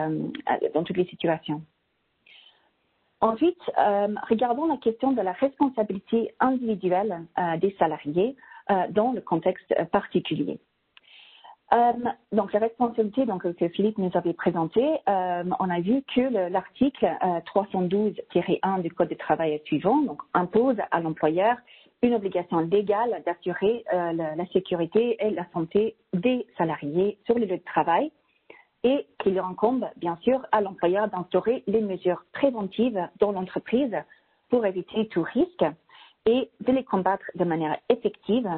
dans 0.74 0.84
toutes 0.84 0.96
les 0.96 1.06
situations. 1.06 1.62
Ensuite, 3.20 3.60
regardons 4.28 4.66
la 4.66 4.78
question 4.78 5.12
de 5.12 5.20
la 5.20 5.32
responsabilité 5.32 6.34
individuelle 6.40 7.26
des 7.60 7.76
salariés 7.78 8.34
dans 8.90 9.12
le 9.12 9.20
contexte 9.20 9.74
particulier. 9.92 10.58
Euh, 11.72 11.92
donc, 12.32 12.52
la 12.52 12.58
responsabilité 12.60 13.26
donc, 13.26 13.42
que 13.54 13.68
Philippe 13.68 13.98
nous 13.98 14.10
avait 14.14 14.32
présentée, 14.32 14.88
euh, 15.08 15.44
on 15.60 15.70
a 15.70 15.80
vu 15.80 16.02
que 16.14 16.48
l'article 16.50 17.06
312-1 17.54 18.16
euh, 18.34 18.82
du 18.82 18.90
Code 18.90 19.08
du 19.08 19.16
travail 19.16 19.60
suivant, 19.64 20.02
donc 20.02 20.20
impose 20.34 20.76
à 20.90 21.00
l'employeur 21.00 21.56
une 22.02 22.14
obligation 22.14 22.60
légale 22.60 23.22
d'assurer 23.26 23.84
la, 23.92 24.34
la, 24.34 24.46
sécurité 24.54 25.16
et 25.20 25.30
la 25.30 25.44
santé 25.52 25.96
des 26.14 26.46
salariés 26.56 27.18
sur 27.26 27.34
le 27.34 27.44
lieu 27.44 27.58
de 27.58 27.64
travail 27.64 28.10
et 28.82 29.06
qu'il 29.18 29.38
incombe 29.38 29.86
bien 29.96 30.16
sûr 30.22 30.40
à 30.52 30.60
l'employeur 30.60 31.08
d'instaurer 31.08 31.62
les 31.66 31.80
mesures 31.80 32.24
préventives 32.32 33.08
dans 33.18 33.32
l'entreprise 33.32 33.94
pour 34.48 34.64
éviter 34.66 35.08
tout 35.08 35.22
risque 35.22 35.64
et 36.26 36.50
de 36.60 36.72
les 36.72 36.84
combattre 36.84 37.24
de 37.34 37.44
manière 37.44 37.78
effective, 37.88 38.48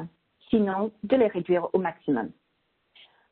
sinon 0.49 0.91
de 1.03 1.15
les 1.15 1.27
réduire 1.27 1.67
au 1.73 1.79
maximum. 1.79 2.31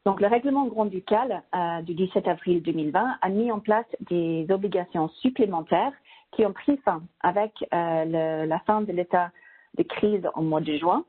Donc, 0.05 0.19
le 0.19 0.27
règlement 0.27 0.65
grand-ducal 0.65 1.43
euh, 1.53 1.81
du 1.83 1.93
17 1.93 2.27
avril 2.27 2.63
2020 2.63 3.17
a 3.21 3.29
mis 3.29 3.51
en 3.51 3.59
place 3.59 3.85
des 4.09 4.47
obligations 4.49 5.09
supplémentaires 5.21 5.93
qui 6.31 6.45
ont 6.45 6.53
pris 6.53 6.77
fin 6.77 7.03
avec 7.19 7.51
euh, 7.73 8.45
la 8.45 8.59
fin 8.59 8.81
de 8.81 8.91
l'état 8.91 9.31
de 9.77 9.83
crise 9.83 10.27
en 10.33 10.41
mois 10.41 10.61
de 10.61 10.75
juin. 10.77 11.05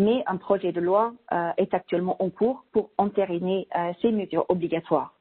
Mais 0.00 0.24
un 0.26 0.36
projet 0.36 0.72
de 0.72 0.80
loi 0.80 1.12
euh, 1.30 1.52
est 1.56 1.72
actuellement 1.72 2.20
en 2.20 2.30
cours 2.30 2.64
pour 2.72 2.90
entériner 2.98 3.68
ces 4.02 4.10
mesures 4.10 4.46
obligatoires. 4.48 5.14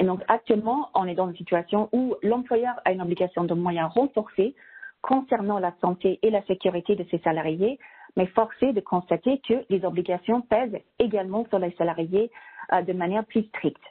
Et 0.00 0.04
donc, 0.04 0.22
actuellement, 0.28 0.88
on 0.94 1.06
est 1.06 1.14
dans 1.14 1.28
une 1.28 1.36
situation 1.36 1.90
où 1.92 2.14
l'employeur 2.22 2.80
a 2.86 2.92
une 2.92 3.02
obligation 3.02 3.44
de 3.44 3.52
moyens 3.52 3.92
renforcés 3.92 4.54
concernant 5.02 5.58
la 5.58 5.74
santé 5.82 6.18
et 6.22 6.30
la 6.30 6.42
sécurité 6.46 6.96
de 6.96 7.04
ses 7.10 7.18
salariés 7.18 7.78
mais 8.16 8.26
forcé 8.26 8.72
de 8.72 8.80
constater 8.80 9.40
que 9.46 9.64
les 9.70 9.84
obligations 9.84 10.42
pèsent 10.42 10.78
également 10.98 11.46
sur 11.48 11.58
les 11.58 11.72
salariés 11.72 12.30
euh, 12.72 12.82
de 12.82 12.92
manière 12.92 13.24
plus 13.24 13.44
stricte. 13.44 13.82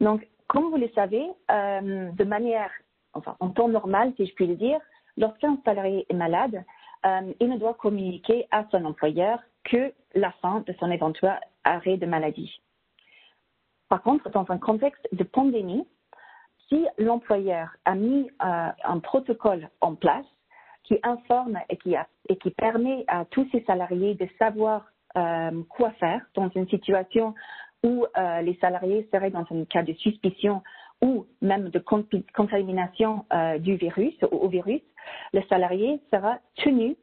Donc, 0.00 0.26
comme 0.48 0.70
vous 0.70 0.76
le 0.76 0.88
savez, 0.94 1.26
euh, 1.50 2.10
de 2.12 2.24
manière, 2.24 2.70
enfin, 3.12 3.36
en 3.40 3.50
temps 3.50 3.68
normal, 3.68 4.12
si 4.16 4.26
je 4.26 4.34
puis 4.34 4.46
le 4.46 4.56
dire, 4.56 4.78
lorsqu'un 5.16 5.58
salarié 5.64 6.06
est 6.08 6.14
malade, 6.14 6.64
euh, 7.04 7.32
il 7.40 7.48
ne 7.48 7.58
doit 7.58 7.74
communiquer 7.74 8.46
à 8.50 8.64
son 8.70 8.84
employeur 8.84 9.40
que 9.64 9.92
la 10.14 10.32
fin 10.42 10.60
de 10.66 10.72
son 10.78 10.90
éventuel 10.90 11.38
arrêt 11.64 11.96
de 11.96 12.06
maladie. 12.06 12.60
Par 13.88 14.02
contre, 14.02 14.30
dans 14.30 14.46
un 14.50 14.58
contexte 14.58 15.06
de 15.12 15.24
pandémie, 15.24 15.86
si 16.68 16.86
l'employeur 16.98 17.68
a 17.84 17.94
mis 17.94 18.30
un 18.40 18.98
protocole 19.00 19.68
en 19.80 19.94
place 19.94 20.24
qui 20.84 20.98
informe 21.02 21.58
et 21.68 21.76
qui, 21.76 21.94
et 22.28 22.36
qui 22.36 22.50
permet 22.50 23.04
à 23.08 23.24
tous 23.26 23.48
ses 23.50 23.62
salariés 23.64 24.14
de 24.14 24.28
savoir 24.38 24.86
euh, 25.16 25.62
quoi 25.68 25.90
faire 25.92 26.20
dans 26.34 26.48
une 26.50 26.68
situation 26.68 27.34
où 27.82 28.06
euh, 28.16 28.40
les 28.42 28.56
salariés 28.56 29.08
seraient 29.12 29.30
dans 29.30 29.46
un 29.50 29.64
cas 29.64 29.82
de 29.82 29.92
suspicion 29.94 30.62
ou 31.02 31.26
même 31.40 31.68
de 31.68 31.82
contamination 32.34 33.24
euh, 33.32 33.58
du 33.58 33.76
virus 33.76 34.14
ou 34.30 34.36
au 34.36 34.48
virus, 34.48 34.80
le 35.32 35.42
salarié 35.48 36.00
sera 36.12 36.38
tenu 36.56 36.96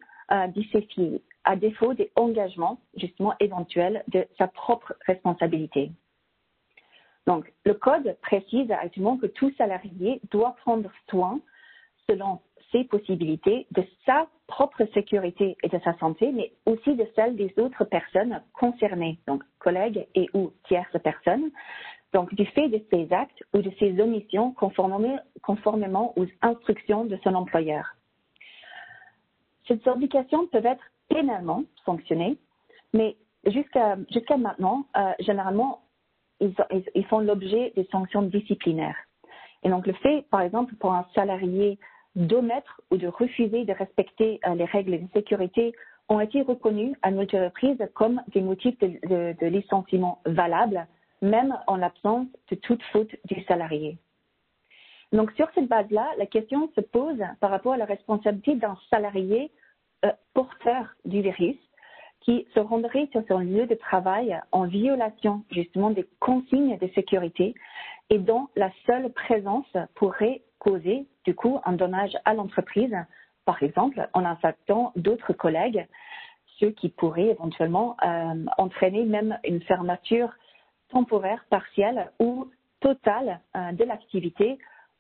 d'y 0.56 0.64
se 0.70 0.80
fier 0.80 1.22
à 1.44 1.58
défaut 1.58 1.94
des 1.94 2.10
engagements 2.16 2.80
justement 2.96 3.34
éventuels 3.42 4.04
de 4.08 4.26
sa 4.38 4.48
propre 4.48 4.94
responsabilité. 5.06 5.92
Donc, 7.28 7.52
le 7.66 7.74
code 7.74 8.18
précise 8.22 8.72
actuellement 8.72 9.18
que 9.18 9.28
tout 9.28 9.52
salarié 9.58 10.22
doit 10.32 10.56
prendre 10.62 10.90
soin, 11.10 11.40
selon 12.10 12.40
ses 12.72 12.84
possibilités, 12.86 13.68
de 13.72 13.84
sa 14.06 14.28
propre 14.48 14.86
sécurité 14.94 15.56
et 15.62 15.70
de 15.70 15.80
sa 15.84 15.98
santé, 15.98 16.32
mais 16.32 16.52
aussi 16.66 16.96
de 16.96 17.08
celle 17.16 17.36
des 17.36 17.54
autres 17.58 17.84
personnes 17.86 18.42
concernées, 18.54 19.20
donc 19.28 19.44
collègues 19.60 20.08
et 20.16 20.28
ou 20.34 20.52
tierces 20.68 21.00
personnes, 21.04 21.52
donc 22.14 22.34
du 22.36 22.46
fait 22.46 22.70
de 22.70 22.82
ses 22.92 23.12
actes 23.14 23.44
ou 23.54 23.60
de 23.60 23.72
ses 23.80 24.00
omissions 24.02 24.54
conformément, 24.54 26.14
aux 26.18 26.26
instructions 26.42 27.06
de 27.06 27.18
son 27.24 27.36
employeur. 27.36 27.96
Ces 29.68 29.80
obligations 29.88 30.48
peuvent 30.48 30.66
être 30.66 30.84
pénalement 31.08 31.64
sanctionnées, 31.86 32.38
mais 32.94 33.16
jusqu'à 33.46 33.98
maintenant, 34.38 34.86
euh, 34.98 35.12
généralement, 35.20 35.82
ils, 36.42 37.06
font 37.06 37.20
l'objet 37.20 37.72
de 37.78 37.86
sanctions 37.92 38.24
disciplinaires. 38.24 38.98
Et 39.64 39.70
donc 39.70 39.86
le 39.86 39.94
fait, 39.94 40.26
par 40.30 40.42
exemple, 40.42 40.74
pour 40.76 40.94
un 40.94 41.06
salarié 41.14 41.78
d'omettre 42.16 42.82
ou 42.90 42.98
de 42.98 43.08
refuser 43.08 43.64
de 43.64 43.74
respecter 43.74 44.40
euh, 44.46 44.56
les 44.56 44.66
règles 44.66 45.00
de 45.00 45.08
sécurité 45.14 45.74
ont 46.10 46.20
été 46.20 46.42
reconnus 46.42 46.98
à 47.04 47.12
multiples 47.12 47.44
reprises 47.44 47.90
comme 47.94 48.22
des 48.34 48.42
motifs 48.42 48.78
de, 48.80 49.46
licenciement 49.46 50.20
valables, 50.26 50.86
même 51.22 51.58
en 51.68 51.76
l'absence 51.76 52.28
de 52.50 52.56
toute 52.56 52.82
faute 52.92 53.16
du 53.26 53.44
salarié. 53.44 53.98
Donc 55.12 55.32
sur 55.34 55.48
cette 55.54 55.68
base-là, 55.68 56.10
la 56.18 56.26
question 56.26 56.70
se 56.76 56.82
pose 56.82 57.22
par 57.40 57.50
rapport 57.50 57.74
à 57.74 57.78
la 57.78 57.86
responsabilité 57.86 58.56
d'un 58.56 58.78
salarié 58.90 59.52
euh, 60.06 60.12
porteur 60.34 60.96
du 61.06 61.22
virus 61.22 61.58
qui 62.22 62.48
se 62.54 62.60
rendrait 62.60 63.10
sur 63.12 63.24
son 63.28 63.40
lieu 63.40 63.66
de 63.66 63.76
travail 63.76 64.40
en 64.52 64.66
violation 64.66 65.44
justement 65.52 65.90
des 65.90 66.08
consignes 66.20 66.78
de 66.78 66.88
sécurité 66.96 67.56
et 68.10 68.20
dont 68.20 68.48
la 68.56 68.72
seule 68.86 69.12
présence 69.12 69.72
pourrait 69.96 70.42
causer 70.60 71.08
du 71.26 71.36
coup 71.36 71.60
un 71.66 71.74
dommage 71.74 72.16
à 72.24 72.34
l'entreprise, 72.34 72.96
par 73.46 73.62
exemple 73.64 74.08
en 74.14 74.24
infectant 74.24 74.92
d'autres 74.96 75.34
collègues, 75.34 75.88
ce 76.60 76.68
qui 76.68 76.90
pourrait 76.90 77.30
éventuellement 77.30 77.98
euh, 78.04 78.46
entraîner 78.58 79.04
même 79.04 79.40
une 79.44 79.62
fermeture 79.62 80.32
temporaire, 80.92 81.44
partielle 81.50 82.12
ou 82.20 82.48
totale 82.80 83.40
euh, 83.56 83.72
de 83.72 83.84
l'activité, 83.84 84.58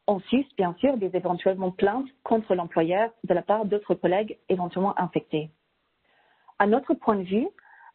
en 0.07 0.19
sus 0.21 0.45
bien 0.57 0.75
sûr 0.79 0.97
des 0.97 1.15
éventuellement 1.15 1.71
plaintes 1.71 2.07
contre 2.23 2.55
l'employeur 2.55 3.11
de 3.23 3.33
la 3.33 3.41
part 3.41 3.65
d'autres 3.65 3.95
collègues 3.95 4.37
éventuellement 4.49 4.99
infectés. 4.99 5.51
À 6.59 6.67
notre 6.67 6.93
point 6.93 7.15
de 7.15 7.23
vue, 7.23 7.47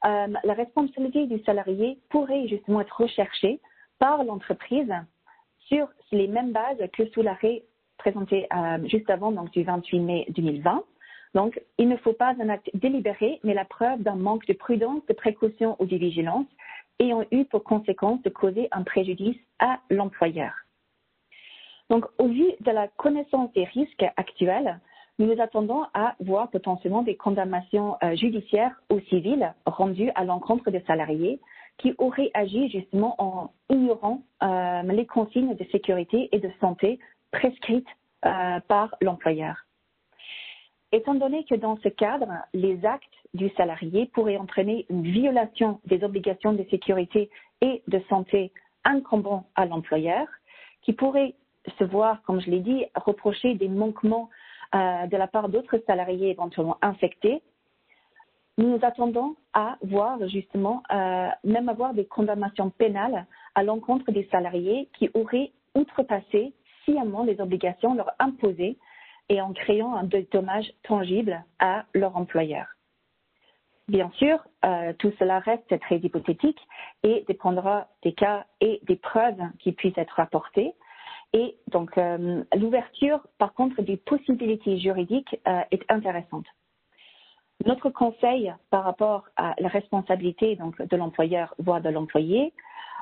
euh, 0.05 0.27
la 0.45 0.55
responsabilité 0.55 1.27
du 1.27 1.43
salarié 1.45 1.99
pourrait 2.11 2.49
justement 2.49 2.81
être 2.81 3.01
recherchée 3.01 3.61
par 3.99 4.25
l'entreprise 4.25 4.93
sur 5.69 5.89
les 6.13 6.29
mêmes 6.29 6.53
bases 6.53 6.83
que 6.93 7.09
sous 7.11 7.23
l'arrêt 7.23 7.63
présenté 7.99 8.47
euh, 8.55 8.79
juste 8.87 9.11
avant, 9.11 9.33
donc 9.33 9.51
du 9.53 9.63
28 9.63 10.01
mai 10.01 10.27
2020. 10.31 10.85
Donc, 11.35 11.61
il 11.79 11.89
ne 11.89 11.97
faut 11.99 12.13
pas 12.13 12.35
un 12.41 12.49
acte 12.49 12.71
délibéré, 12.75 13.41
mais 13.45 13.53
la 13.53 13.65
preuve 13.65 14.03
d'un 14.03 14.17
manque 14.17 14.47
de 14.47 14.53
prudence, 14.53 15.05
de 15.07 15.13
précaution 15.13 15.77
ou 15.79 15.87
de 15.87 15.97
vigilance 15.97 16.47
ayant 17.01 17.25
eu 17.31 17.45
pour 17.45 17.65
conséquence 17.65 18.23
de 18.23 18.31
causer 18.31 18.69
un 18.73 18.83
préjudice 18.83 19.39
à 19.59 19.79
l'employeur. 19.91 20.53
Donc, 21.89 22.07
au 22.19 22.29
vu 22.29 22.47
de 22.61 22.71
la 22.71 22.89
connaissance 22.89 23.53
des 23.53 23.65
risques 23.65 24.05
actuels, 24.17 24.81
nous 25.19 25.27
nous 25.27 25.41
attendons 25.41 25.85
à 25.95 26.15
voir 26.21 26.51
potentiellement 26.51 27.03
des 27.03 27.17
condamnations 27.17 27.97
euh, 28.03 28.15
judiciaires 28.17 28.75
ou 28.91 29.01
civiles 29.09 29.55
rendues 29.65 30.11
à 30.15 30.25
l'encontre 30.25 30.71
des 30.71 30.81
salariés 30.81 31.41
qui 31.79 31.95
auraient 31.99 32.31
agi 32.35 32.69
justement 32.71 33.15
en 33.19 33.51
ignorant 33.71 34.23
euh, 34.43 34.83
les 34.83 35.07
consignes 35.07 35.55
de 35.55 35.65
sécurité 35.73 36.29
et 36.33 36.39
de 36.39 36.51
santé 36.61 36.99
prescrites 37.31 37.89
euh, 38.25 38.61
par 38.69 38.95
l'employeur. 39.01 39.57
Étant 40.93 41.15
donné 41.15 41.45
que 41.45 41.55
dans 41.55 41.77
ce 41.79 41.89
cadre, 41.89 42.33
les 42.55 42.85
actes 42.85 43.05
du 43.37 43.51
salarié 43.51 44.07
pourraient 44.07 44.37
entraîner 44.37 44.87
une 44.91 45.03
violation 45.03 45.81
des 45.85 46.03
obligations 46.03 46.53
de 46.53 46.65
sécurité 46.71 47.31
et 47.61 47.83
de 47.87 48.01
santé 48.09 48.53
incombant 48.85 49.47
à 49.55 49.67
l'employeur 49.67 50.27
qui 50.83 50.93
pourrait 50.93 51.35
se 51.79 51.85
voir, 51.85 52.23
comme 52.23 52.41
je 52.41 52.51
l'ai 52.51 52.61
dit, 52.61 52.87
reprocher 52.95 53.55
des 53.55 53.69
manquements 53.69 54.31
euh, 54.75 55.07
de 55.07 55.17
la 55.17 55.27
part 55.27 55.49
d'autres 55.49 55.83
salariés 55.87 56.31
éventuellement 56.31 56.79
infectés. 56.83 57.43
Nous 58.59 58.69
nous 58.69 58.81
attendons 58.83 59.37
à 59.53 59.77
voir 59.83 60.27
justement, 60.29 60.83
euh, 60.93 61.29
même 61.45 61.69
avoir 61.69 61.93
des 61.93 62.07
condamnations 62.07 62.71
pénales 62.71 63.27
à 63.55 63.63
l'encontre 63.63 64.11
des 64.13 64.27
salariés 64.31 64.89
qui 64.99 65.11
auraient 65.15 65.53
outrepassé 65.75 66.55
sciemment 66.85 67.25
les 67.25 67.41
obligations 67.41 67.95
leur 67.95 68.13
imposées 68.19 68.79
et 69.29 69.41
en 69.41 69.53
créant 69.53 69.95
un 69.95 70.09
dommage 70.33 70.73
tangible 70.85 71.45
à 71.59 71.85
leur 71.95 72.17
employeur. 72.17 72.76
Bien 73.89 74.11
sûr, 74.15 74.39
euh, 74.65 74.93
tout 74.99 75.13
cela 75.19 75.39
reste 75.39 75.79
très 75.81 75.99
hypothétique 75.99 76.59
et 77.05 77.25
dépendra 77.29 77.87
des 78.03 78.13
cas 78.13 78.45
et 78.61 78.81
des 78.83 78.97
preuves 78.97 79.41
qui 79.61 79.71
puissent 79.71 79.97
être 79.97 80.19
apportées. 80.19 80.75
Et 81.33 81.57
donc, 81.69 81.97
euh, 81.97 82.43
l'ouverture, 82.57 83.21
par 83.39 83.55
contre, 83.55 83.83
des 83.83 83.97
possibilités 83.97 84.79
juridiques 84.79 85.41
euh, 85.47 85.61
est 85.71 85.85
intéressante. 85.89 86.47
Notre 87.65 87.91
conseil 87.91 88.53
par 88.71 88.83
rapport 88.83 89.29
à 89.37 89.55
la 89.59 89.69
responsabilité 89.69 90.57
donc, 90.57 90.81
de 90.83 90.97
l'employeur, 90.97 91.55
voire 91.59 91.81
de 91.81 91.89
l'employé, 91.89 92.53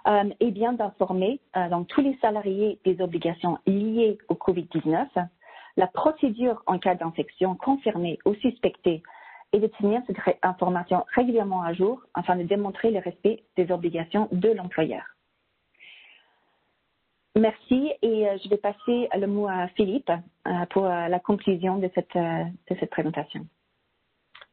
euh, 0.06 0.30
est 0.38 0.50
bien 0.50 0.74
d'informer 0.74 1.40
donc, 1.70 1.88
tous 1.88 2.02
les 2.02 2.16
salariés 2.18 2.78
des 2.84 3.00
obligations 3.00 3.58
liées 3.66 4.18
au 4.28 4.34
COVID-19, 4.34 5.06
la 5.76 5.86
procédure 5.86 6.62
en 6.66 6.78
cas 6.78 6.94
d'infection 6.94 7.56
confirmée 7.56 8.18
ou 8.26 8.34
suspectée 8.34 9.02
et 9.52 9.60
de 9.60 9.66
tenir 9.66 10.02
cette 10.06 10.16
information 10.42 11.04
régulièrement 11.14 11.62
à 11.62 11.72
jour 11.72 12.00
afin 12.14 12.36
de 12.36 12.42
démontrer 12.42 12.90
le 12.90 12.98
respect 12.98 13.44
des 13.56 13.70
obligations 13.70 14.28
de 14.32 14.50
l'employeur. 14.50 15.02
Merci 17.36 17.90
et 18.02 18.28
euh, 18.28 18.36
je 18.44 18.48
vais 18.48 18.58
passer 18.58 19.08
le 19.18 19.26
mot 19.26 19.48
à 19.48 19.66
Philippe 19.76 20.10
euh, 20.10 20.50
pour 20.70 20.86
euh, 20.86 21.08
la 21.08 21.18
conclusion 21.18 21.78
de 21.78 21.90
cette, 21.94 22.90
présentation. 22.90 23.44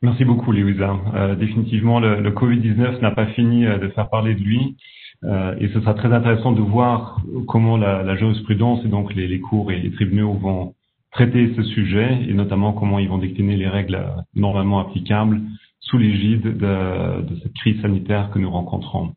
Merci 0.01 0.25
beaucoup, 0.25 0.51
Louisa. 0.51 0.97
Euh, 1.13 1.35
définitivement, 1.35 1.99
le, 1.99 2.21
le 2.21 2.31
Covid-19 2.31 3.01
n'a 3.01 3.11
pas 3.11 3.27
fini 3.27 3.65
de 3.65 3.87
faire 3.89 4.09
parler 4.09 4.33
de 4.33 4.41
lui 4.41 4.77
et 5.23 5.69
ce 5.71 5.79
sera 5.79 5.93
très 5.93 6.11
intéressant 6.11 6.51
de 6.51 6.61
voir 6.61 7.21
comment 7.47 7.77
la, 7.77 8.01
la 8.01 8.15
jurisprudence 8.15 8.83
et 8.83 8.87
donc 8.87 9.13
les, 9.13 9.27
les, 9.27 9.39
cours 9.39 9.71
et 9.71 9.77
les 9.77 9.91
tribunaux 9.91 10.33
vont 10.33 10.73
traiter 11.11 11.53
ce 11.55 11.63
sujet 11.63 12.25
et 12.27 12.33
notamment 12.33 12.73
comment 12.73 12.99
ils 12.99 13.09
vont 13.09 13.17
décliner 13.17 13.57
les 13.57 13.67
règles 13.67 13.99
normalement 14.33 14.79
applicables 14.79 15.41
sous 15.79 15.97
l'égide 15.97 16.57
de, 16.57 17.35
cette 17.43 17.53
crise 17.53 17.81
sanitaire 17.81 18.29
que 18.31 18.39
nous 18.39 18.49
rencontrons. 18.49 19.13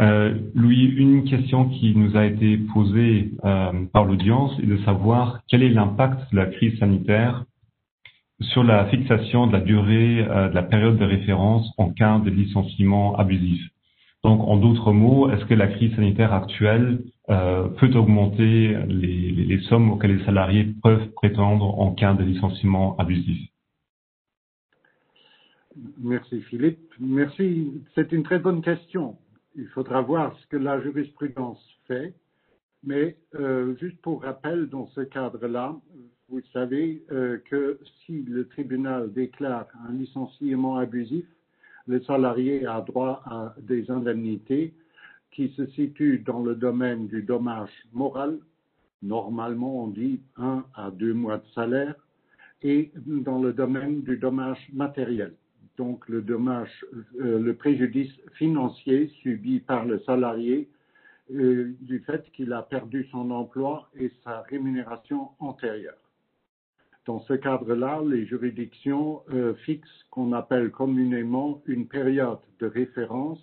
Euh, 0.00 0.38
Louis, 0.54 0.84
une 0.96 1.24
question 1.24 1.68
qui 1.68 1.94
nous 1.96 2.16
a 2.16 2.24
été 2.24 2.56
posée 2.56 3.32
euh, 3.44 3.72
par 3.92 4.04
l'audience 4.04 4.52
est 4.62 4.66
de 4.66 4.76
savoir 4.84 5.40
quel 5.48 5.64
est 5.64 5.70
l'impact 5.70 6.30
de 6.30 6.36
la 6.36 6.46
crise 6.46 6.78
sanitaire 6.78 7.44
sur 8.40 8.62
la 8.62 8.86
fixation 8.86 9.48
de 9.48 9.52
la 9.52 9.60
durée 9.60 10.20
euh, 10.20 10.48
de 10.50 10.54
la 10.54 10.62
période 10.62 10.98
de 10.98 11.04
référence 11.04 11.68
en 11.78 11.90
cas 11.90 12.20
de 12.20 12.30
licenciement 12.30 13.16
abusif. 13.16 13.60
Donc, 14.24 14.40
en 14.40 14.56
d'autres 14.56 14.92
mots, 14.92 15.30
est-ce 15.30 15.44
que 15.44 15.54
la 15.54 15.68
crise 15.68 15.94
sanitaire 15.94 16.32
actuelle 16.32 17.04
euh, 17.30 17.68
peut 17.68 17.90
augmenter 17.94 18.76
les, 18.88 19.60
sommes 19.68 19.90
auxquelles 19.90 20.16
les 20.16 20.24
salariés 20.24 20.74
peuvent 20.82 21.08
prétendre 21.10 21.78
en 21.78 21.92
cas 21.92 22.14
de 22.14 22.24
licenciement 22.24 22.96
abusif? 22.96 23.48
Merci 25.98 26.40
Philippe. 26.42 26.92
Merci. 26.98 27.82
C'est 27.94 28.10
une 28.12 28.24
très 28.24 28.40
bonne 28.40 28.62
question 28.62 29.16
il 29.58 29.66
faudra 29.68 30.00
voir 30.00 30.38
ce 30.38 30.46
que 30.46 30.56
la 30.56 30.80
jurisprudence 30.80 31.60
fait. 31.86 32.14
Mais 32.84 33.16
euh, 33.34 33.74
juste 33.76 34.00
pour 34.02 34.22
rappel, 34.22 34.68
dans 34.68 34.86
ce 34.88 35.00
cadre-là, 35.00 35.76
vous 36.28 36.40
savez 36.52 37.02
euh, 37.10 37.38
que 37.50 37.80
si 38.06 38.22
le 38.22 38.46
tribunal 38.46 39.12
déclare 39.12 39.66
un 39.88 39.92
licenciement 39.92 40.76
abusif, 40.76 41.24
le 41.88 42.00
salarié 42.02 42.64
a 42.66 42.80
droit 42.80 43.22
à 43.26 43.54
des 43.60 43.90
indemnités 43.90 44.72
qui 45.32 45.48
se 45.56 45.66
situent 45.68 46.20
dans 46.20 46.42
le 46.42 46.54
domaine 46.54 47.08
du 47.08 47.22
dommage 47.22 47.72
moral. 47.92 48.38
Normalement, 49.02 49.84
on 49.84 49.88
dit 49.88 50.20
un 50.36 50.64
à 50.74 50.92
deux 50.92 51.14
mois 51.14 51.38
de 51.38 51.48
salaire 51.54 51.94
et 52.62 52.92
dans 52.96 53.40
le 53.40 53.52
domaine 53.52 54.02
du 54.02 54.16
dommage 54.16 54.68
matériel 54.72 55.34
donc 55.78 56.08
le 56.08 56.20
dommage, 56.20 56.84
euh, 57.20 57.38
le 57.38 57.54
préjudice 57.54 58.12
financier 58.34 59.10
subi 59.22 59.60
par 59.60 59.86
le 59.86 60.00
salarié 60.00 60.68
euh, 61.32 61.72
du 61.80 62.00
fait 62.00 62.30
qu'il 62.32 62.52
a 62.52 62.62
perdu 62.62 63.06
son 63.10 63.30
emploi 63.30 63.88
et 63.98 64.10
sa 64.24 64.42
rémunération 64.42 65.28
antérieure. 65.38 65.96
Dans 67.08 67.20
ce 67.20 67.32
cadre-là, 67.32 68.02
les 68.06 68.26
juridictions 68.26 69.22
euh, 69.32 69.54
fixent 69.64 70.04
qu'on 70.10 70.34
appelle 70.34 70.70
communément 70.70 71.62
une 71.64 71.88
période 71.88 72.40
de 72.60 72.66
référence, 72.66 73.40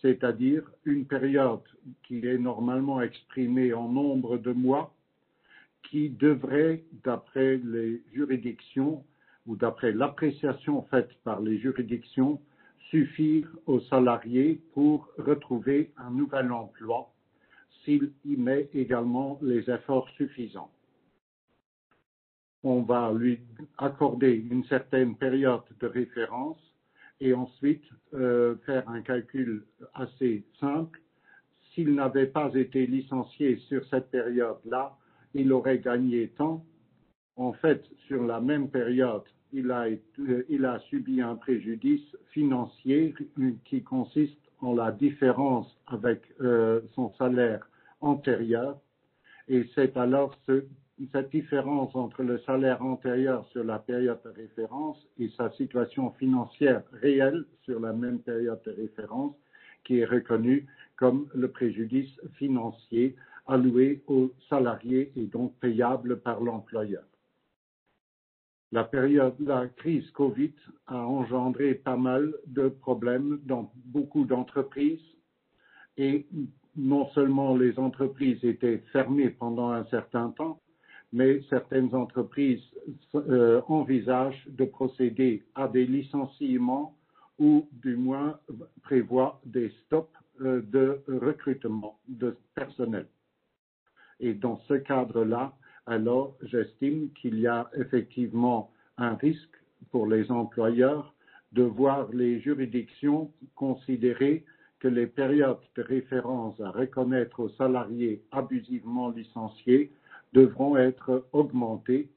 c'est-à-dire 0.00 0.62
une 0.84 1.04
période 1.04 1.64
qui 2.04 2.24
est 2.24 2.38
normalement 2.38 3.02
exprimée 3.02 3.74
en 3.74 3.88
nombre 3.88 4.38
de 4.38 4.52
mois, 4.52 4.94
qui 5.82 6.10
devrait, 6.10 6.84
d'après 7.02 7.56
les 7.64 8.04
juridictions, 8.12 9.02
ou 9.46 9.56
d'après 9.56 9.90
l'appréciation 9.90 10.82
faite 10.82 11.10
par 11.24 11.40
les 11.40 11.58
juridictions, 11.58 12.40
suffire 12.88 13.48
aux 13.66 13.80
salariés 13.80 14.62
pour 14.74 15.08
retrouver 15.18 15.90
un 15.96 16.12
nouvel 16.12 16.52
emploi 16.52 17.12
s'il 17.82 18.12
y 18.24 18.36
met 18.36 18.68
également 18.72 19.40
les 19.42 19.68
efforts 19.68 20.08
suffisants. 20.10 20.70
On 22.64 22.82
va 22.82 23.12
lui 23.12 23.40
accorder 23.78 24.32
une 24.50 24.64
certaine 24.64 25.16
période 25.16 25.62
de 25.80 25.86
référence 25.86 26.58
et 27.20 27.34
ensuite 27.34 27.84
euh, 28.14 28.56
faire 28.66 28.88
un 28.88 29.02
calcul 29.02 29.64
assez 29.94 30.44
simple. 30.60 31.00
S'il 31.72 31.94
n'avait 31.94 32.26
pas 32.26 32.50
été 32.54 32.86
licencié 32.86 33.56
sur 33.68 33.84
cette 33.88 34.10
période-là, 34.10 34.96
il 35.34 35.52
aurait 35.52 35.78
gagné 35.78 36.28
tant 36.36 36.64
en 37.36 37.52
fait, 37.54 37.84
sur 38.06 38.22
la 38.24 38.40
même 38.40 38.68
période, 38.68 39.22
il 39.52 39.70
a, 39.70 39.86
il 40.48 40.64
a 40.64 40.78
subi 40.80 41.20
un 41.20 41.36
préjudice 41.36 42.16
financier 42.30 43.14
qui 43.64 43.82
consiste 43.82 44.38
en 44.60 44.74
la 44.74 44.92
différence 44.92 45.76
avec 45.86 46.22
euh, 46.40 46.80
son 46.94 47.12
salaire 47.14 47.68
antérieur. 48.00 48.78
Et 49.48 49.68
c'est 49.74 49.96
alors 49.96 50.38
ce, 50.46 50.64
cette 51.12 51.30
différence 51.30 51.94
entre 51.94 52.22
le 52.22 52.38
salaire 52.40 52.82
antérieur 52.82 53.46
sur 53.48 53.64
la 53.64 53.78
période 53.78 54.20
de 54.24 54.30
référence 54.30 54.98
et 55.18 55.28
sa 55.36 55.50
situation 55.52 56.12
financière 56.12 56.82
réelle 56.92 57.44
sur 57.64 57.80
la 57.80 57.92
même 57.92 58.20
période 58.20 58.60
de 58.64 58.72
référence 58.72 59.34
qui 59.84 59.98
est 59.98 60.04
reconnue 60.04 60.66
comme 60.96 61.28
le 61.34 61.48
préjudice 61.48 62.12
financier 62.34 63.16
alloué 63.46 64.02
aux 64.06 64.32
salariés 64.48 65.12
et 65.16 65.26
donc 65.26 65.58
payable 65.58 66.20
par 66.20 66.40
l'employeur. 66.40 67.04
La 68.70 68.84
période, 68.84 69.34
la 69.40 69.68
crise 69.68 70.08
Covid 70.12 70.54
a 70.86 71.06
engendré 71.06 71.74
pas 71.74 71.96
mal 71.96 72.32
de 72.46 72.68
problèmes 72.68 73.40
dans 73.44 73.70
beaucoup 73.74 74.24
d'entreprises 74.24 75.02
et 75.98 76.26
non 76.76 77.06
seulement 77.10 77.54
les 77.54 77.78
entreprises 77.78 78.42
étaient 78.44 78.78
fermées 78.92 79.28
pendant 79.28 79.70
un 79.70 79.84
certain 79.86 80.30
temps, 80.30 80.61
mais 81.12 81.42
certaines 81.50 81.94
entreprises 81.94 82.62
euh, 83.14 83.60
envisagent 83.68 84.46
de 84.48 84.64
procéder 84.64 85.44
à 85.54 85.68
des 85.68 85.86
licenciements 85.86 86.96
ou 87.38 87.68
du 87.72 87.96
moins 87.96 88.38
prévoient 88.82 89.40
des 89.44 89.70
stops 89.84 90.08
euh, 90.40 90.62
de 90.62 91.02
recrutement 91.08 91.98
de 92.08 92.36
personnel. 92.54 93.06
Et 94.20 94.34
dans 94.34 94.58
ce 94.68 94.74
cadre-là, 94.74 95.54
alors 95.86 96.36
j'estime 96.42 97.10
qu'il 97.12 97.40
y 97.40 97.46
a 97.46 97.70
effectivement 97.76 98.70
un 98.96 99.14
risque 99.14 99.56
pour 99.90 100.06
les 100.06 100.30
employeurs 100.30 101.14
de 101.52 101.62
voir 101.62 102.08
les 102.12 102.40
juridictions 102.40 103.30
considérer 103.54 104.44
que 104.78 104.88
les 104.88 105.06
périodes 105.06 105.58
de 105.76 105.82
référence 105.82 106.58
à 106.60 106.70
reconnaître 106.70 107.40
aux 107.40 107.50
salariés 107.50 108.22
abusivement 108.30 109.10
licenciés 109.10 109.92
devront 110.32 110.76
être 110.76 111.26
augmentées 111.32 112.10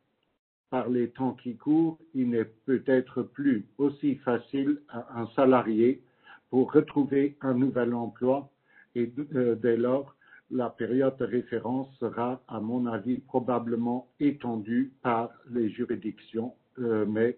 par 0.70 0.89
les 0.89 1.09
temps 1.09 1.34
qui 1.34 1.55
courent. 1.55 1.97
Il 2.13 2.30
n'est 2.32 2.45
peut-être 2.66 3.24
plus 3.24 3.66
aussi 3.78 4.16
facile 4.16 4.82
à 4.89 5.22
un 5.22 5.28
salarié 5.36 6.01
pour 6.49 6.72
retrouver 6.72 7.38
un 7.41 7.53
nouvel 7.53 7.93
emploi 7.93 8.49
et 8.95 9.11
euh, 9.36 9.55
dès 9.55 9.78
lors 9.78 10.16
la 10.51 10.70
période 10.70 11.18
de 11.18 11.26
référence 11.26 11.88
sera, 11.99 12.41
à 12.47 12.59
mon 12.59 12.86
avis, 12.86 13.18
probablement 13.18 14.07
étendue 14.20 14.93
par 15.01 15.32
les 15.49 15.70
juridictions, 15.70 16.53
euh, 16.80 17.05
mais 17.07 17.38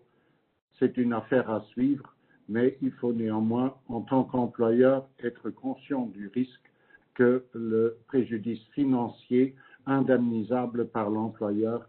c'est 0.78 0.98
une 0.98 1.14
affaire 1.14 1.50
à 1.50 1.62
suivre. 1.72 2.14
Mais 2.50 2.78
il 2.82 2.92
faut 2.92 3.14
néanmoins, 3.14 3.76
en 3.88 4.02
tant 4.02 4.24
qu'employeur, 4.24 5.08
être 5.24 5.50
conscient 5.50 6.06
du 6.06 6.28
risque 6.28 6.72
que 7.14 7.44
le 7.54 7.98
préjudice 8.08 8.64
financier 8.74 9.56
indemnisable 9.88 10.88
par 10.88 11.10
l'employeur 11.10 11.88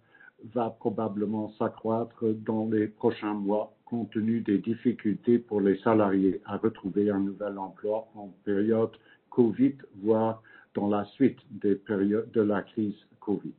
va 0.54 0.70
probablement 0.70 1.50
s'accroître 1.58 2.24
dans 2.46 2.68
les 2.70 2.86
prochains 2.86 3.34
mois 3.34 3.72
compte 3.84 4.10
tenu 4.10 4.40
des 4.40 4.58
difficultés 4.58 5.38
pour 5.38 5.60
les 5.60 5.78
salariés 5.78 6.40
à 6.44 6.56
retrouver 6.56 7.10
un 7.10 7.20
nouvel 7.20 7.58
emploi 7.58 8.06
en 8.14 8.30
période 8.44 8.90
Covid, 9.30 9.74
voire 10.02 10.42
dans 10.74 10.88
la 10.88 11.04
suite 11.16 11.38
des 11.50 11.74
périodes 11.74 12.30
de 12.32 12.42
la 12.42 12.62
crise 12.62 12.94
Covid. 13.20 13.54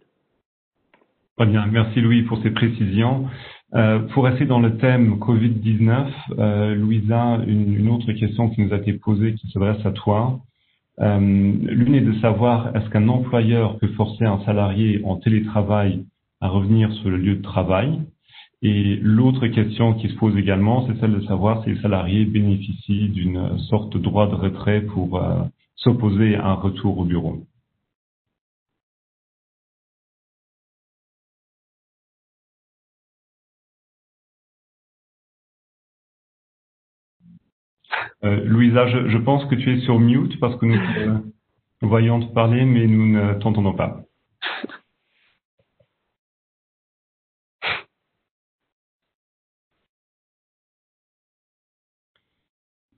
Très 1.37 1.47
bien, 1.47 1.65
merci 1.67 2.01
Louis 2.01 2.23
pour 2.23 2.41
ces 2.43 2.51
précisions. 2.51 3.27
Euh, 3.73 3.99
pour 4.13 4.25
rester 4.25 4.45
dans 4.45 4.59
le 4.59 4.77
thème 4.77 5.19
Covid-19, 5.19 6.11
euh, 6.37 6.75
Louisa, 6.75 7.39
une, 7.47 7.73
une, 7.75 7.89
autre 7.89 8.11
question 8.13 8.49
qui 8.49 8.61
nous 8.61 8.73
a 8.73 8.77
été 8.77 8.93
posée, 8.93 9.35
qui 9.35 9.49
s'adresse 9.51 9.85
à 9.85 9.91
toi. 9.91 10.39
Euh, 11.01 11.19
L'une 11.19 11.95
est 11.95 12.01
de 12.01 12.13
savoir, 12.19 12.75
est-ce 12.75 12.89
qu'un 12.89 13.07
employeur 13.07 13.77
peut 13.79 13.87
forcer 13.89 14.25
un 14.25 14.39
salarié 14.45 15.01
en 15.05 15.17
télétravail 15.17 16.05
à 16.41 16.49
revenir 16.49 16.91
sur 16.93 17.09
le 17.09 17.17
lieu 17.17 17.35
de 17.35 17.41
travail? 17.41 18.01
Et 18.61 18.97
l'autre 19.01 19.47
question 19.47 19.93
qui 19.93 20.09
se 20.09 20.15
pose 20.15 20.35
également, 20.35 20.85
c'est 20.85 20.99
celle 20.99 21.13
de 21.13 21.21
savoir 21.21 21.63
si 21.63 21.71
les 21.71 21.81
salariés 21.81 22.25
bénéficient 22.25 23.09
d'une 23.09 23.57
sorte 23.69 23.93
de 23.93 23.99
droit 23.99 24.27
de 24.27 24.35
retrait 24.35 24.81
pour 24.81 25.17
euh, 25.17 25.43
s'opposer 25.77 26.35
à 26.35 26.47
un 26.47 26.55
retour 26.55 26.97
au 26.99 27.05
bureau. 27.05 27.43
Euh, 38.23 38.43
Louisa, 38.45 38.87
je, 38.87 39.17
pense 39.17 39.45
que 39.45 39.55
tu 39.55 39.73
es 39.77 39.79
sur 39.81 39.99
mute 39.99 40.39
parce 40.39 40.55
que 40.57 40.65
nous 40.65 40.75
euh, 40.75 41.19
voyons 41.81 42.19
te 42.19 42.33
parler, 42.33 42.65
mais 42.65 42.85
nous 42.87 43.07
ne 43.07 43.33
t'entendons 43.35 43.73
pas. 43.73 44.01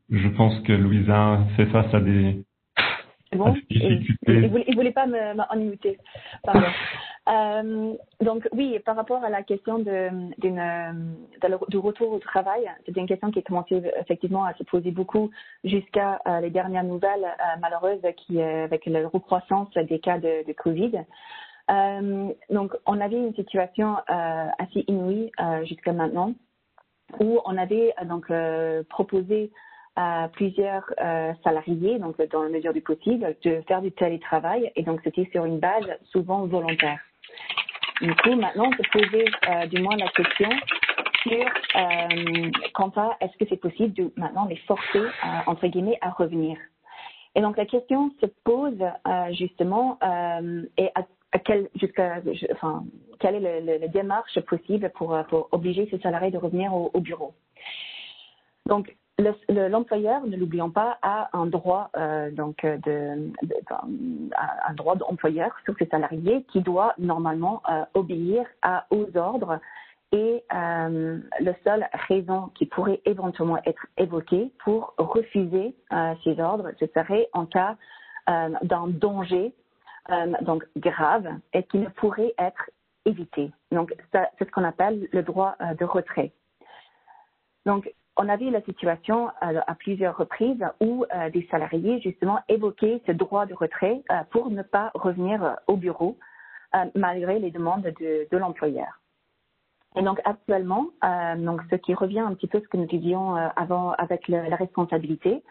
Je 0.10 0.28
pense 0.28 0.60
que 0.62 0.74
Louisa 0.74 1.39
fait 1.56 1.68
face 1.68 1.93
à 1.93 2.02
des, 2.02 2.43
bon, 3.38 3.53
des 3.69 3.95
difficultés. 3.97 4.34
Il 4.34 4.41
ne 4.41 4.75
voulait, 4.75 4.91
pas 4.91 5.05
me, 5.05 5.34
me 5.34 5.95
Pardon. 6.43 6.67
Euh, 7.29 7.93
donc 8.19 8.47
oui, 8.51 8.79
par 8.79 8.95
rapport 8.95 9.23
à 9.23 9.29
la 9.29 9.43
question 9.43 9.77
de, 9.77 10.09
du 10.39 11.77
retour 11.77 12.13
au 12.13 12.19
travail, 12.19 12.69
c'est 12.86 12.97
une 12.97 13.05
question 13.05 13.29
qui 13.29 13.39
a 13.39 13.41
commencé 13.43 13.79
effectivement 13.99 14.43
à 14.43 14.53
se 14.55 14.63
poser 14.63 14.89
beaucoup 14.91 15.29
jusqu'à 15.63 16.19
euh, 16.27 16.39
les 16.39 16.49
dernières 16.49 16.84
nouvelles 16.84 17.23
euh, 17.25 17.59
malheureuses 17.59 18.01
qui, 18.17 18.41
avec 18.41 18.86
la 18.88 19.07
recroissance 19.07 19.71
des 19.75 19.99
cas 19.99 20.17
de, 20.17 20.45
de 20.47 20.53
Covid. 20.53 21.03
donc 22.49 22.75
on 22.88 22.99
avait 22.99 23.17
une 23.17 23.36
situation 23.36 23.97
assez 24.07 24.84
inouïe 24.88 25.32
jusqu'à 25.63 25.93
maintenant 25.93 26.34
où 27.19 27.39
on 27.45 27.57
avait 27.57 27.93
donc 28.05 28.32
proposé 28.89 29.51
à 29.96 30.30
plusieurs 30.32 30.86
euh, 31.02 31.34
salariés, 31.44 32.00
donc 32.00 32.16
dans 32.32 32.44
la 32.44 32.50
mesure 32.50 32.74
du 32.74 32.82
possible, 32.82 33.36
de 33.44 33.62
faire 33.68 33.82
du 33.82 33.92
télétravail. 33.92 34.72
Et 34.76 34.84
donc, 34.84 35.02
c'était 35.04 35.28
sur 35.32 35.46
une 35.46 35.60
base 35.60 35.86
souvent 36.12 36.46
volontaire. 36.46 37.00
Du 38.00 38.16
coup, 38.16 38.36
maintenant, 38.36 38.70
on 38.70 38.84
se 38.84 38.89
posait 38.89 39.26
euh, 39.50 39.66
du 39.68 39.82
moins 39.82 39.96
la 39.98 40.08
question 40.08 40.50
sur 41.24 41.46
euh, 41.76 42.52
quant 42.74 42.92
à 42.96 43.18
est-ce 43.20 43.38
que 43.38 43.46
c'est 43.48 43.58
possible 43.58 43.94
de 43.94 44.12
maintenant 44.16 44.46
les 44.46 44.56
forcer, 44.56 45.04
entre 45.46 45.68
guillemets, 45.68 45.98
à 46.02 46.10
revenir? 46.10 46.58
Et 47.36 47.42
donc, 47.42 47.58
la 47.58 47.66
question 47.66 48.12
se 48.20 48.26
pose 48.44 48.82
euh, 48.82 49.34
justement 49.34 50.00
et 50.78 50.89
à, 50.96 51.02
à 51.34 51.39
jusqu'à, 51.76 52.22
enfin, 52.54 52.84
quelle 53.20 53.46
est 53.46 53.80
la 53.80 53.88
démarche 53.88 54.39
possible 54.42 54.89
pour, 54.96 55.18
pour 55.30 55.48
obliger 55.52 55.88
ces 55.92 56.00
salariés 56.00 56.32
de 56.32 56.38
revenir 56.38 56.74
au, 56.74 56.89
au 56.94 57.00
bureau? 57.00 57.34
Donc, 58.66 58.96
l'employeur, 59.49 60.26
ne 60.26 60.36
l'oublions 60.38 60.69
pas, 60.69 60.97
a 61.01 61.30
un 61.34 61.45
droit 61.45 61.89
euh, 61.97 62.32
donc 62.32 62.63
de, 62.63 63.32
de, 63.43 63.55
un 63.69 64.74
droit 64.74 64.95
d'employeur 64.95 65.51
sur 65.65 65.76
ses 65.78 65.88
salariés 65.88 66.43
qui 66.51 66.61
doit 66.61 66.93
normalement 66.97 67.61
euh, 67.69 67.84
obéir 67.93 68.45
à, 68.61 68.86
aux 68.91 69.07
ordres 69.17 69.59
et 70.11 70.43
euh, 70.53 71.19
la 71.39 71.53
seule 71.63 71.88
raison 72.07 72.51
qui 72.55 72.65
pourrait 72.65 73.01
éventuellement 73.05 73.59
être 73.65 73.86
évoquée 73.97 74.51
pour 74.63 74.93
refuser 74.97 75.74
euh, 75.93 76.13
ces 76.24 76.39
ordres, 76.39 76.72
ce 76.80 76.86
serait 76.88 77.30
en 77.34 77.45
cas 77.45 77.78
euh, 78.30 78.49
d'un 78.63 78.88
danger 78.88 79.53
euh, 80.09 80.34
donc 80.41 80.67
grave 80.76 81.28
et 81.53 81.63
qui 81.63 81.78
ne 81.78 81.88
pourrait 81.88 82.34
être 82.38 82.69
évité. 83.05 83.51
Donc 83.72 83.95
c'est 84.11 84.30
ce 84.38 84.51
qu'on 84.51 84.65
appelle 84.65 85.07
le 85.11 85.24
droit 85.24 85.55
de 85.80 85.86
retrait. 85.86 86.34
Donc 87.65 87.91
on 88.18 88.28
a 88.30 88.36
vu 88.36 88.49
la 88.49 88.62
situation 88.62 89.30
euh, 89.41 89.59
à 89.66 89.76
plusieurs 89.76 90.18
reprises 90.18 90.64
où 90.80 91.05
euh, 91.16 91.30
des 91.30 91.47
salariés 91.49 92.01
justement 92.01 92.39
évoquaient 92.49 93.01
ce 93.07 93.12
droit 93.12 93.45
de 93.45 93.53
retrait 93.53 94.01
euh, 94.12 94.16
pour 94.32 94.49
ne 94.49 94.62
pas 94.62 94.91
revenir 94.93 95.57
au 95.68 95.78
bureau 95.78 96.18
malgré 96.95 97.38
les 97.38 97.51
demandes 97.51 97.84
de, 97.99 98.38
l'employeur. 98.38 99.01
Et 99.97 100.01
donc 100.01 100.22
actuellement, 100.24 100.88
donc 101.36 101.62
ce 101.70 101.76
qui 101.76 101.93
revient 101.93 102.22
un 102.22 102.34
petit 102.34 102.47
peu 102.47 102.59
à 102.59 102.62
ce 102.62 102.68
que 102.70 102.78
nous 102.78 102.86
disions 102.86 103.36
avant 103.57 103.91
avec 103.91 104.30
la 104.30 104.55
responsabilité, 104.55 105.43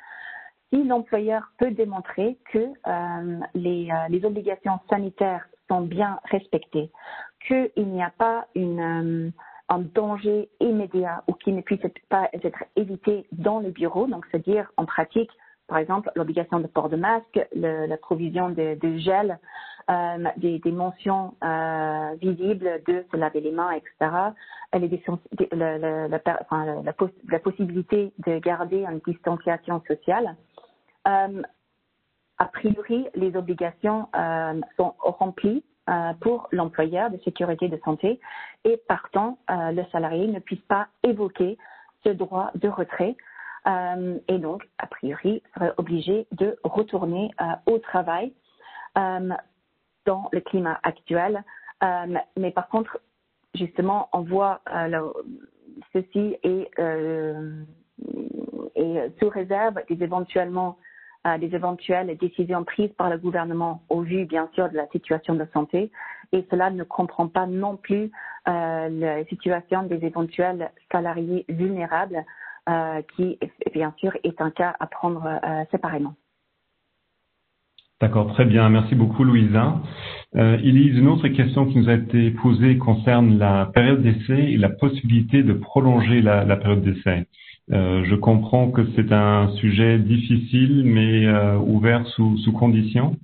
si 0.72 0.82
l'employeur 0.82 1.42
peut 1.58 1.72
démontrer 1.72 2.38
que 2.50 2.72
les, 3.52 4.24
obligations 4.24 4.80
sanitaires 4.88 5.44
sont 5.68 5.82
bien 5.82 6.18
respectées, 6.30 6.90
qu'il 7.46 7.70
n'y 7.76 8.02
a 8.02 8.14
pas 8.16 8.46
une 8.54 9.34
un 9.70 9.78
danger 9.78 10.50
immédiat 10.58 11.22
ou 11.28 11.32
qui 11.32 11.52
ne 11.52 11.62
puisse 11.62 11.80
pas 12.08 12.28
être 12.32 12.64
évité 12.76 13.26
dans 13.32 13.60
les 13.60 13.70
bureaux. 13.70 14.08
Donc, 14.08 14.26
c'est-à-dire 14.30 14.70
en 14.76 14.84
pratique, 14.84 15.30
par 15.68 15.78
exemple, 15.78 16.10
l'obligation 16.16 16.58
de 16.58 16.66
port 16.66 16.88
de 16.88 16.96
masque, 16.96 17.40
le, 17.54 17.86
la 17.86 17.96
provision 17.96 18.50
de, 18.50 18.76
gel, 18.98 19.38
euh, 19.88 20.24
des, 20.36 20.60
mentions 20.72 21.34
euh, 21.44 22.16
visibles 22.20 22.82
de 22.86 23.04
se 23.10 23.16
laver 23.16 23.40
les 23.40 23.52
mains, 23.52 23.70
etc. 23.70 24.32
La, 24.72 24.80
possibilité 27.38 28.12
de 28.26 28.38
garder 28.40 28.84
une 28.84 29.00
distanciation 29.06 29.80
sociale. 29.86 30.34
Euh, 31.06 31.42
a 32.38 32.46
priori, 32.46 33.06
les 33.14 33.36
obligations 33.36 34.08
sont 34.76 34.94
remplies 34.98 35.62
pour 36.20 36.48
l'employeur 36.52 37.10
de 37.10 37.18
sécurité 37.18 37.68
de 37.68 37.80
santé 37.84 38.20
et 38.64 38.76
partant, 38.88 39.38
euh, 39.50 39.72
le 39.72 39.84
salarié 39.90 40.26
ne 40.26 40.38
puisse 40.38 40.60
pas 40.62 40.88
évoquer 41.02 41.58
ce 42.04 42.10
droit 42.10 42.50
de 42.54 42.68
retrait 42.68 43.16
euh, 43.66 44.18
et 44.28 44.38
donc, 44.38 44.68
a 44.78 44.86
priori, 44.86 45.42
serait 45.54 45.72
obligé 45.76 46.26
de 46.32 46.56
retourner 46.64 47.30
au 47.66 47.78
travail 47.78 48.32
dans 48.94 50.28
le 50.32 50.40
climat 50.40 50.80
actuel. 50.82 51.44
mais 52.36 52.50
par 52.52 52.68
contre, 52.68 52.98
justement, 53.54 54.08
on 54.12 54.22
voit 54.22 54.62
ceci 55.92 56.36
et 56.42 56.70
sous 59.18 59.28
réserve 59.28 59.80
des 59.88 60.02
éventuellement 60.02 60.78
euh, 60.78 60.89
des 61.38 61.54
éventuelles 61.54 62.16
décisions 62.16 62.64
prises 62.64 62.92
par 62.96 63.10
le 63.10 63.18
gouvernement 63.18 63.82
au 63.88 64.00
vu, 64.00 64.24
bien 64.24 64.48
sûr, 64.54 64.70
de 64.70 64.76
la 64.76 64.86
situation 64.88 65.34
de 65.34 65.46
santé. 65.52 65.90
Et 66.32 66.46
cela 66.50 66.70
ne 66.70 66.84
comprend 66.84 67.28
pas 67.28 67.46
non 67.46 67.76
plus 67.76 68.10
euh, 68.48 68.88
la 68.88 69.24
situation 69.26 69.82
des 69.82 70.04
éventuels 70.04 70.70
salariés 70.90 71.44
vulnérables, 71.48 72.24
euh, 72.68 73.02
qui, 73.16 73.38
bien 73.72 73.92
sûr, 73.98 74.12
est 74.22 74.40
un 74.40 74.50
cas 74.50 74.74
à 74.80 74.86
prendre 74.86 75.26
euh, 75.26 75.64
séparément. 75.70 76.14
D'accord, 78.01 78.32
très 78.32 78.46
bien. 78.46 78.68
Merci 78.70 78.94
beaucoup, 78.94 79.24
Louisa. 79.24 79.82
Euh, 80.36 80.57
a 80.57 80.61
une 80.61 81.09
autre 81.09 81.28
question 81.28 81.66
qui 81.66 81.76
nous 81.76 81.88
a 81.90 81.94
été 81.94 82.30
posée 82.30 82.78
concerne 82.78 83.38
la 83.38 83.66
période 83.74 84.03
d'essai 84.03 84.53
et 84.53 84.57
la 84.57 84.70
possibilité 84.70 85.42
de 85.42 85.53
prolonger 85.53 86.22
la, 86.22 86.44
la 86.44 86.57
période 86.57 86.82
d'essai. 86.82 87.26
Euh, 87.72 88.03
je 88.05 88.14
comprends 88.14 88.70
que 88.70 88.82
c'est 88.96 89.12
un 89.12 89.51
sujet 89.57 89.98
difficile, 89.98 90.82
mais 90.84 91.26
euh, 91.26 91.57
ouvert 91.57 92.07
sous, 92.09 92.38
sous 92.38 92.53
conditions. 92.53 93.16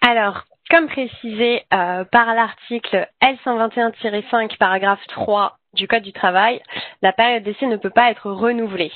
Alors, 0.00 0.44
comme 0.70 0.88
précisé 0.88 1.62
euh, 1.72 2.04
par 2.04 2.34
l'article 2.34 3.08
L121-5, 3.22 4.56
paragraphe 4.56 5.06
3 5.08 5.58
du 5.74 5.86
Code 5.86 6.02
du 6.02 6.12
travail, 6.12 6.60
la 7.02 7.12
période 7.12 7.44
d'essai 7.44 7.66
ne 7.66 7.76
peut 7.76 7.90
pas 7.90 8.10
être 8.10 8.30
renouvelée. 8.30 8.92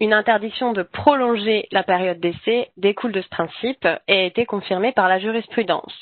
Une 0.00 0.12
interdiction 0.12 0.72
de 0.72 0.82
prolonger 0.82 1.66
la 1.72 1.82
période 1.82 2.20
d'essai 2.20 2.70
découle 2.76 3.12
de 3.12 3.20
ce 3.20 3.28
principe 3.28 3.86
et 4.06 4.18
a 4.18 4.24
été 4.24 4.46
confirmée 4.46 4.92
par 4.92 5.08
la 5.08 5.18
jurisprudence. 5.18 5.92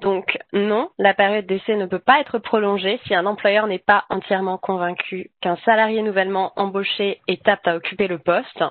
Donc 0.00 0.38
non, 0.52 0.88
la 0.98 1.14
période 1.14 1.46
d'essai 1.46 1.76
ne 1.76 1.86
peut 1.86 1.98
pas 1.98 2.20
être 2.20 2.38
prolongée 2.38 3.00
si 3.06 3.14
un 3.14 3.26
employeur 3.26 3.66
n'est 3.66 3.78
pas 3.78 4.04
entièrement 4.08 4.58
convaincu 4.58 5.30
qu'un 5.40 5.56
salarié 5.64 6.02
nouvellement 6.02 6.52
embauché 6.56 7.20
est 7.28 7.46
apte 7.48 7.68
à 7.68 7.76
occuper 7.76 8.08
le 8.08 8.18
poste. 8.18 8.64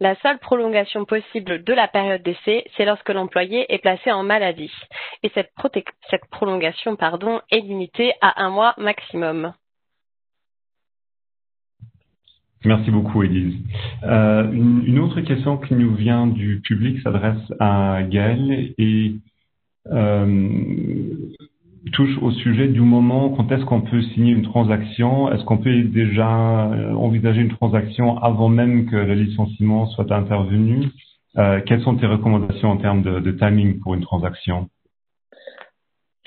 La 0.00 0.14
seule 0.16 0.38
prolongation 0.38 1.04
possible 1.04 1.64
de 1.64 1.72
la 1.72 1.88
période 1.88 2.22
d'essai, 2.22 2.64
c'est 2.76 2.84
lorsque 2.84 3.10
l'employé 3.10 3.72
est 3.72 3.78
placé 3.78 4.12
en 4.12 4.22
maladie. 4.22 4.72
Et 5.22 5.30
cette, 5.34 5.52
prolongation 6.30 6.96
pardon, 6.96 7.40
est 7.50 7.60
limitée 7.60 8.14
à 8.20 8.42
un 8.42 8.50
mois 8.50 8.74
maximum. 8.78 9.52
Merci 12.64 12.90
beaucoup, 12.90 13.22
Élise. 13.22 13.54
Euh, 14.04 14.50
une, 14.50 14.98
autre 14.98 15.20
question 15.20 15.56
qui 15.56 15.74
nous 15.74 15.94
vient 15.94 16.26
du 16.26 16.60
public 16.64 17.00
s'adresse 17.02 17.52
à 17.60 18.00
Gaël 18.02 18.72
et 18.78 19.14
euh, 19.92 20.48
touche 21.92 22.18
au 22.22 22.32
sujet 22.32 22.66
du 22.68 22.80
moment 22.80 23.30
quand 23.30 23.52
est-ce 23.52 23.64
qu'on 23.64 23.82
peut 23.82 24.02
signer 24.02 24.32
une 24.32 24.42
transaction? 24.42 25.30
Est-ce 25.30 25.44
qu'on 25.44 25.58
peut 25.58 25.82
déjà 25.84 26.28
envisager 26.96 27.42
une 27.42 27.54
transaction 27.54 28.18
avant 28.18 28.48
même 28.48 28.86
que 28.86 28.96
le 28.96 29.14
licenciement 29.14 29.86
soit 29.86 30.10
intervenu? 30.10 30.88
Euh, 31.38 31.60
Quelles 31.64 31.82
sont 31.82 31.96
tes 31.96 32.06
recommandations 32.06 32.70
en 32.70 32.78
termes 32.78 33.02
de 33.02 33.30
timing 33.32 33.78
pour 33.80 33.94
une 33.94 34.00
transaction? 34.00 34.68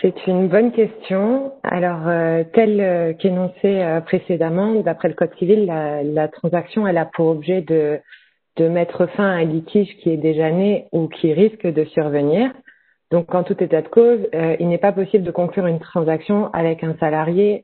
C'est 0.01 0.27
une 0.27 0.47
bonne 0.47 0.71
question. 0.71 1.51
Alors, 1.63 2.07
euh, 2.07 2.43
tel 2.53 2.79
euh, 2.79 3.13
qu'énoncé 3.13 3.65
euh, 3.65 3.99
précédemment, 3.99 4.75
d'après 4.75 5.09
le 5.09 5.13
Code 5.13 5.35
civil, 5.37 5.65
la, 5.65 6.27
transaction 6.29 6.87
elle 6.87 6.97
a 6.97 7.05
pour 7.05 7.27
objet 7.27 7.61
de, 7.61 7.99
mettre 8.59 9.07
fin 9.07 9.23
à 9.23 9.35
un 9.35 9.45
litige 9.45 9.95
qui 9.97 10.09
est 10.09 10.17
déjà 10.17 10.51
né 10.51 10.87
ou 10.91 11.07
qui 11.07 11.31
risque 11.31 11.65
de 11.65 11.85
survenir. 11.85 12.51
Donc, 13.09 13.33
en 13.33 13.43
tout 13.43 13.61
état 13.63 13.81
de 13.81 13.87
cause, 13.87 14.19
il 14.59 14.67
n'est 14.67 14.77
pas 14.77 14.91
possible 14.91 15.23
de 15.23 15.31
conclure 15.31 15.65
une 15.65 15.79
transaction 15.79 16.51
avec 16.51 16.83
un 16.83 16.93
salarié 16.99 17.63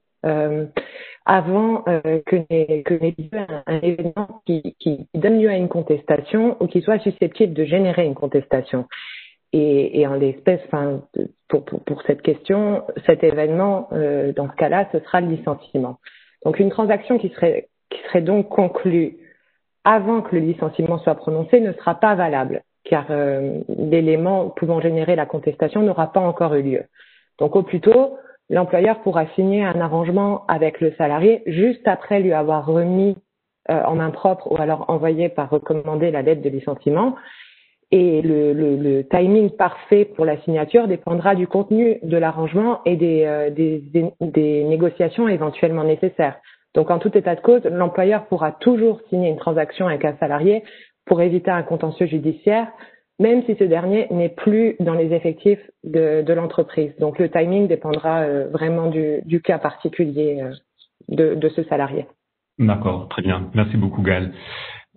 avant 1.26 1.84
que 1.84 2.36
n'ait 2.50 2.84
lieu 2.90 3.30
un, 3.34 3.64
un, 3.68 3.80
événement 3.82 4.42
qui, 4.46 4.78
qui 4.80 5.06
donne 5.14 5.42
lieu 5.42 5.50
à 5.50 5.58
une 5.58 5.68
contestation 5.68 6.56
ou 6.62 6.68
qui 6.68 6.82
soit 6.82 7.00
susceptible 7.00 7.54
de 7.54 7.66
générer 7.66 8.06
une 8.06 8.16
contestation. 8.16 8.86
Et, 9.58 10.06
en 10.06 10.16
l'espèce, 10.16 10.60
pour, 11.48 12.02
cette 12.06 12.22
question, 12.22 12.84
cet 13.06 13.24
événement, 13.24 13.88
euh, 13.94 14.34
dans 14.34 14.50
ce 14.50 14.56
cas-là, 14.58 14.90
ce 14.92 15.00
sera 15.00 15.22
le 15.22 15.28
licenciement. 15.28 15.98
Donc 16.44 16.60
une 16.60 16.70
transaction 16.70 17.18
qui 17.18 17.30
serait, 17.30 17.70
qui 17.90 18.00
serait 18.08 18.22
donc 18.22 18.50
conclue 18.50 19.16
avant 19.86 20.22
que 20.22 20.36
le 20.36 20.42
licenciement 20.42 20.98
soit 21.00 21.16
prononcé 21.16 21.62
ne 21.62 21.72
sera 21.72 21.96
pas 21.96 22.16
valable, 22.16 22.64
car 22.84 23.06
euh, 23.12 23.62
l'élément 23.70 24.50
pouvant 24.50 24.82
générer 24.82 25.16
la 25.16 25.26
contestation 25.26 25.84
n'aura 25.84 26.12
pas 26.12 26.20
encore 26.20 26.56
eu 26.56 26.62
lieu. 26.62 26.84
Donc 27.40 27.56
au 27.56 27.64
plus 27.64 27.80
tôt, 27.80 28.18
l'employeur 28.50 29.00
pourra 29.04 29.26
signer 29.36 29.64
un 29.64 29.80
arrangement 29.80 30.46
avec 30.50 30.82
le 30.82 30.92
salarié 30.98 31.44
juste 31.46 31.88
après 31.88 32.20
lui 32.20 32.34
avoir 32.34 32.66
remis 32.66 33.16
euh, 33.72 33.82
en 33.84 33.96
main 33.96 34.12
propre 34.12 34.52
ou 34.52 34.62
alors 34.62 34.90
envoyé 34.90 35.30
par 35.30 35.50
recommandé 35.50 36.12
la 36.12 36.24
lettre 36.24 36.42
de 36.42 36.50
licenciement 36.50 37.16
et 37.92 38.22
le, 38.22 38.54
le, 38.54 38.76
le, 38.78 39.08
timing 39.08 39.52
parfait 39.52 40.06
pour 40.06 40.26
la 40.26 40.38
signature 40.42 40.88
dépendra 40.88 41.36
du 41.36 41.48
contenu 41.48 42.00
de 42.02 42.18
l'arrangement 42.18 42.82
et 42.86 42.96
des, 42.96 43.24
euh, 43.26 43.50
des, 43.52 43.84
des, 44.22 44.64
négociations 44.64 45.28
éventuellement 45.28 45.84
nécessaires. 45.84 46.38
Donc, 46.74 46.90
en 46.90 47.00
tout 47.00 47.16
état 47.18 47.36
de 47.36 47.42
cause, 47.42 47.64
l'employeur 47.66 48.26
pourra 48.26 48.52
toujours 48.52 49.00
signer 49.10 49.30
une 49.30 49.38
transaction 49.38 49.88
avec 49.88 50.04
un 50.04 50.16
salarié 50.18 50.64
pour 51.06 51.22
éviter 51.22 51.52
un 51.52 51.64
contentieux 51.64 52.08
judiciaire, 52.08 52.68
même 53.20 53.44
si 53.46 53.56
ce 53.56 53.64
dernier 53.64 54.08
n'est 54.12 54.30
plus 54.30 54.76
dans 54.80 54.96
les 54.96 55.14
effectifs 55.14 55.62
de, 55.84 56.22
de 56.22 56.34
l'entreprise. 56.34 56.92
Donc, 57.00 57.20
le 57.20 57.30
timing 57.30 57.68
dépendra 57.68 58.22
euh, 58.22 58.50
vraiment 58.50 58.88
du, 58.88 59.22
du, 59.26 59.42
cas 59.42 59.60
particulier 59.60 60.42
euh, 60.42 60.52
de, 61.08 61.36
de 61.36 61.50
ce 61.50 61.64
salarié. 61.64 62.08
D'accord, 62.58 63.08
très 63.10 63.22
bien. 63.22 63.50
Merci 63.54 63.78
beaucoup, 63.78 64.02
Gaël. 64.02 64.32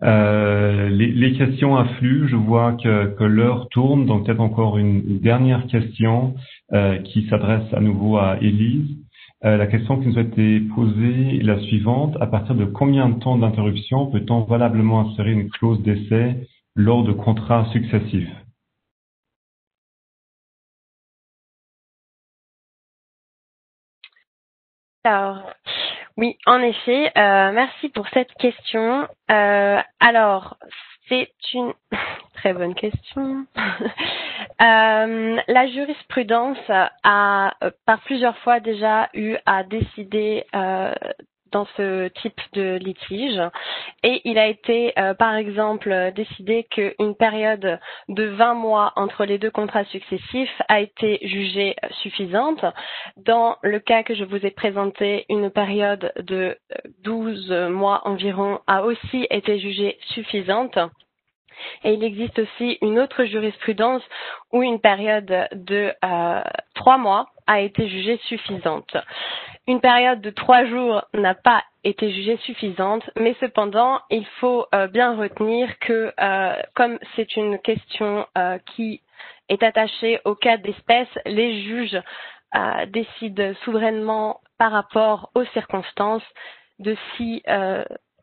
Euh, 0.02 0.88
les, 0.90 1.08
les, 1.08 1.32
questions 1.32 1.76
affluent, 1.76 2.28
je 2.28 2.36
vois 2.36 2.74
que, 2.74 3.14
que 3.16 3.24
l'heure 3.24 3.68
tourne, 3.70 4.06
donc 4.06 4.26
peut-être 4.26 4.40
encore 4.40 4.78
une, 4.78 5.18
dernière 5.18 5.66
question 5.66 6.34
euh, 6.72 6.98
qui 6.98 7.26
s'adresse 7.28 7.72
à 7.72 7.80
nouveau 7.80 8.16
à 8.16 8.38
Élise. 8.40 8.96
Euh, 9.44 9.56
la 9.56 9.66
question 9.66 9.98
qui 10.00 10.08
nous 10.08 10.18
a 10.18 10.22
été 10.22 10.60
posée 10.60 11.38
est 11.38 11.42
la 11.42 11.58
suivante. 11.60 12.16
À 12.20 12.26
partir 12.26 12.54
de 12.54 12.64
combien 12.64 13.08
de 13.08 13.18
temps 13.18 13.36
d'interruption 13.38 14.06
peut-on 14.06 14.42
valablement 14.42 15.00
insérer 15.00 15.32
une 15.32 15.48
clause 15.50 15.82
d'essai 15.82 16.48
lors 16.76 17.04
de 17.04 17.12
contrats 17.12 17.66
successifs? 17.72 18.28
Alors, 25.04 25.42
oui, 26.18 26.36
en 26.46 26.60
effet. 26.60 27.12
Euh, 27.16 27.52
merci 27.52 27.90
pour 27.90 28.08
cette 28.08 28.32
question. 28.34 29.06
Euh, 29.30 29.78
alors, 30.00 30.56
c'est 31.08 31.30
une 31.54 31.72
très 32.34 32.52
bonne 32.52 32.74
question. 32.74 33.46
euh, 34.60 35.40
la 35.46 35.66
jurisprudence 35.68 36.58
a 37.04 37.54
par 37.86 38.00
plusieurs 38.00 38.36
fois 38.38 38.58
déjà 38.58 39.08
eu 39.14 39.36
à 39.46 39.62
décider 39.62 40.44
euh, 40.56 40.92
dans 41.52 41.66
ce 41.76 42.08
type 42.20 42.40
de 42.52 42.76
litige. 42.76 43.40
Et 44.02 44.20
il 44.24 44.38
a 44.38 44.46
été, 44.46 44.92
euh, 44.98 45.14
par 45.14 45.34
exemple, 45.34 46.12
décidé 46.14 46.64
qu'une 46.70 47.14
période 47.14 47.78
de 48.08 48.24
20 48.24 48.54
mois 48.54 48.92
entre 48.96 49.24
les 49.24 49.38
deux 49.38 49.50
contrats 49.50 49.84
successifs 49.84 50.62
a 50.68 50.80
été 50.80 51.18
jugée 51.22 51.76
suffisante. 52.02 52.64
Dans 53.16 53.56
le 53.62 53.78
cas 53.80 54.02
que 54.02 54.14
je 54.14 54.24
vous 54.24 54.44
ai 54.44 54.50
présenté, 54.50 55.24
une 55.28 55.50
période 55.50 56.12
de 56.18 56.56
12 57.04 57.50
mois 57.70 58.02
environ 58.04 58.60
a 58.66 58.82
aussi 58.82 59.26
été 59.30 59.58
jugée 59.58 59.98
suffisante. 60.14 60.78
Et 61.84 61.94
il 61.94 62.04
existe 62.04 62.38
aussi 62.38 62.78
une 62.82 62.98
autre 62.98 63.24
jurisprudence 63.24 64.02
où 64.52 64.62
une 64.62 64.80
période 64.80 65.48
de 65.52 65.92
euh, 66.04 66.42
trois 66.74 66.98
mois 66.98 67.26
a 67.46 67.60
été 67.60 67.88
jugée 67.88 68.18
suffisante. 68.28 68.96
Une 69.66 69.80
période 69.80 70.20
de 70.20 70.30
trois 70.30 70.64
jours 70.66 71.04
n'a 71.14 71.34
pas 71.34 71.62
été 71.84 72.12
jugée 72.12 72.36
suffisante, 72.38 73.08
mais 73.16 73.34
cependant, 73.40 74.00
il 74.10 74.26
faut 74.40 74.66
euh, 74.74 74.86
bien 74.86 75.16
retenir 75.16 75.78
que 75.78 76.12
euh, 76.20 76.62
comme 76.74 76.98
c'est 77.16 77.36
une 77.36 77.58
question 77.58 78.26
euh, 78.36 78.58
qui 78.74 79.02
est 79.48 79.62
attachée 79.62 80.20
au 80.24 80.34
cas 80.34 80.56
d'espèce, 80.58 81.08
les 81.24 81.62
juges 81.62 82.00
décident 82.88 83.52
souverainement 83.62 84.40
par 84.56 84.72
rapport 84.72 85.30
aux 85.34 85.44
circonstances 85.52 86.22
de 86.78 86.96
si 87.14 87.42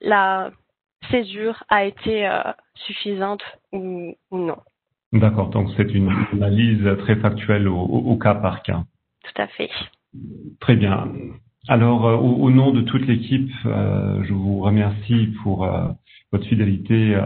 la 0.01 0.49
césure 1.11 1.63
a 1.69 1.85
été 1.85 2.29
suffisante 2.75 3.43
ou, 3.71 4.15
non. 4.31 4.57
D'accord, 5.13 5.49
donc 5.49 5.69
c'est 5.77 5.93
une 5.93 6.11
analyse 6.33 6.87
très 6.99 7.15
factuelle 7.15 7.67
au 7.67 8.17
cas 8.17 8.35
par 8.35 8.63
cas. 8.63 8.83
Tout 9.23 9.41
à 9.41 9.47
fait. 9.47 9.69
Très 10.59 10.75
bien. 10.75 11.07
Alors, 11.67 12.05
euh, 12.05 12.15
au, 12.15 12.51
nom 12.51 12.71
de 12.71 12.81
toute 12.81 13.07
l'équipe, 13.07 13.49
euh, 13.65 14.23
je 14.23 14.33
vous 14.33 14.59
remercie 14.59 15.29
pour 15.41 15.63
euh, 15.63 15.87
votre 16.31 16.45
fidélité 16.45 17.17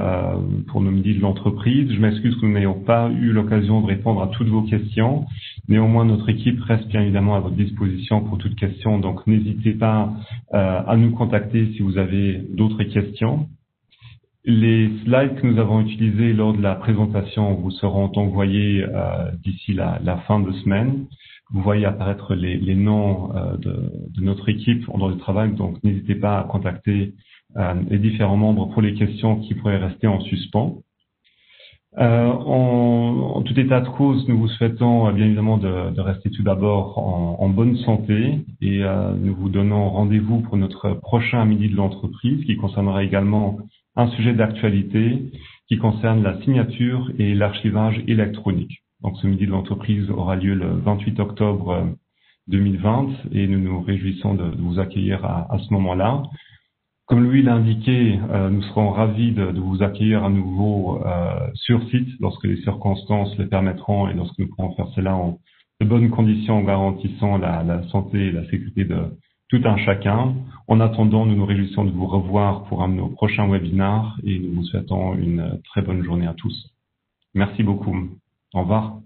pour 0.68 0.82
nos 0.82 0.92
midis 0.92 1.16
de 1.16 1.22
l'entreprise. 1.22 1.92
Je 1.92 2.00
m'excuse 2.00 2.36
que 2.36 2.46
nous 2.46 2.54
n'ayons 2.54 2.80
pas 2.80 3.10
eu 3.10 3.32
l'occasion 3.32 3.82
de 3.82 3.88
répondre 3.88 4.22
à 4.22 4.28
toutes 4.28 4.50
vos 4.50 4.62
questions. 4.62 5.26
Néanmoins, 5.68 6.06
notre 6.06 6.30
équipe 6.30 6.62
reste 6.62 6.88
bien 6.88 7.02
évidemment 7.02 7.36
à 7.36 7.40
votre 7.40 7.56
disposition 7.56 8.22
pour 8.22 8.38
toutes 8.38 8.56
questions. 8.56 9.00
Donc, 9.00 9.26
n'hésitez 9.26 9.74
pas 9.74 10.14
à 10.52 10.96
nous 10.96 11.10
contacter 11.12 11.72
si 11.74 11.80
vous 11.80 11.98
avez 11.98 12.44
d'autres 12.52 12.84
questions. 12.84 13.48
Les 14.52 14.90
slides 15.04 15.36
que 15.36 15.48
nous 15.48 15.60
avons 15.60 15.82
utilisés 15.82 16.34
lors 16.34 16.54
de 16.54 16.62
la 16.62 16.76
présentation 16.76 17.54
vous 17.54 17.72
seront 17.72 18.12
envoyés 18.16 18.84
d'ici 19.44 19.74
la, 19.74 20.00
la, 20.04 20.18
fin 20.28 20.40
de 20.40 20.52
semaine 20.54 21.06
vous 21.52 21.62
voyez 21.62 21.86
apparaître 21.86 22.36
les, 22.36 22.58
les 22.58 22.76
noms 22.76 23.36
euh, 23.36 23.58
de, 23.58 23.92
de, 24.16 24.22
notre 24.22 24.50
équipe 24.50 24.88
en 24.90 24.98
droit 24.98 25.12
du 25.12 25.18
travail, 25.18 25.52
donc 25.54 25.84
n'hésitez 25.84 26.16
pas 26.16 26.40
à 26.40 26.44
contacter 26.44 27.14
euh, 27.58 27.74
les 27.90 27.98
différents 27.98 28.38
membres 28.38 28.68
pour 28.68 28.82
les 28.82 28.94
questions 28.94 29.38
qui 29.40 29.56
pourraient 29.56 29.78
rester 29.78 30.08
en 30.08 30.20
suspens. 30.22 30.78
Euh, 31.98 32.28
en, 32.28 33.34
en, 33.38 33.42
tout 33.42 33.60
état 33.60 33.82
de 33.82 33.90
cause, 33.90 34.28
nous 34.28 34.38
vous 34.38 34.48
souhaitons 34.48 35.08
euh, 35.08 35.12
bien 35.12 35.26
évidemment 35.26 35.58
de, 35.58 35.90
de 35.90 36.02
rester 36.02 36.30
tout 36.30 36.44
d'abord 36.44 37.00
en, 37.00 37.38
en, 37.44 37.50
bonne 37.50 37.78
santé 37.78 38.46
et 38.62 38.84
euh, 38.84 39.16
nous 39.20 39.34
vous 39.34 39.50
donnons 39.50 39.90
rendez-vous 39.90 40.42
pour 40.42 40.56
notre 40.56 40.92
prochain 40.92 41.44
midi 41.46 41.68
de 41.68 41.76
l'entreprise 41.76 42.46
qui 42.46 42.58
concernera 42.58 43.04
également 43.04 43.58
un 44.00 44.08
sujet 44.12 44.34
d'actualité 44.34 45.30
qui 45.68 45.78
concerne 45.78 46.24
la 46.24 46.42
signature 46.42 47.12
et 47.20 47.36
l'archivage 47.36 48.02
électronique. 48.08 48.82
Donc 49.02 49.18
ce 49.18 49.28
midi 49.28 49.46
de 49.46 49.52
l'entreprise 49.52 50.10
aura 50.10 50.38
lieu 50.38 50.56
le 50.56 50.70
28 50.70 51.20
octobre 51.20 51.86
2020 52.48 53.10
et 53.34 53.46
nous 53.48 53.60
nous 53.60 53.82
réjouissons 53.82 54.36
de, 54.36 54.46
vous 54.58 54.80
accueillir 54.80 55.26
à, 55.26 55.58
ce 55.60 55.74
moment-là. 55.74 56.24
Comme 57.08 57.24
Louis 57.24 57.42
l'a 57.42 57.56
indiqué, 57.56 58.20
euh, 58.30 58.50
nous 58.50 58.62
serons 58.64 58.92
ravis 58.92 59.34
de, 59.34 59.44
vous 59.60 59.84
accueillir 59.84 60.24
à 60.24 60.30
nouveau 60.30 61.06
euh, 61.06 61.50
sur 61.56 61.82
site 61.90 62.08
lorsque 62.22 62.46
les 62.46 62.62
circonstances 62.62 63.38
le 63.38 63.50
permettront 63.50 64.08
et 64.08 64.14
lorsque 64.14 64.40
nous 64.40 64.48
pourrons 64.48 64.76
faire 64.76 64.88
cela 64.96 65.16
en 65.16 65.40
de 65.82 65.86
bonnes 65.86 66.10
conditions 66.10 66.58
en 66.58 66.64
garantissant 66.64 67.38
la 67.38 67.82
santé 67.88 68.18
et 68.18 68.32
la 68.34 68.44
sécurité 68.50 68.84
de 68.84 68.98
tout 69.50 69.62
un 69.66 69.78
chacun. 69.78 70.36
En 70.68 70.80
attendant, 70.80 71.26
nous 71.26 71.36
nous 71.36 71.46
réjouissons 71.46 71.84
de 71.84 71.92
vous 71.92 72.06
revoir 72.06 72.64
pour 72.66 72.84
un 72.84 72.90
de 72.90 72.94
nos 72.94 73.10
prochains 73.10 73.48
webinars 73.48 74.18
et 74.24 74.40
nous 74.40 74.56
vous 74.56 74.64
souhaitons 74.64 75.16
une 75.16 75.60
très 75.66 75.82
bonne 75.82 76.04
journée 76.04 76.28
à 76.28 76.34
tous. 76.34 76.70
Merci 77.34 77.64
beaucoup. 77.64 77.96
Au 78.54 78.62
revoir. 78.62 79.00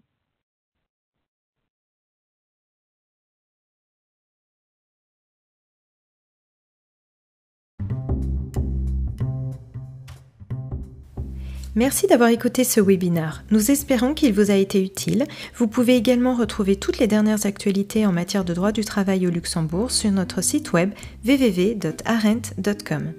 Merci 11.75 12.05
d'avoir 12.05 12.29
écouté 12.29 12.63
ce 12.63 12.79
webinar. 12.79 13.43
Nous 13.49 13.71
espérons 13.71 14.13
qu'il 14.13 14.31
vous 14.33 14.51
a 14.51 14.55
été 14.55 14.83
utile. 14.83 15.25
Vous 15.55 15.67
pouvez 15.67 15.95
également 15.95 16.35
retrouver 16.35 16.75
toutes 16.75 16.99
les 16.99 17.07
dernières 17.07 17.47
actualités 17.47 18.05
en 18.05 18.11
matière 18.11 18.45
de 18.45 18.53
droit 18.53 18.71
du 18.71 18.85
travail 18.85 19.25
au 19.25 19.31
Luxembourg 19.31 19.89
sur 19.89 20.11
notre 20.11 20.43
site 20.43 20.71
web 20.73 20.91
www.arent.com. 21.25 23.13